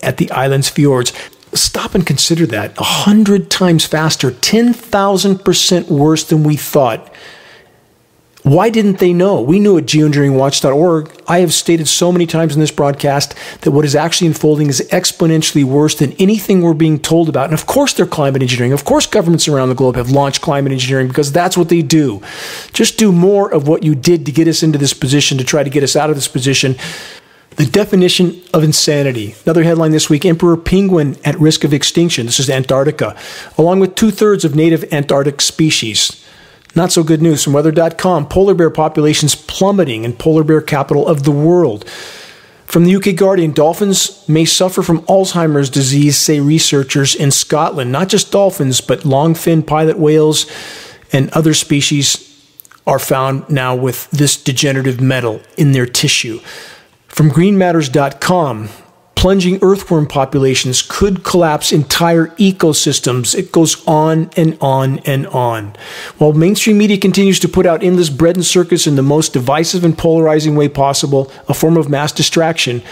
at 0.02 0.18
the 0.18 0.30
island's 0.30 0.68
fjords. 0.68 1.12
Stop 1.52 1.94
and 1.94 2.06
consider 2.06 2.46
that. 2.46 2.76
100 2.78 3.50
times 3.50 3.84
faster, 3.84 4.30
10,000% 4.30 5.88
worse 5.88 6.24
than 6.24 6.42
we 6.42 6.56
thought. 6.56 7.12
Why 8.44 8.68
didn't 8.68 8.98
they 8.98 9.14
know? 9.14 9.40
We 9.40 9.58
knew 9.58 9.78
at 9.78 9.86
geoengineeringwatch.org. 9.86 11.22
I 11.26 11.38
have 11.38 11.54
stated 11.54 11.88
so 11.88 12.12
many 12.12 12.26
times 12.26 12.52
in 12.52 12.60
this 12.60 12.70
broadcast 12.70 13.34
that 13.62 13.70
what 13.70 13.86
is 13.86 13.96
actually 13.96 14.26
unfolding 14.26 14.68
is 14.68 14.86
exponentially 14.92 15.64
worse 15.64 15.94
than 15.94 16.12
anything 16.18 16.60
we're 16.60 16.74
being 16.74 16.98
told 16.98 17.30
about. 17.30 17.46
And 17.46 17.54
of 17.54 17.64
course, 17.64 17.94
they're 17.94 18.04
climate 18.04 18.42
engineering. 18.42 18.74
Of 18.74 18.84
course, 18.84 19.06
governments 19.06 19.48
around 19.48 19.70
the 19.70 19.74
globe 19.74 19.96
have 19.96 20.10
launched 20.10 20.42
climate 20.42 20.72
engineering 20.72 21.08
because 21.08 21.32
that's 21.32 21.56
what 21.56 21.70
they 21.70 21.80
do. 21.80 22.20
Just 22.74 22.98
do 22.98 23.12
more 23.12 23.50
of 23.50 23.66
what 23.66 23.82
you 23.82 23.94
did 23.94 24.26
to 24.26 24.32
get 24.32 24.46
us 24.46 24.62
into 24.62 24.78
this 24.78 24.92
position, 24.92 25.38
to 25.38 25.44
try 25.44 25.62
to 25.62 25.70
get 25.70 25.82
us 25.82 25.96
out 25.96 26.10
of 26.10 26.16
this 26.16 26.28
position. 26.28 26.76
The 27.56 27.64
definition 27.64 28.42
of 28.52 28.62
insanity. 28.62 29.36
Another 29.46 29.62
headline 29.62 29.92
this 29.92 30.10
week 30.10 30.26
Emperor 30.26 30.58
penguin 30.58 31.16
at 31.24 31.40
risk 31.40 31.64
of 31.64 31.72
extinction. 31.72 32.26
This 32.26 32.40
is 32.40 32.50
Antarctica, 32.50 33.16
along 33.56 33.80
with 33.80 33.94
two 33.94 34.10
thirds 34.10 34.44
of 34.44 34.54
native 34.54 34.92
Antarctic 34.92 35.40
species. 35.40 36.20
Not 36.74 36.92
so 36.92 37.02
good 37.04 37.22
news 37.22 37.44
from 37.44 37.52
weather.com. 37.52 38.28
Polar 38.28 38.54
bear 38.54 38.70
populations 38.70 39.34
plummeting 39.34 40.04
in 40.04 40.12
polar 40.14 40.44
bear 40.44 40.60
capital 40.60 41.06
of 41.06 41.22
the 41.22 41.30
world. 41.30 41.88
From 42.66 42.84
the 42.84 42.96
UK 42.96 43.14
Guardian, 43.14 43.52
dolphins 43.52 44.28
may 44.28 44.44
suffer 44.44 44.82
from 44.82 45.02
Alzheimer's 45.02 45.70
disease, 45.70 46.16
say 46.16 46.40
researchers 46.40 47.14
in 47.14 47.30
Scotland. 47.30 47.92
Not 47.92 48.08
just 48.08 48.32
dolphins, 48.32 48.80
but 48.80 49.04
long 49.04 49.34
fin 49.34 49.62
pilot 49.62 49.98
whales 49.98 50.46
and 51.12 51.30
other 51.30 51.54
species 51.54 52.20
are 52.86 52.98
found 52.98 53.48
now 53.48 53.76
with 53.76 54.10
this 54.10 54.36
degenerative 54.36 55.00
metal 55.00 55.40
in 55.56 55.72
their 55.72 55.86
tissue. 55.86 56.40
From 57.06 57.30
greenmatters.com, 57.30 58.68
plunging 59.24 59.58
earthworm 59.62 60.06
populations 60.06 60.82
could 60.82 61.24
collapse 61.24 61.72
entire 61.72 62.26
ecosystems. 62.36 63.34
It 63.34 63.52
goes 63.52 63.82
on 63.86 64.28
and 64.36 64.58
on 64.60 64.98
and 65.06 65.26
on. 65.28 65.74
While 66.18 66.34
mainstream 66.34 66.76
media 66.76 66.98
continues 66.98 67.40
to 67.40 67.48
put 67.48 67.64
out 67.64 67.82
endless 67.82 68.10
bread 68.10 68.36
and 68.36 68.44
circus 68.44 68.86
in 68.86 68.96
the 68.96 69.02
most 69.02 69.32
divisive 69.32 69.82
and 69.82 69.96
polarizing 69.96 70.56
way 70.56 70.68
possible, 70.68 71.32
a 71.48 71.54
form 71.54 71.78
of 71.78 71.88
mass 71.88 72.12
distraction, 72.12 72.82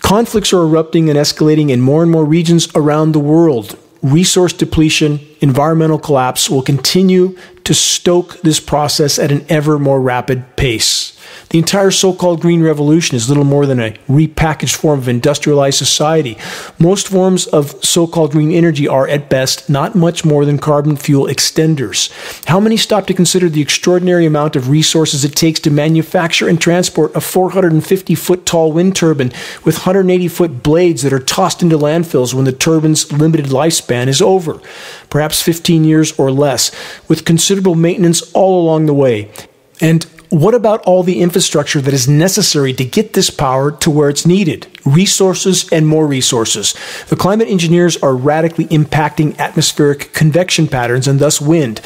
conflicts 0.00 0.52
are 0.52 0.60
erupting 0.60 1.08
and 1.08 1.18
escalating 1.18 1.70
in 1.70 1.80
more 1.80 2.02
and 2.02 2.12
more 2.12 2.26
regions 2.26 2.68
around 2.74 3.12
the 3.12 3.18
world. 3.18 3.78
Resource 4.02 4.52
depletion, 4.52 5.20
environmental 5.40 5.98
collapse 5.98 6.50
will 6.50 6.60
continue 6.60 7.34
to 7.64 7.72
stoke 7.72 8.42
this 8.42 8.60
process 8.60 9.18
at 9.18 9.32
an 9.32 9.46
ever 9.48 9.78
more 9.78 10.02
rapid 10.02 10.54
pace. 10.56 11.05
The 11.50 11.58
entire 11.58 11.90
so 11.92 12.12
called 12.12 12.40
Green 12.40 12.62
Revolution 12.62 13.16
is 13.16 13.28
little 13.28 13.44
more 13.44 13.66
than 13.66 13.78
a 13.78 13.92
repackaged 14.08 14.74
form 14.74 14.98
of 14.98 15.08
industrialized 15.08 15.78
society. 15.78 16.36
Most 16.78 17.08
forms 17.08 17.46
of 17.46 17.84
so 17.84 18.06
called 18.06 18.32
green 18.32 18.50
energy 18.50 18.88
are, 18.88 19.06
at 19.06 19.30
best, 19.30 19.70
not 19.70 19.94
much 19.94 20.24
more 20.24 20.44
than 20.44 20.58
carbon 20.58 20.96
fuel 20.96 21.26
extenders. 21.26 22.10
How 22.46 22.58
many 22.58 22.76
stop 22.76 23.06
to 23.06 23.14
consider 23.14 23.48
the 23.48 23.60
extraordinary 23.60 24.26
amount 24.26 24.56
of 24.56 24.68
resources 24.68 25.24
it 25.24 25.36
takes 25.36 25.60
to 25.60 25.70
manufacture 25.70 26.48
and 26.48 26.60
transport 26.60 27.14
a 27.14 27.20
450 27.20 28.14
foot 28.16 28.44
tall 28.44 28.72
wind 28.72 28.96
turbine 28.96 29.32
with 29.64 29.76
180 29.76 30.28
foot 30.28 30.62
blades 30.62 31.02
that 31.02 31.12
are 31.12 31.20
tossed 31.20 31.62
into 31.62 31.78
landfills 31.78 32.34
when 32.34 32.44
the 32.44 32.52
turbine's 32.52 33.12
limited 33.12 33.46
lifespan 33.46 34.08
is 34.08 34.20
over? 34.20 34.60
Perhaps 35.10 35.42
15 35.42 35.84
years 35.84 36.18
or 36.18 36.32
less, 36.32 36.72
with 37.08 37.24
considerable 37.24 37.76
maintenance 37.76 38.32
all 38.32 38.60
along 38.60 38.86
the 38.86 38.94
way. 38.94 39.30
And 39.80 40.06
what 40.30 40.54
about 40.54 40.82
all 40.82 41.02
the 41.02 41.20
infrastructure 41.20 41.80
that 41.80 41.94
is 41.94 42.08
necessary 42.08 42.72
to 42.74 42.84
get 42.84 43.12
this 43.12 43.30
power 43.30 43.70
to 43.72 43.90
where 43.90 44.08
it's 44.08 44.26
needed? 44.26 44.66
Resources 44.84 45.68
and 45.72 45.86
more 45.86 46.06
resources. 46.06 46.74
The 47.08 47.16
climate 47.16 47.48
engineers 47.48 47.96
are 48.02 48.14
radically 48.14 48.66
impacting 48.66 49.38
atmospheric 49.38 50.12
convection 50.12 50.68
patterns 50.68 51.06
and 51.08 51.18
thus 51.18 51.40
wind. 51.40 51.80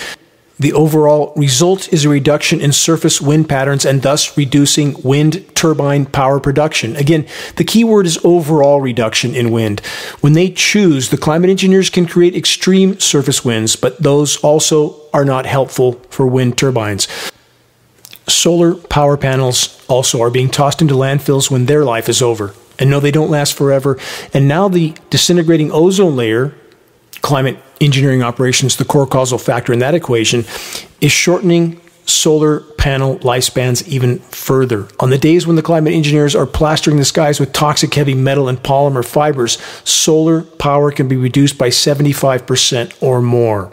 The 0.58 0.74
overall 0.74 1.32
result 1.36 1.90
is 1.90 2.04
a 2.04 2.10
reduction 2.10 2.60
in 2.60 2.72
surface 2.72 3.18
wind 3.18 3.48
patterns 3.48 3.86
and 3.86 4.02
thus 4.02 4.36
reducing 4.36 4.94
wind 5.02 5.42
turbine 5.54 6.04
power 6.04 6.38
production. 6.38 6.96
Again, 6.96 7.26
the 7.56 7.64
key 7.64 7.82
word 7.82 8.04
is 8.04 8.18
overall 8.24 8.78
reduction 8.78 9.34
in 9.34 9.52
wind. 9.52 9.80
When 10.20 10.34
they 10.34 10.50
choose, 10.50 11.08
the 11.08 11.16
climate 11.16 11.48
engineers 11.48 11.88
can 11.88 12.06
create 12.06 12.36
extreme 12.36 13.00
surface 13.00 13.42
winds, 13.42 13.74
but 13.74 14.02
those 14.02 14.36
also 14.38 15.00
are 15.14 15.24
not 15.24 15.46
helpful 15.46 15.92
for 16.10 16.26
wind 16.26 16.58
turbines. 16.58 17.08
Solar 18.30 18.74
power 18.74 19.16
panels 19.16 19.84
also 19.88 20.22
are 20.22 20.30
being 20.30 20.48
tossed 20.48 20.80
into 20.80 20.94
landfills 20.94 21.50
when 21.50 21.66
their 21.66 21.84
life 21.84 22.08
is 22.08 22.22
over. 22.22 22.54
And 22.78 22.88
no, 22.88 23.00
they 23.00 23.10
don't 23.10 23.30
last 23.30 23.54
forever. 23.54 23.98
And 24.32 24.48
now 24.48 24.68
the 24.68 24.94
disintegrating 25.10 25.70
ozone 25.72 26.16
layer 26.16 26.54
climate 27.20 27.58
engineering 27.80 28.22
operations, 28.22 28.76
the 28.76 28.84
core 28.84 29.06
causal 29.06 29.38
factor 29.38 29.72
in 29.72 29.78
that 29.80 29.94
equation, 29.94 30.44
is 31.00 31.12
shortening 31.12 31.80
solar 32.06 32.60
panel 32.60 33.18
lifespans 33.18 33.86
even 33.86 34.18
further. 34.18 34.88
On 34.98 35.10
the 35.10 35.18
days 35.18 35.46
when 35.46 35.56
the 35.56 35.62
climate 35.62 35.92
engineers 35.92 36.34
are 36.34 36.46
plastering 36.46 36.96
the 36.96 37.04
skies 37.04 37.38
with 37.38 37.52
toxic 37.52 37.94
heavy 37.94 38.14
metal 38.14 38.48
and 38.48 38.58
polymer 38.58 39.04
fibers, 39.04 39.60
solar 39.84 40.42
power 40.42 40.90
can 40.90 41.08
be 41.08 41.16
reduced 41.16 41.56
by 41.58 41.68
75% 41.68 43.02
or 43.02 43.22
more. 43.22 43.72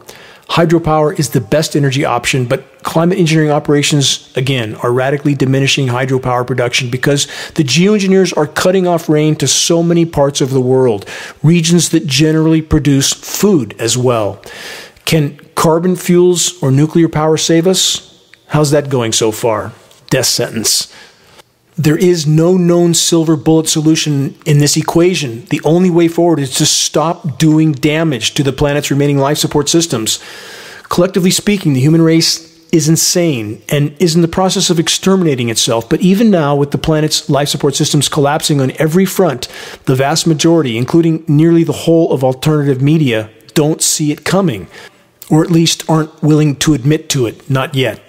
Hydropower 0.50 1.18
is 1.20 1.32
the 1.32 1.42
best 1.42 1.76
energy 1.76 2.06
option, 2.06 2.46
but 2.46 2.82
climate 2.84 3.20
engineering 3.20 3.52
operations, 3.52 4.32
again, 4.36 4.76
are 4.76 4.94
radically 4.94 5.36
diminishing 5.36 5.88
hydropower 5.88 6.48
production 6.48 6.90
because 6.90 7.26
the 7.56 7.64
geoengineers 7.64 8.36
are 8.36 8.48
cutting 8.48 8.88
off 8.88 9.10
rain 9.10 9.36
to 9.36 9.48
so 9.48 9.84
many 9.84 10.06
parts 10.06 10.40
of 10.40 10.52
the 10.52 10.62
world, 10.62 11.06
regions 11.44 11.90
that 11.90 12.08
generally 12.08 12.62
produce 12.62 13.12
food 13.12 13.76
as 13.80 13.98
well. 13.98 14.42
Can 15.06 15.38
carbon 15.56 15.96
fuels 15.96 16.62
or 16.64 16.72
nuclear 16.72 17.10
power 17.10 17.36
save 17.38 17.68
us? 17.68 18.26
How's 18.48 18.72
that 18.72 18.90
going 18.90 19.12
so 19.12 19.32
far? 19.32 19.74
Death 20.10 20.28
sentence. 20.28 20.94
There 21.78 21.98
is 21.98 22.26
no 22.26 22.58
known 22.58 22.96
silver 22.96 23.36
bullet 23.36 23.70
solution 23.70 24.36
in 24.48 24.58
this 24.58 24.76
equation. 24.76 25.46
The 25.46 25.62
only 25.64 25.92
way 25.92 26.08
forward 26.08 26.40
is 26.40 26.56
to 26.56 26.66
stop 26.66 27.38
doing 27.38 27.72
damage 27.72 28.34
to 28.34 28.44
the 28.44 28.52
planet's 28.52 28.90
remaining 28.90 29.20
life 29.20 29.38
support 29.38 29.70
systems. 29.70 30.20
Collectively 30.90 31.30
speaking, 31.30 31.74
the 31.74 31.80
human 31.80 32.02
race 32.02 32.48
is 32.72 32.90
insane 32.90 33.62
and 33.70 33.96
is 34.00 34.16
in 34.16 34.24
the 34.24 34.28
process 34.28 34.70
of 34.72 34.80
exterminating 34.80 35.50
itself. 35.50 35.88
But 35.88 36.02
even 36.02 36.32
now, 36.32 36.56
with 36.56 36.72
the 36.72 36.78
planet's 36.80 37.30
life 37.30 37.50
support 37.50 37.76
systems 37.76 38.10
collapsing 38.10 38.60
on 38.60 38.72
every 38.80 39.06
front, 39.06 39.48
the 39.86 39.96
vast 39.96 40.26
majority, 40.26 40.78
including 40.78 41.24
nearly 41.28 41.64
the 41.64 41.74
whole 41.74 42.12
of 42.12 42.24
alternative 42.24 42.82
media, 42.82 43.30
don't 43.54 43.82
see 43.84 44.12
it 44.12 44.26
coming, 44.26 44.68
or 45.30 45.44
at 45.44 45.52
least 45.52 45.88
aren't 45.90 46.24
willing 46.24 46.56
to 46.58 46.74
admit 46.74 47.10
to 47.10 47.28
it, 47.28 47.50
not 47.50 47.76
yet. 47.76 48.02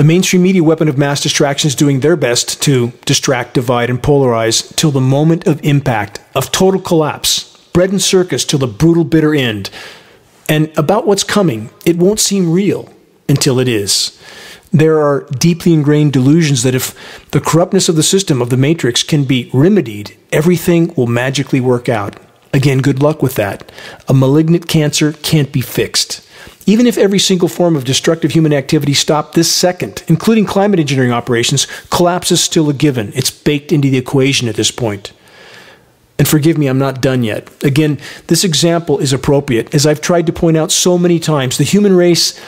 The 0.00 0.04
mainstream 0.04 0.40
media 0.40 0.64
weapon 0.64 0.88
of 0.88 0.96
mass 0.96 1.20
distraction 1.20 1.68
is 1.68 1.74
doing 1.74 2.00
their 2.00 2.16
best 2.16 2.62
to 2.62 2.94
distract, 3.04 3.52
divide, 3.52 3.90
and 3.90 4.00
polarize 4.02 4.74
till 4.74 4.90
the 4.90 4.98
moment 4.98 5.46
of 5.46 5.62
impact, 5.62 6.20
of 6.34 6.50
total 6.50 6.80
collapse, 6.80 7.54
bread 7.74 7.90
and 7.90 8.00
circus 8.00 8.46
till 8.46 8.58
the 8.58 8.66
brutal, 8.66 9.04
bitter 9.04 9.34
end. 9.34 9.68
And 10.48 10.72
about 10.78 11.06
what's 11.06 11.22
coming, 11.22 11.68
it 11.84 11.98
won't 11.98 12.18
seem 12.18 12.50
real 12.50 12.88
until 13.28 13.60
it 13.60 13.68
is. 13.68 14.18
There 14.72 15.02
are 15.02 15.28
deeply 15.38 15.74
ingrained 15.74 16.14
delusions 16.14 16.62
that 16.62 16.74
if 16.74 17.28
the 17.32 17.40
corruptness 17.42 17.90
of 17.90 17.96
the 17.96 18.02
system, 18.02 18.40
of 18.40 18.48
the 18.48 18.56
matrix, 18.56 19.02
can 19.02 19.24
be 19.24 19.50
remedied, 19.52 20.16
everything 20.32 20.94
will 20.96 21.08
magically 21.08 21.60
work 21.60 21.90
out. 21.90 22.16
Again, 22.54 22.78
good 22.78 23.02
luck 23.02 23.22
with 23.22 23.34
that. 23.34 23.70
A 24.08 24.14
malignant 24.14 24.66
cancer 24.66 25.12
can't 25.12 25.52
be 25.52 25.60
fixed. 25.60 26.26
Even 26.66 26.86
if 26.86 26.98
every 26.98 27.18
single 27.18 27.48
form 27.48 27.74
of 27.74 27.84
destructive 27.84 28.32
human 28.32 28.52
activity 28.52 28.94
stopped 28.94 29.34
this 29.34 29.50
second, 29.50 30.02
including 30.08 30.44
climate 30.44 30.78
engineering 30.78 31.12
operations, 31.12 31.66
collapse 31.90 32.30
is 32.30 32.40
still 32.40 32.68
a 32.68 32.74
given. 32.74 33.12
It's 33.14 33.30
baked 33.30 33.72
into 33.72 33.90
the 33.90 33.98
equation 33.98 34.48
at 34.48 34.56
this 34.56 34.70
point. 34.70 35.12
And 36.18 36.28
forgive 36.28 36.58
me, 36.58 36.66
I'm 36.66 36.78
not 36.78 37.00
done 37.00 37.24
yet. 37.24 37.48
Again, 37.64 37.98
this 38.26 38.44
example 38.44 38.98
is 38.98 39.14
appropriate. 39.14 39.74
As 39.74 39.86
I've 39.86 40.02
tried 40.02 40.26
to 40.26 40.34
point 40.34 40.58
out 40.58 40.70
so 40.70 40.98
many 40.98 41.18
times, 41.18 41.56
the 41.56 41.64
human 41.64 41.96
race 41.96 42.38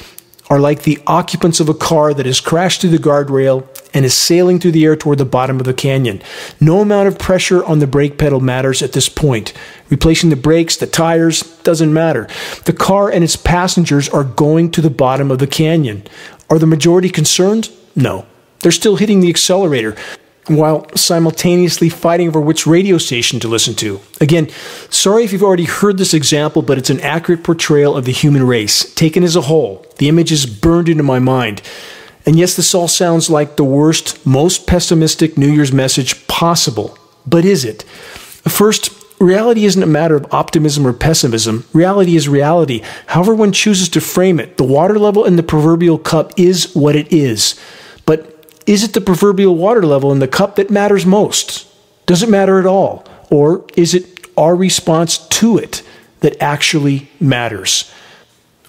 are 0.53 0.61
like 0.61 0.83
the 0.83 1.01
occupants 1.07 1.61
of 1.61 1.71
a 1.71 1.75
car 1.75 2.13
that 2.13 2.27
has 2.27 2.39
crashed 2.39 2.83
through 2.83 2.91
the 2.91 2.99
guardrail 2.99 3.67
and 3.95 4.05
is 4.05 4.13
sailing 4.13 4.61
through 4.61 4.71
the 4.71 4.85
air 4.85 4.95
toward 4.95 5.17
the 5.17 5.25
bottom 5.25 5.59
of 5.59 5.65
the 5.65 5.73
canyon. 5.73 6.21
No 6.61 6.83
amount 6.83 7.09
of 7.09 7.19
pressure 7.19 7.65
on 7.65 7.79
the 7.79 7.87
brake 7.87 8.19
pedal 8.19 8.39
matters 8.39 8.83
at 8.83 8.93
this 8.93 9.09
point. 9.09 9.55
Replacing 9.89 10.29
the 10.29 10.37
brakes, 10.37 10.77
the 10.77 10.87
tires, 10.87 11.41
doesn't 11.63 11.95
matter. 11.95 12.29
The 12.67 12.75
car 12.75 13.09
and 13.09 13.25
its 13.25 13.35
passengers 13.35 14.11
are 14.11 14.25
going 14.25 14.71
to 14.73 14.83
the 14.83 14.91
bottom 14.91 15.31
of 15.31 15.39
the 15.39 15.47
canyon. 15.47 16.07
Are 16.51 16.59
the 16.59 16.67
majority 16.67 17.09
concerned? 17.09 17.71
No. 17.97 18.27
They're 18.61 18.73
still 18.73 18.97
hitting 18.97 19.21
the 19.21 19.31
accelerator 19.31 19.97
while 20.49 20.87
simultaneously 20.97 21.89
fighting 21.89 22.29
over 22.29 22.41
which 22.41 22.67
radio 22.67 22.99
station 22.99 23.39
to 23.41 23.49
listen 23.49 23.75
to. 23.75 24.01
Again, 24.21 24.49
sorry 24.91 25.25
if 25.25 25.33
you've 25.33 25.43
already 25.43 25.65
heard 25.65 25.99
this 25.99 26.15
example, 26.15 26.63
but 26.63 26.79
it's 26.79 26.91
an 26.91 27.01
accurate 27.01 27.45
portrayal 27.45 27.97
of 27.97 28.05
the 28.05 28.13
human 28.13 28.45
race, 28.47 28.93
taken 28.95 29.23
as 29.23 29.37
a 29.37 29.43
whole. 29.43 29.87
The 29.99 30.09
image 30.09 30.33
is 30.33 30.47
burned 30.47 30.89
into 30.89 31.05
my 31.05 31.19
mind. 31.19 31.63
And 32.27 32.37
yes, 32.37 32.57
this 32.57 32.75
all 32.75 32.89
sounds 32.89 33.31
like 33.31 33.57
the 33.57 33.65
worst, 33.65 34.25
most 34.27 34.67
pessimistic 34.67 35.37
New 35.37 35.51
Year's 35.51 35.73
message 35.73 36.27
possible. 36.27 36.99
But 37.27 37.45
is 37.45 37.65
it? 37.65 37.83
First, 37.83 38.91
reality 39.21 39.65
isn't 39.65 39.83
a 39.83 39.87
matter 39.87 40.17
of 40.17 40.33
optimism 40.33 40.87
or 40.87 40.93
pessimism. 40.93 41.65
Reality 41.73 42.17
is 42.17 42.29
reality. 42.29 42.83
However, 43.07 43.35
one 43.35 43.53
chooses 43.53 43.89
to 43.91 44.01
frame 44.01 44.41
it, 44.41 44.57
the 44.57 44.65
water 44.65 44.99
level 44.99 45.25
in 45.25 45.37
the 45.37 45.43
proverbial 45.43 45.99
cup 45.99 46.33
is 46.37 46.75
what 46.75 46.97
it 46.97 47.13
is. 47.13 47.59
Is 48.67 48.85
it 48.85 48.93
the 48.93 49.01
proverbial 49.01 49.57
water 49.57 49.83
level 49.83 50.13
in 50.13 50.19
the 50.19 50.29
cup 50.29 50.57
that 50.57 50.71
matters 50.71 51.05
most? 51.05 51.67
Does 52.07 52.23
it 52.23 52.29
matter 52.29 52.59
at 52.59 52.67
all? 52.67 53.05
Or 53.31 53.65
is 53.77 53.95
it 53.95 54.27
our 54.37 54.55
response 54.55 55.19
to 55.19 55.59
it 55.59 55.83
that 56.21 56.41
actually 56.43 57.11
matters? 57.21 57.91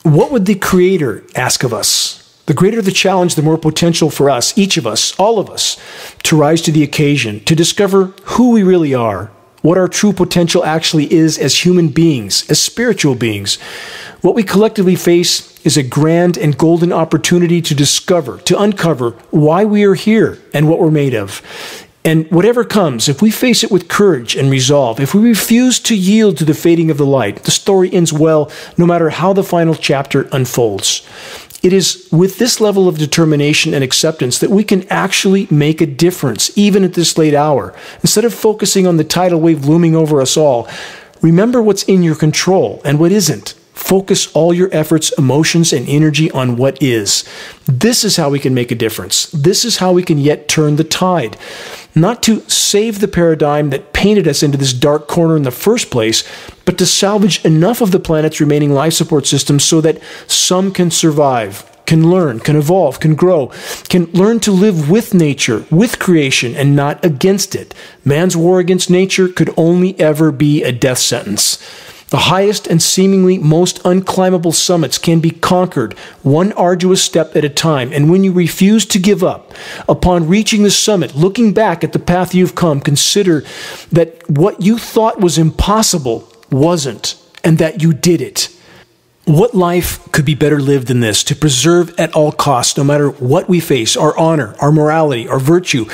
What 0.03 0.31
would 0.31 0.45
the 0.45 0.55
Creator 0.55 1.23
ask 1.35 1.63
of 1.63 1.73
us? 1.73 2.19
The 2.45 2.53
greater 2.53 2.81
the 2.81 2.91
challenge, 2.91 3.35
the 3.35 3.41
more 3.41 3.57
potential 3.57 4.09
for 4.09 4.29
us, 4.29 4.57
each 4.57 4.75
of 4.75 4.85
us, 4.85 5.17
all 5.17 5.39
of 5.39 5.49
us, 5.49 5.77
to 6.23 6.35
rise 6.35 6.61
to 6.63 6.73
the 6.73 6.83
occasion, 6.83 7.39
to 7.45 7.55
discover 7.55 8.13
who 8.23 8.51
we 8.51 8.63
really 8.63 8.93
are, 8.93 9.31
what 9.61 9.77
our 9.77 9.87
true 9.87 10.11
potential 10.11 10.65
actually 10.65 11.11
is 11.11 11.37
as 11.37 11.65
human 11.65 11.87
beings, 11.87 12.49
as 12.49 12.61
spiritual 12.61 13.15
beings. 13.15 13.55
What 14.19 14.35
we 14.35 14.43
collectively 14.43 14.95
face 14.95 15.52
is 15.63 15.77
a 15.77 15.83
grand 15.83 16.37
and 16.37 16.57
golden 16.57 16.91
opportunity 16.91 17.61
to 17.61 17.75
discover, 17.75 18.37
to 18.39 18.59
uncover 18.59 19.11
why 19.31 19.65
we 19.65 19.83
are 19.83 19.95
here 19.95 20.39
and 20.53 20.67
what 20.67 20.79
we're 20.79 20.91
made 20.91 21.13
of. 21.13 21.41
And 22.05 22.29
whatever 22.29 22.65
comes, 22.65 23.07
if 23.07 23.21
we 23.21 23.31
face 23.31 23.63
it 23.63 23.71
with 23.71 23.87
courage 23.87 24.35
and 24.35 24.51
resolve, 24.51 24.99
if 24.99 25.13
we 25.13 25.21
refuse 25.21 25.79
to 25.81 25.95
yield 25.95 26.37
to 26.37 26.45
the 26.45 26.53
fading 26.53 26.91
of 26.91 26.97
the 26.97 27.05
light, 27.05 27.43
the 27.43 27.51
story 27.51 27.91
ends 27.93 28.11
well 28.11 28.51
no 28.77 28.85
matter 28.85 29.09
how 29.09 29.31
the 29.31 29.43
final 29.43 29.73
chapter 29.73 30.27
unfolds. 30.33 31.07
It 31.61 31.71
is 31.71 32.09
with 32.11 32.39
this 32.39 32.59
level 32.59 32.89
of 32.89 32.97
determination 32.97 33.73
and 33.73 33.85
acceptance 33.85 34.39
that 34.39 34.49
we 34.49 34.65
can 34.65 34.85
actually 34.89 35.47
make 35.49 35.79
a 35.79 35.85
difference, 35.85 36.55
even 36.57 36.83
at 36.83 36.93
this 36.93 37.17
late 37.17 37.33
hour. 37.33 37.73
Instead 38.01 38.25
of 38.25 38.33
focusing 38.33 38.85
on 38.85 38.97
the 38.97 39.05
tidal 39.05 39.39
wave 39.39 39.63
looming 39.63 39.95
over 39.95 40.19
us 40.19 40.35
all, 40.35 40.67
remember 41.21 41.61
what's 41.61 41.83
in 41.83 42.03
your 42.03 42.15
control 42.15 42.81
and 42.83 42.99
what 42.99 43.13
isn't. 43.13 43.53
Focus 43.73 44.31
all 44.33 44.53
your 44.53 44.69
efforts, 44.71 45.11
emotions, 45.17 45.73
and 45.73 45.87
energy 45.89 46.29
on 46.31 46.57
what 46.57 46.81
is. 46.81 47.27
This 47.65 48.03
is 48.03 48.17
how 48.17 48.29
we 48.29 48.39
can 48.39 48.53
make 48.53 48.71
a 48.71 48.75
difference. 48.75 49.25
This 49.31 49.65
is 49.65 49.77
how 49.77 49.91
we 49.91 50.03
can 50.03 50.19
yet 50.19 50.47
turn 50.47 50.75
the 50.75 50.83
tide. 50.83 51.37
Not 51.95 52.21
to 52.23 52.41
save 52.49 52.99
the 52.99 53.07
paradigm 53.07 53.71
that 53.71 53.91
painted 53.91 54.27
us 54.27 54.43
into 54.43 54.57
this 54.57 54.73
dark 54.73 55.07
corner 55.07 55.35
in 55.35 55.43
the 55.43 55.51
first 55.51 55.89
place, 55.89 56.23
but 56.65 56.77
to 56.77 56.85
salvage 56.85 57.43
enough 57.43 57.81
of 57.81 57.91
the 57.91 57.99
planet's 57.99 58.39
remaining 58.39 58.73
life 58.73 58.93
support 58.93 59.25
systems 59.25 59.63
so 59.63 59.81
that 59.81 59.99
some 60.27 60.71
can 60.71 60.91
survive, 60.91 61.69
can 61.85 62.09
learn, 62.09 62.39
can 62.39 62.55
evolve, 62.55 62.99
can 62.99 63.15
grow, 63.15 63.47
can 63.89 64.05
learn 64.11 64.39
to 64.41 64.51
live 64.51 64.89
with 64.89 65.13
nature, 65.13 65.65
with 65.71 65.99
creation, 65.99 66.55
and 66.55 66.75
not 66.75 67.03
against 67.03 67.55
it. 67.55 67.73
Man's 68.05 68.37
war 68.37 68.59
against 68.59 68.89
nature 68.89 69.27
could 69.27 69.53
only 69.57 69.99
ever 69.99 70.31
be 70.31 70.63
a 70.63 70.71
death 70.71 70.99
sentence. 70.99 71.57
The 72.13 72.29
highest 72.29 72.67
and 72.67 72.79
seemingly 72.79 73.39
most 73.39 73.81
unclimbable 73.81 74.53
summits 74.53 74.99
can 74.99 75.19
be 75.19 75.31
conquered 75.31 75.97
one 76.21 76.51
arduous 76.51 77.01
step 77.01 77.35
at 77.35 77.43
a 77.43 77.49
time. 77.49 77.91
And 77.91 78.11
when 78.11 78.23
you 78.23 78.31
refuse 78.31 78.85
to 78.85 78.99
give 78.99 79.23
up, 79.23 79.51
upon 79.89 80.27
reaching 80.27 80.61
the 80.61 80.69
summit, 80.69 81.15
looking 81.15 81.53
back 81.53 81.83
at 81.83 81.91
the 81.91 81.97
path 81.97 82.35
you've 82.35 82.53
come, 82.53 82.81
consider 82.81 83.43
that 83.91 84.29
what 84.29 84.61
you 84.61 84.77
thought 84.77 85.21
was 85.21 85.39
impossible 85.39 86.31
wasn't, 86.51 87.15
and 87.43 87.57
that 87.57 87.81
you 87.81 87.93
did 87.93 88.21
it. 88.21 88.55
What 89.25 89.55
life 89.55 90.11
could 90.11 90.23
be 90.23 90.35
better 90.35 90.59
lived 90.59 90.89
than 90.89 90.99
this 90.99 91.23
to 91.23 91.35
preserve 91.35 91.99
at 91.99 92.13
all 92.13 92.31
costs, 92.31 92.77
no 92.77 92.83
matter 92.83 93.09
what 93.09 93.49
we 93.49 93.59
face, 93.59 93.97
our 93.97 94.15
honor, 94.19 94.53
our 94.59 94.71
morality, 94.71 95.27
our 95.27 95.39
virtue, 95.39 95.87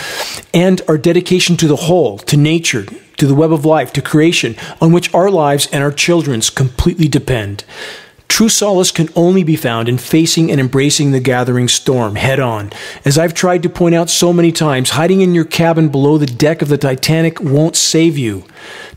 and 0.54 0.82
our 0.90 0.98
dedication 0.98 1.56
to 1.56 1.68
the 1.70 1.78
whole, 1.78 2.18
to 2.18 2.36
nature, 2.36 2.86
to 3.20 3.28
the 3.28 3.36
web 3.36 3.52
of 3.52 3.66
life, 3.66 3.94
to 3.94 4.02
creation, 4.02 4.56
on 4.82 4.92
which 4.92 5.14
our 5.14 5.30
lives 5.30 5.68
and 5.72 5.84
our 5.84 5.92
children's 5.92 6.50
completely 6.50 7.08
depend. 7.08 7.64
True 8.30 8.48
solace 8.48 8.92
can 8.92 9.10
only 9.18 9.44
be 9.44 9.58
found 9.58 9.90
in 9.90 9.98
facing 9.98 10.50
and 10.50 10.62
embracing 10.62 11.12
the 11.12 11.20
gathering 11.20 11.68
storm 11.68 12.16
head 12.16 12.40
on. 12.40 12.72
As 13.04 13.18
I've 13.18 13.34
tried 13.34 13.64
to 13.64 13.70
point 13.70 13.96
out 13.96 14.10
so 14.10 14.32
many 14.32 14.54
times, 14.54 14.92
hiding 14.92 15.20
in 15.20 15.34
your 15.34 15.44
cabin 15.44 15.90
below 15.90 16.18
the 16.18 16.26
deck 16.26 16.62
of 16.62 16.70
the 16.70 16.78
Titanic 16.78 17.42
won't 17.42 17.76
save 17.76 18.18
you. 18.18 18.46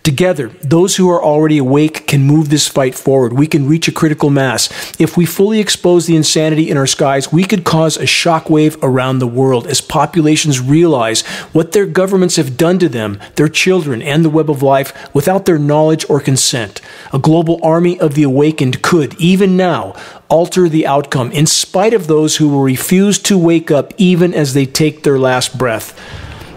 Together, 0.02 0.48
those 0.62 0.96
who 0.96 1.08
are 1.08 1.22
already 1.22 1.58
awake 1.58 2.08
can 2.08 2.22
move 2.22 2.48
this 2.48 2.66
fight 2.66 2.94
forward. 2.94 3.32
We 3.32 3.46
can 3.46 3.68
reach 3.68 3.86
a 3.86 3.92
critical 3.92 4.30
mass. 4.30 4.68
If 4.98 5.16
we 5.16 5.24
fully 5.26 5.60
expose 5.60 6.06
the 6.06 6.16
insanity 6.16 6.70
in 6.70 6.76
our 6.76 6.88
skies, 6.88 7.32
we 7.32 7.44
could 7.44 7.62
cause 7.62 7.96
a 7.96 8.02
shockwave 8.02 8.76
around 8.82 9.20
the 9.20 9.28
world 9.28 9.68
as 9.68 9.80
populations 9.80 10.60
realize 10.60 11.22
what 11.52 11.70
their 11.70 11.86
governments 11.86 12.34
have 12.34 12.56
done 12.56 12.80
to 12.80 12.88
them, 12.88 13.20
their 13.36 13.48
children, 13.48 14.02
and 14.02 14.24
the 14.24 14.30
web 14.30 14.50
of 14.50 14.62
life 14.62 15.14
without 15.14 15.46
their 15.46 15.58
knowledge 15.58 16.04
or 16.10 16.18
consent. 16.18 16.80
A 17.12 17.18
global 17.20 17.60
army 17.62 17.98
of 18.00 18.14
the 18.14 18.24
awakened 18.24 18.82
could, 18.82 19.14
even 19.22 19.56
now, 19.56 19.94
alter 20.28 20.68
the 20.68 20.86
outcome 20.86 21.30
in 21.32 21.46
spite 21.46 21.94
of 21.94 22.06
those 22.06 22.36
who 22.36 22.48
will 22.48 22.62
refuse 22.62 23.18
to 23.20 23.38
wake 23.38 23.70
up 23.70 23.92
even 23.96 24.34
as 24.34 24.52
they 24.52 24.66
take 24.66 25.02
their 25.02 25.18
last 25.18 25.56
breath. 25.56 25.98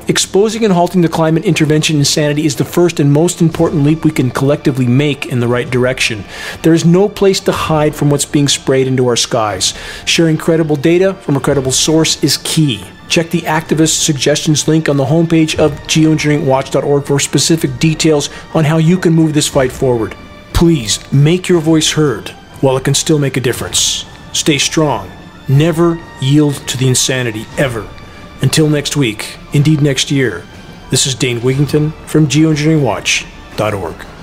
Exposing 0.08 0.64
and 0.64 0.72
halting 0.72 1.02
the 1.02 1.10
climate 1.10 1.46
intervention 1.46 1.98
insanity 1.98 2.46
is 2.46 2.56
the 2.56 2.66
first 2.66 3.00
and 3.00 3.12
most 3.12 3.42
important 3.42 3.84
leap 3.84 4.04
we 4.04 4.12
can 4.12 4.30
collectively 4.30 4.86
make 4.86 5.26
in 5.26 5.40
the 5.40 5.48
right 5.48 5.68
direction. 5.70 6.24
There 6.62 6.76
is 6.76 6.86
no 6.86 7.10
place 7.10 7.40
to 7.42 7.52
hide 7.52 7.96
from 7.96 8.12
what's 8.12 8.26
being 8.26 8.48
sprayed 8.48 8.86
into 8.86 9.08
our 9.08 9.16
skies. 9.16 9.74
Sharing 10.06 10.38
credible 10.38 10.76
data 10.76 11.16
from 11.16 11.38
a 11.38 11.40
credible 11.40 11.72
source 11.72 12.24
is 12.24 12.38
key. 12.38 12.86
Check 13.10 13.32
the 13.32 13.42
activist 13.42 14.04
suggestions 14.04 14.68
link 14.68 14.90
on 14.90 14.98
the 14.98 15.06
homepage 15.06 15.58
of 15.58 15.72
geoengineeringwatch.org 15.88 17.04
for 17.06 17.20
specific 17.20 17.80
details 17.80 18.30
on 18.54 18.64
how 18.64 18.78
you 18.78 18.98
can 18.98 19.14
move 19.14 19.34
this 19.34 19.48
fight 19.48 19.72
forward. 19.72 20.16
Please 20.54 21.00
make 21.12 21.48
your 21.48 21.62
voice 21.62 21.92
heard 21.92 22.34
while 22.62 22.78
it 22.78 22.84
can 22.84 22.94
still 22.94 23.20
make 23.20 23.38
a 23.38 23.42
difference. 23.42 24.06
Stay 24.34 24.58
strong. 24.58 25.12
Never 25.48 26.02
yield 26.22 26.56
to 26.68 26.78
the 26.78 26.88
insanity, 26.88 27.46
ever. 27.58 27.88
Until 28.42 28.70
next 28.70 28.98
week, 28.98 29.38
indeed 29.54 29.82
next 29.82 30.12
year, 30.12 30.44
this 30.92 31.06
is 31.08 31.16
Dane 31.16 31.40
Wigington 31.40 31.94
from 32.08 32.28
geoengineeringwatch.org. 32.28 34.15